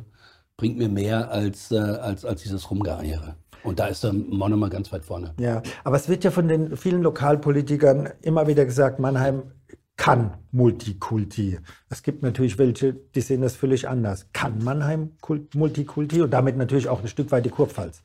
bringt 0.64 0.78
mir 0.78 0.88
mehr 0.88 1.30
als, 1.30 1.72
äh, 1.72 1.78
als, 1.78 2.24
als 2.24 2.42
dieses 2.44 2.72
Rumgeeiere. 2.72 3.36
Und 3.66 3.80
da 3.80 3.88
ist 3.88 4.02
der 4.06 4.14
Monomer 4.14 4.70
ganz 4.70 4.94
weit 4.94 5.04
vorne. 5.04 5.34
Ja, 5.38 5.62
aber 5.84 5.98
es 5.98 6.08
wird 6.08 6.24
ja 6.24 6.32
von 6.32 6.48
den 6.48 6.78
vielen 6.78 7.02
Lokalpolitikern 7.02 8.12
immer 8.22 8.48
wieder 8.48 8.64
gesagt, 8.64 8.98
Mannheim 8.98 9.44
kann 9.98 10.36
Multikulti. 10.54 11.60
Es 11.90 12.02
gibt 12.02 12.24
natürlich 12.24 12.58
welche, 12.58 12.94
die 12.94 13.20
sehen 13.20 13.42
das 13.42 13.58
völlig 13.58 13.90
anders. 13.90 14.28
Kann 14.32 14.64
Mannheim 14.64 15.12
Multikulti 15.54 16.22
und 16.22 16.32
damit 16.32 16.56
natürlich 16.56 16.88
auch 16.88 17.02
ein 17.02 17.10
Stück 17.10 17.30
weit 17.34 17.44
die 17.44 17.50
Kurpfalz? 17.50 18.02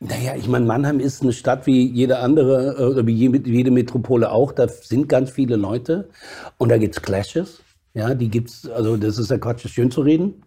Naja, 0.00 0.34
ich 0.34 0.48
meine, 0.48 0.64
Mannheim 0.64 0.98
ist 0.98 1.20
eine 1.20 1.34
Stadt 1.34 1.66
wie 1.66 1.90
jede 1.92 2.20
andere 2.20 2.76
äh, 2.78 2.84
oder 2.84 3.06
wie 3.06 3.12
jede 3.12 3.70
Metropole 3.70 4.30
auch. 4.30 4.52
Da 4.52 4.66
sind 4.66 5.10
ganz 5.10 5.28
viele 5.28 5.56
Leute 5.56 6.08
und 6.56 6.70
da 6.70 6.78
gibt 6.78 6.96
es 6.96 7.02
Clashes. 7.02 7.60
Ja, 7.92 8.14
die 8.14 8.30
gibt's, 8.30 8.66
also 8.66 8.96
das 8.96 9.18
ist 9.18 9.30
ja 9.30 9.36
Quatsch, 9.36 9.64
das 9.64 9.72
schön 9.72 9.90
zu 9.90 10.00
reden. 10.00 10.42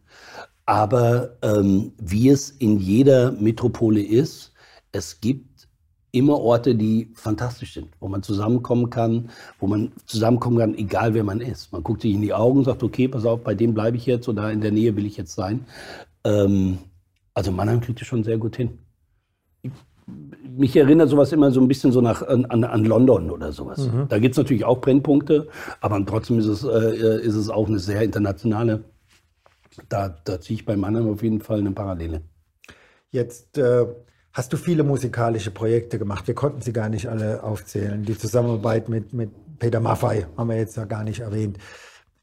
Aber 0.70 1.32
ähm, 1.42 1.94
wie 1.98 2.30
es 2.30 2.52
in 2.52 2.78
jeder 2.78 3.32
Metropole 3.32 4.04
ist, 4.04 4.54
es 4.92 5.20
gibt 5.20 5.68
immer 6.12 6.40
Orte, 6.40 6.76
die 6.76 7.10
fantastisch 7.16 7.74
sind, 7.74 7.88
wo 8.00 8.08
man 8.08 8.22
zusammenkommen 8.22 8.92
kann, 8.92 9.32
wo 9.60 9.66
man 9.66 9.92
zusammenkommen 10.06 10.60
kann, 10.60 10.76
egal 10.76 11.16
wer 11.16 11.24
man 11.24 11.42
ist. 11.42 11.72
Man 11.72 11.82
guckt 11.82 12.04
sich 12.04 12.14
in 12.14 12.22
die 12.22 12.36
Augen 12.36 12.60
und 12.60 12.66
sagt, 12.66 12.84
okay, 12.84 13.08
pass 13.08 13.26
auf, 13.26 13.44
bei 13.44 13.56
dem 13.56 13.74
bleibe 13.74 13.98
ich 13.98 14.06
jetzt 14.06 14.30
oder 14.30 14.52
in 14.52 14.62
der 14.62 14.72
Nähe 14.72 14.96
will 14.96 15.08
ich 15.08 15.18
jetzt 15.18 15.34
sein. 15.34 15.66
Ähm, 16.24 16.78
also 17.34 17.52
Mannheim 17.52 17.82
kriegt 17.82 18.00
es 18.00 18.08
schon 18.08 18.24
sehr 18.24 18.38
gut 18.38 18.56
hin. 18.56 18.78
Ich, 19.64 19.72
mich 20.56 20.76
erinnert 20.76 21.10
sowas 21.10 21.32
immer 21.32 21.50
so 21.50 21.62
ein 21.62 21.68
bisschen 21.68 21.92
so 21.92 22.02
nach, 22.02 22.22
an, 22.22 22.46
an 22.46 22.86
London 22.86 23.32
oder 23.32 23.52
sowas. 23.52 23.88
Mhm. 23.88 24.06
Da 24.08 24.20
gibt 24.20 24.34
es 24.34 24.38
natürlich 24.38 24.66
auch 24.66 24.82
Brennpunkte, 24.82 25.48
aber 25.82 26.06
trotzdem 26.06 26.38
ist 26.38 26.46
es, 26.46 26.64
äh, 26.64 27.22
ist 27.22 27.34
es 27.34 27.50
auch 27.50 27.68
eine 27.68 27.80
sehr 27.80 28.04
internationale 28.04 28.84
da, 29.88 30.10
da 30.10 30.42
ziehe 30.42 30.60
ich 30.60 30.66
bei 30.66 30.76
Mannheim 30.76 31.10
auf 31.10 31.24
jeden 31.24 31.42
Fall 31.42 31.60
eine 31.60 31.72
Parallele. 31.72 32.22
Jetzt 33.12 33.58
äh, 33.58 33.86
hast 34.34 34.54
du 34.54 34.58
viele 34.58 34.84
musikalische 34.84 35.52
Projekte 35.52 35.98
gemacht. 35.98 36.28
Wir 36.28 36.36
konnten 36.36 36.62
sie 36.62 36.74
gar 36.74 36.90
nicht 36.90 37.08
alle 37.08 37.44
aufzählen. 37.44 38.04
Die 38.04 38.18
Zusammenarbeit 38.18 38.90
mit, 38.90 39.14
mit 39.14 39.32
Peter 39.60 39.80
Maffei 39.80 40.28
haben 40.38 40.50
wir 40.50 40.58
jetzt 40.58 40.78
ja 40.78 40.86
gar 40.86 41.04
nicht 41.04 41.20
erwähnt. 41.20 41.58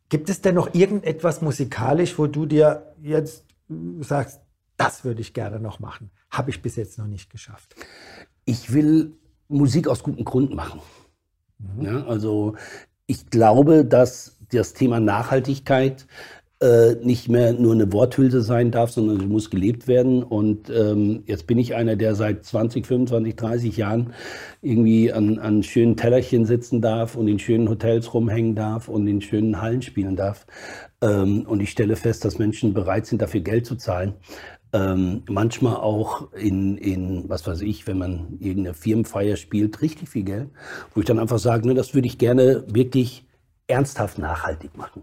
Gibt 0.09 0.31
es 0.31 0.41
denn 0.41 0.55
noch 0.55 0.75
irgendetwas 0.75 1.43
musikalisch, 1.43 2.19
wo 2.19 2.27
du 2.27 2.47
dir 2.47 2.95
jetzt 3.03 3.45
sagst, 4.01 4.41
das 4.77 5.05
würde 5.05 5.21
ich 5.21 5.35
gerne 5.35 5.59
noch 5.59 5.81
machen? 5.81 6.11
Habe 6.31 6.51
ich 6.51 6.63
bis 6.63 6.77
jetzt 6.77 6.99
noch 6.99 7.07
nicht 7.07 7.31
geschafft. 7.31 7.75
Ich 8.45 8.73
will 8.73 9.15
Musik 9.49 9.89
aus 9.89 10.03
gutem 10.03 10.25
Grund 10.25 10.55
machen. 10.55 10.81
Mhm. 11.59 11.83
Ja, 11.83 12.07
also 12.07 12.55
ich 13.07 13.31
glaube, 13.31 13.85
dass 13.85 14.37
das 14.51 14.75
Thema 14.75 15.01
Nachhaltigkeit 15.01 16.07
äh, 16.61 16.95
nicht 17.03 17.29
mehr 17.29 17.53
nur 17.53 17.75
eine 17.75 17.93
Worthülse 17.93 18.41
sein 18.41 18.71
darf, 18.71 18.91
sondern 18.91 19.21
sie 19.21 19.27
muss 19.27 19.51
gelebt 19.51 19.89
werden. 19.89 20.23
Und 20.23 20.71
ähm, 20.71 21.23
jetzt 21.27 21.47
bin 21.47 21.59
ich 21.59 21.75
einer, 21.75 21.97
der 21.97 22.15
seit 22.15 22.45
20, 22.45 22.87
25, 22.87 23.37
30 23.37 23.77
Jahren 23.77 24.15
irgendwie 24.63 25.13
an, 25.13 25.39
an 25.39 25.63
schönen 25.63 25.97
Tellerchen 25.97 26.47
sitzen 26.47 26.81
darf 26.81 27.15
und 27.15 27.29
in 27.29 27.39
schönen 27.39 27.69
Hotels 27.69 28.15
rumhängen 28.15 28.55
darf 28.55 28.89
und 28.89 29.07
in 29.07 29.21
schönen 29.21 29.61
Hallen 29.61 29.83
spielen 29.83 30.17
darf. 30.17 30.47
Ähm, 31.03 31.45
und 31.47 31.61
ich 31.61 31.71
stelle 31.71 31.97
fest, 31.97 32.25
dass 32.25 32.39
Menschen 32.39 32.73
bereit 32.73 33.07
sind, 33.07 33.21
dafür 33.21 33.41
Geld 33.41 33.67
zu 33.67 33.77
zahlen. 33.77 34.15
Ähm, 34.73 35.23
manchmal 35.29 35.77
auch 35.77 36.33
in, 36.33 36.79
in, 36.79 37.29
was 37.29 37.47
weiß 37.47 37.61
ich, 37.61 37.87
wenn 37.87 37.99
man 37.99 38.39
irgendeine 38.41 38.75
Firmenfeier 38.75 39.37
spielt, 39.37 39.83
richtig 39.83 40.09
viel 40.09 40.25
Geld, 40.25 40.49
wo 40.95 41.01
ich 41.01 41.07
dann 41.07 41.19
einfach 41.19 41.39
sage, 41.39 41.69
ne, 41.69 41.75
das 41.75 41.95
würde 41.95 42.09
ich 42.09 42.19
gerne 42.19 42.65
wirklich 42.67 43.27
ernsthaft 43.69 44.19
nachhaltig 44.19 44.77
machen. 44.77 45.03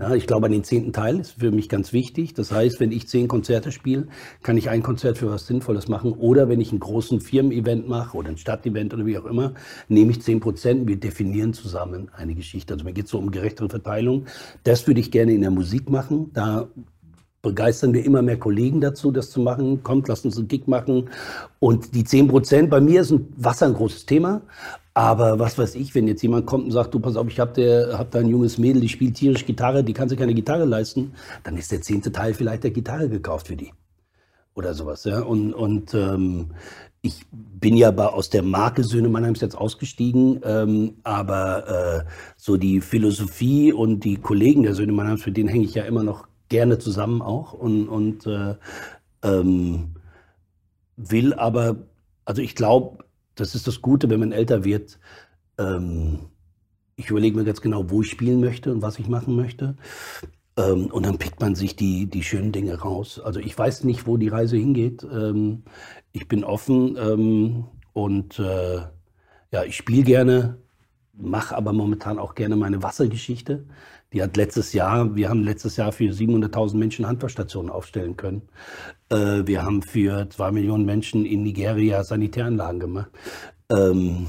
Ja, 0.00 0.14
ich 0.14 0.26
glaube 0.26 0.46
an 0.46 0.52
den 0.52 0.64
zehnten 0.64 0.92
Teil 0.92 1.20
ist 1.20 1.38
für 1.38 1.50
mich 1.50 1.68
ganz 1.68 1.92
wichtig. 1.92 2.34
Das 2.34 2.50
heißt, 2.50 2.80
wenn 2.80 2.90
ich 2.90 3.08
zehn 3.08 3.28
Konzerte 3.28 3.70
spiele, 3.70 4.08
kann 4.42 4.56
ich 4.56 4.70
ein 4.70 4.82
Konzert 4.82 5.18
für 5.18 5.30
was 5.30 5.46
Sinnvolles 5.46 5.88
machen. 5.88 6.12
Oder 6.12 6.48
wenn 6.48 6.60
ich 6.60 6.70
einen 6.70 6.80
großen 6.80 7.20
Firmen-Event 7.20 7.88
mache 7.88 8.16
oder 8.16 8.28
ein 8.28 8.38
Stadtevent 8.38 8.92
oder 8.92 9.06
wie 9.06 9.18
auch 9.18 9.26
immer, 9.26 9.54
nehme 9.88 10.10
ich 10.10 10.22
zehn 10.22 10.40
Prozent. 10.40 10.88
Wir 10.88 10.98
definieren 10.98 11.52
zusammen 11.52 12.10
eine 12.16 12.34
Geschichte. 12.34 12.74
Also 12.74 12.84
mir 12.84 12.92
geht 12.92 13.04
es 13.04 13.10
so 13.10 13.18
um 13.18 13.30
gerechtere 13.30 13.68
Verteilung. 13.68 14.26
Das 14.64 14.86
würde 14.86 15.00
ich 15.00 15.10
gerne 15.10 15.32
in 15.32 15.42
der 15.42 15.50
Musik 15.50 15.88
machen. 15.88 16.30
Da 16.34 16.68
begeistern 17.42 17.92
wir 17.92 18.04
immer 18.04 18.22
mehr 18.22 18.38
Kollegen 18.38 18.80
dazu, 18.80 19.10
das 19.10 19.30
zu 19.30 19.40
machen. 19.40 19.82
Kommt, 19.82 20.08
lasst 20.08 20.24
uns 20.24 20.36
einen 20.36 20.48
Gig 20.48 20.66
machen. 20.66 21.08
Und 21.60 21.94
die 21.94 22.04
10 22.04 22.28
Prozent, 22.28 22.70
bei 22.70 22.80
mir 22.80 23.02
ist 23.02 23.14
Wasser 23.36 23.66
ein 23.66 23.74
großes 23.74 24.06
Thema. 24.06 24.42
Aber 24.98 25.38
was 25.38 25.56
weiß 25.56 25.76
ich, 25.76 25.94
wenn 25.94 26.08
jetzt 26.08 26.22
jemand 26.22 26.44
kommt 26.44 26.64
und 26.64 26.70
sagt, 26.72 26.92
du 26.92 26.98
pass 26.98 27.14
auf, 27.14 27.28
ich 27.28 27.38
habe 27.38 27.96
hab 27.96 28.10
da 28.10 28.18
ein 28.18 28.26
junges 28.26 28.58
Mädel, 28.58 28.80
die 28.80 28.88
spielt 28.88 29.14
tierisch 29.14 29.46
Gitarre, 29.46 29.84
die 29.84 29.92
kann 29.92 30.08
sich 30.08 30.18
keine 30.18 30.34
Gitarre 30.34 30.64
leisten, 30.64 31.12
dann 31.44 31.56
ist 31.56 31.70
der 31.70 31.82
zehnte 31.82 32.10
Teil 32.10 32.34
vielleicht 32.34 32.64
der 32.64 32.72
Gitarre 32.72 33.08
gekauft 33.08 33.46
für 33.46 33.54
die. 33.54 33.72
Oder 34.56 34.74
sowas. 34.74 35.04
Ja? 35.04 35.20
Und, 35.20 35.54
und 35.54 35.94
ähm, 35.94 36.48
ich 37.00 37.24
bin 37.30 37.76
ja 37.76 37.92
bei, 37.92 38.06
aus 38.06 38.28
der 38.28 38.42
Marke 38.42 38.82
Söhne 38.82 39.08
Mannheims 39.08 39.40
jetzt 39.40 39.56
ausgestiegen, 39.56 40.40
ähm, 40.42 40.94
aber 41.04 41.68
äh, 41.68 42.10
so 42.36 42.56
die 42.56 42.80
Philosophie 42.80 43.72
und 43.72 44.00
die 44.00 44.16
Kollegen 44.16 44.64
der 44.64 44.74
Söhne 44.74 44.90
Mannheims, 44.90 45.22
für 45.22 45.30
den 45.30 45.46
hänge 45.46 45.64
ich 45.64 45.74
ja 45.74 45.84
immer 45.84 46.02
noch 46.02 46.26
gerne 46.48 46.80
zusammen 46.80 47.22
auch 47.22 47.52
und, 47.52 47.88
und 47.88 48.26
äh, 48.26 48.56
ähm, 49.22 49.94
will 50.96 51.34
aber, 51.34 51.76
also 52.24 52.42
ich 52.42 52.56
glaube, 52.56 53.04
das 53.40 53.54
ist 53.54 53.66
das 53.66 53.80
Gute, 53.82 54.10
wenn 54.10 54.20
man 54.20 54.32
älter 54.32 54.64
wird. 54.64 54.98
Ähm, 55.58 56.20
ich 56.96 57.10
überlege 57.10 57.36
mir 57.36 57.44
ganz 57.44 57.60
genau, 57.60 57.90
wo 57.90 58.02
ich 58.02 58.10
spielen 58.10 58.40
möchte 58.40 58.72
und 58.72 58.82
was 58.82 58.98
ich 58.98 59.08
machen 59.08 59.36
möchte. 59.36 59.76
Ähm, 60.56 60.86
und 60.86 61.06
dann 61.06 61.18
pickt 61.18 61.40
man 61.40 61.54
sich 61.54 61.76
die, 61.76 62.06
die 62.06 62.24
schönen 62.24 62.52
Dinge 62.52 62.74
raus. 62.80 63.20
Also 63.20 63.40
ich 63.40 63.56
weiß 63.56 63.84
nicht, 63.84 64.06
wo 64.06 64.16
die 64.16 64.28
Reise 64.28 64.56
hingeht. 64.56 65.04
Ähm, 65.04 65.62
ich 66.12 66.26
bin 66.26 66.44
offen 66.44 66.96
ähm, 66.96 67.66
und 67.92 68.38
äh, 68.40 68.78
ja, 69.52 69.64
ich 69.64 69.76
spiele 69.76 70.02
gerne, 70.02 70.58
mache 71.12 71.56
aber 71.56 71.72
momentan 71.72 72.18
auch 72.18 72.34
gerne 72.34 72.56
meine 72.56 72.82
Wassergeschichte. 72.82 73.66
Die 74.12 74.22
hat 74.22 74.36
letztes 74.36 74.72
Jahr, 74.72 75.14
wir 75.16 75.28
haben 75.28 75.42
letztes 75.42 75.76
Jahr 75.76 75.92
für 75.92 76.04
700.000 76.04 76.76
Menschen 76.76 77.06
Handwaschstationen 77.06 77.70
aufstellen 77.70 78.16
können. 78.16 78.48
Äh, 79.10 79.46
wir 79.46 79.62
haben 79.62 79.82
für 79.82 80.28
zwei 80.30 80.50
Millionen 80.50 80.86
Menschen 80.86 81.26
in 81.26 81.42
Nigeria 81.42 82.02
Sanitäranlagen 82.02 82.80
gemacht. 82.80 83.10
Ähm, 83.70 84.28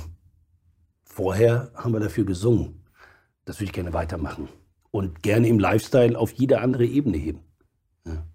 vorher 1.05 1.71
haben 1.75 1.93
wir 1.93 2.01
dafür 2.01 2.25
gesungen. 2.25 2.85
Das 3.45 3.57
würde 3.57 3.65
ich 3.65 3.73
gerne 3.73 3.93
weitermachen. 3.93 4.49
Und 4.91 5.23
gerne 5.23 5.47
im 5.47 5.59
Lifestyle 5.59 6.17
auf 6.17 6.33
jede 6.33 6.59
andere 6.59 6.85
Ebene 6.85 7.17
heben. 7.17 7.39
Ja. 8.05 8.25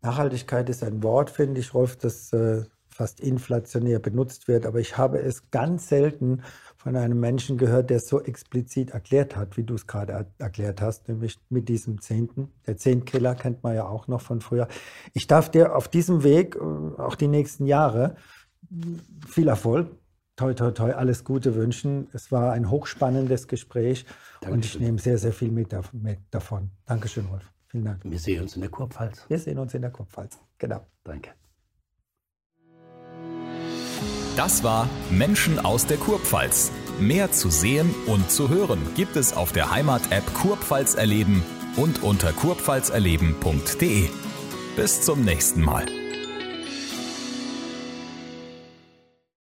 Nachhaltigkeit 0.00 0.68
ist 0.68 0.82
ein 0.82 1.02
Wort, 1.04 1.30
finde 1.30 1.60
ich, 1.60 1.74
Rolf, 1.74 1.96
das 1.96 2.32
äh, 2.32 2.64
fast 2.88 3.20
inflationär 3.20 4.00
benutzt 4.00 4.48
wird. 4.48 4.66
Aber 4.66 4.80
ich 4.80 4.98
habe 4.98 5.20
es 5.20 5.50
ganz 5.50 5.88
selten 5.88 6.42
von 6.82 6.96
einem 6.96 7.20
Menschen 7.20 7.58
gehört, 7.58 7.90
der 7.90 7.98
es 7.98 8.08
so 8.08 8.20
explizit 8.20 8.90
erklärt 8.90 9.36
hat, 9.36 9.56
wie 9.56 9.62
du 9.62 9.74
es 9.74 9.86
gerade 9.86 10.26
erklärt 10.38 10.80
hast, 10.80 11.08
nämlich 11.08 11.38
mit 11.48 11.68
diesem 11.68 12.00
Zehnten. 12.00 12.48
Der 12.66 12.76
Zehntkiller 12.76 13.36
kennt 13.36 13.62
man 13.62 13.76
ja 13.76 13.86
auch 13.86 14.08
noch 14.08 14.20
von 14.20 14.40
früher. 14.40 14.66
Ich 15.12 15.28
darf 15.28 15.48
dir 15.48 15.76
auf 15.76 15.86
diesem 15.86 16.24
Weg, 16.24 16.56
äh, 16.56 16.58
auch 16.58 17.14
die 17.14 17.28
nächsten 17.28 17.66
Jahre, 17.66 18.16
viel 19.28 19.46
Erfolg, 19.46 19.92
toi, 20.34 20.54
toi, 20.54 20.72
toi, 20.72 20.90
alles 20.90 21.22
Gute 21.22 21.54
wünschen. 21.54 22.08
Es 22.12 22.32
war 22.32 22.52
ein 22.52 22.68
hochspannendes 22.68 23.46
Gespräch 23.46 24.04
Dankeschön. 24.40 24.52
und 24.52 24.64
ich 24.64 24.80
nehme 24.80 24.98
sehr, 24.98 25.18
sehr 25.18 25.32
viel 25.32 25.52
mit, 25.52 25.72
davon. 26.32 26.70
Dankeschön, 26.86 27.26
Rolf. 27.26 27.48
Vielen 27.68 27.84
Dank. 27.84 28.00
Wir 28.02 28.18
sehen 28.18 28.42
uns 28.42 28.56
in 28.56 28.62
der 28.62 28.70
Kurpfalz. 28.70 29.24
Wir 29.28 29.38
sehen 29.38 29.58
uns 29.58 29.72
in 29.72 29.82
der 29.82 29.92
Kurpfalz. 29.92 30.36
Genau. 30.58 30.84
Danke. 31.04 31.30
Das 34.36 34.64
war 34.64 34.88
Menschen 35.10 35.58
aus 35.58 35.86
der 35.86 35.98
Kurpfalz. 35.98 36.72
Mehr 36.98 37.32
zu 37.32 37.50
sehen 37.50 37.94
und 38.06 38.30
zu 38.30 38.48
hören 38.48 38.80
gibt 38.94 39.16
es 39.16 39.36
auf 39.36 39.52
der 39.52 39.70
Heimat-App 39.70 40.34
Kurpfalz 40.34 40.94
erleben 40.94 41.42
und 41.76 42.02
unter 42.02 42.32
kurpfalzerleben.de. 42.32 44.08
Bis 44.76 45.02
zum 45.02 45.22
nächsten 45.22 45.62
Mal. 45.62 45.84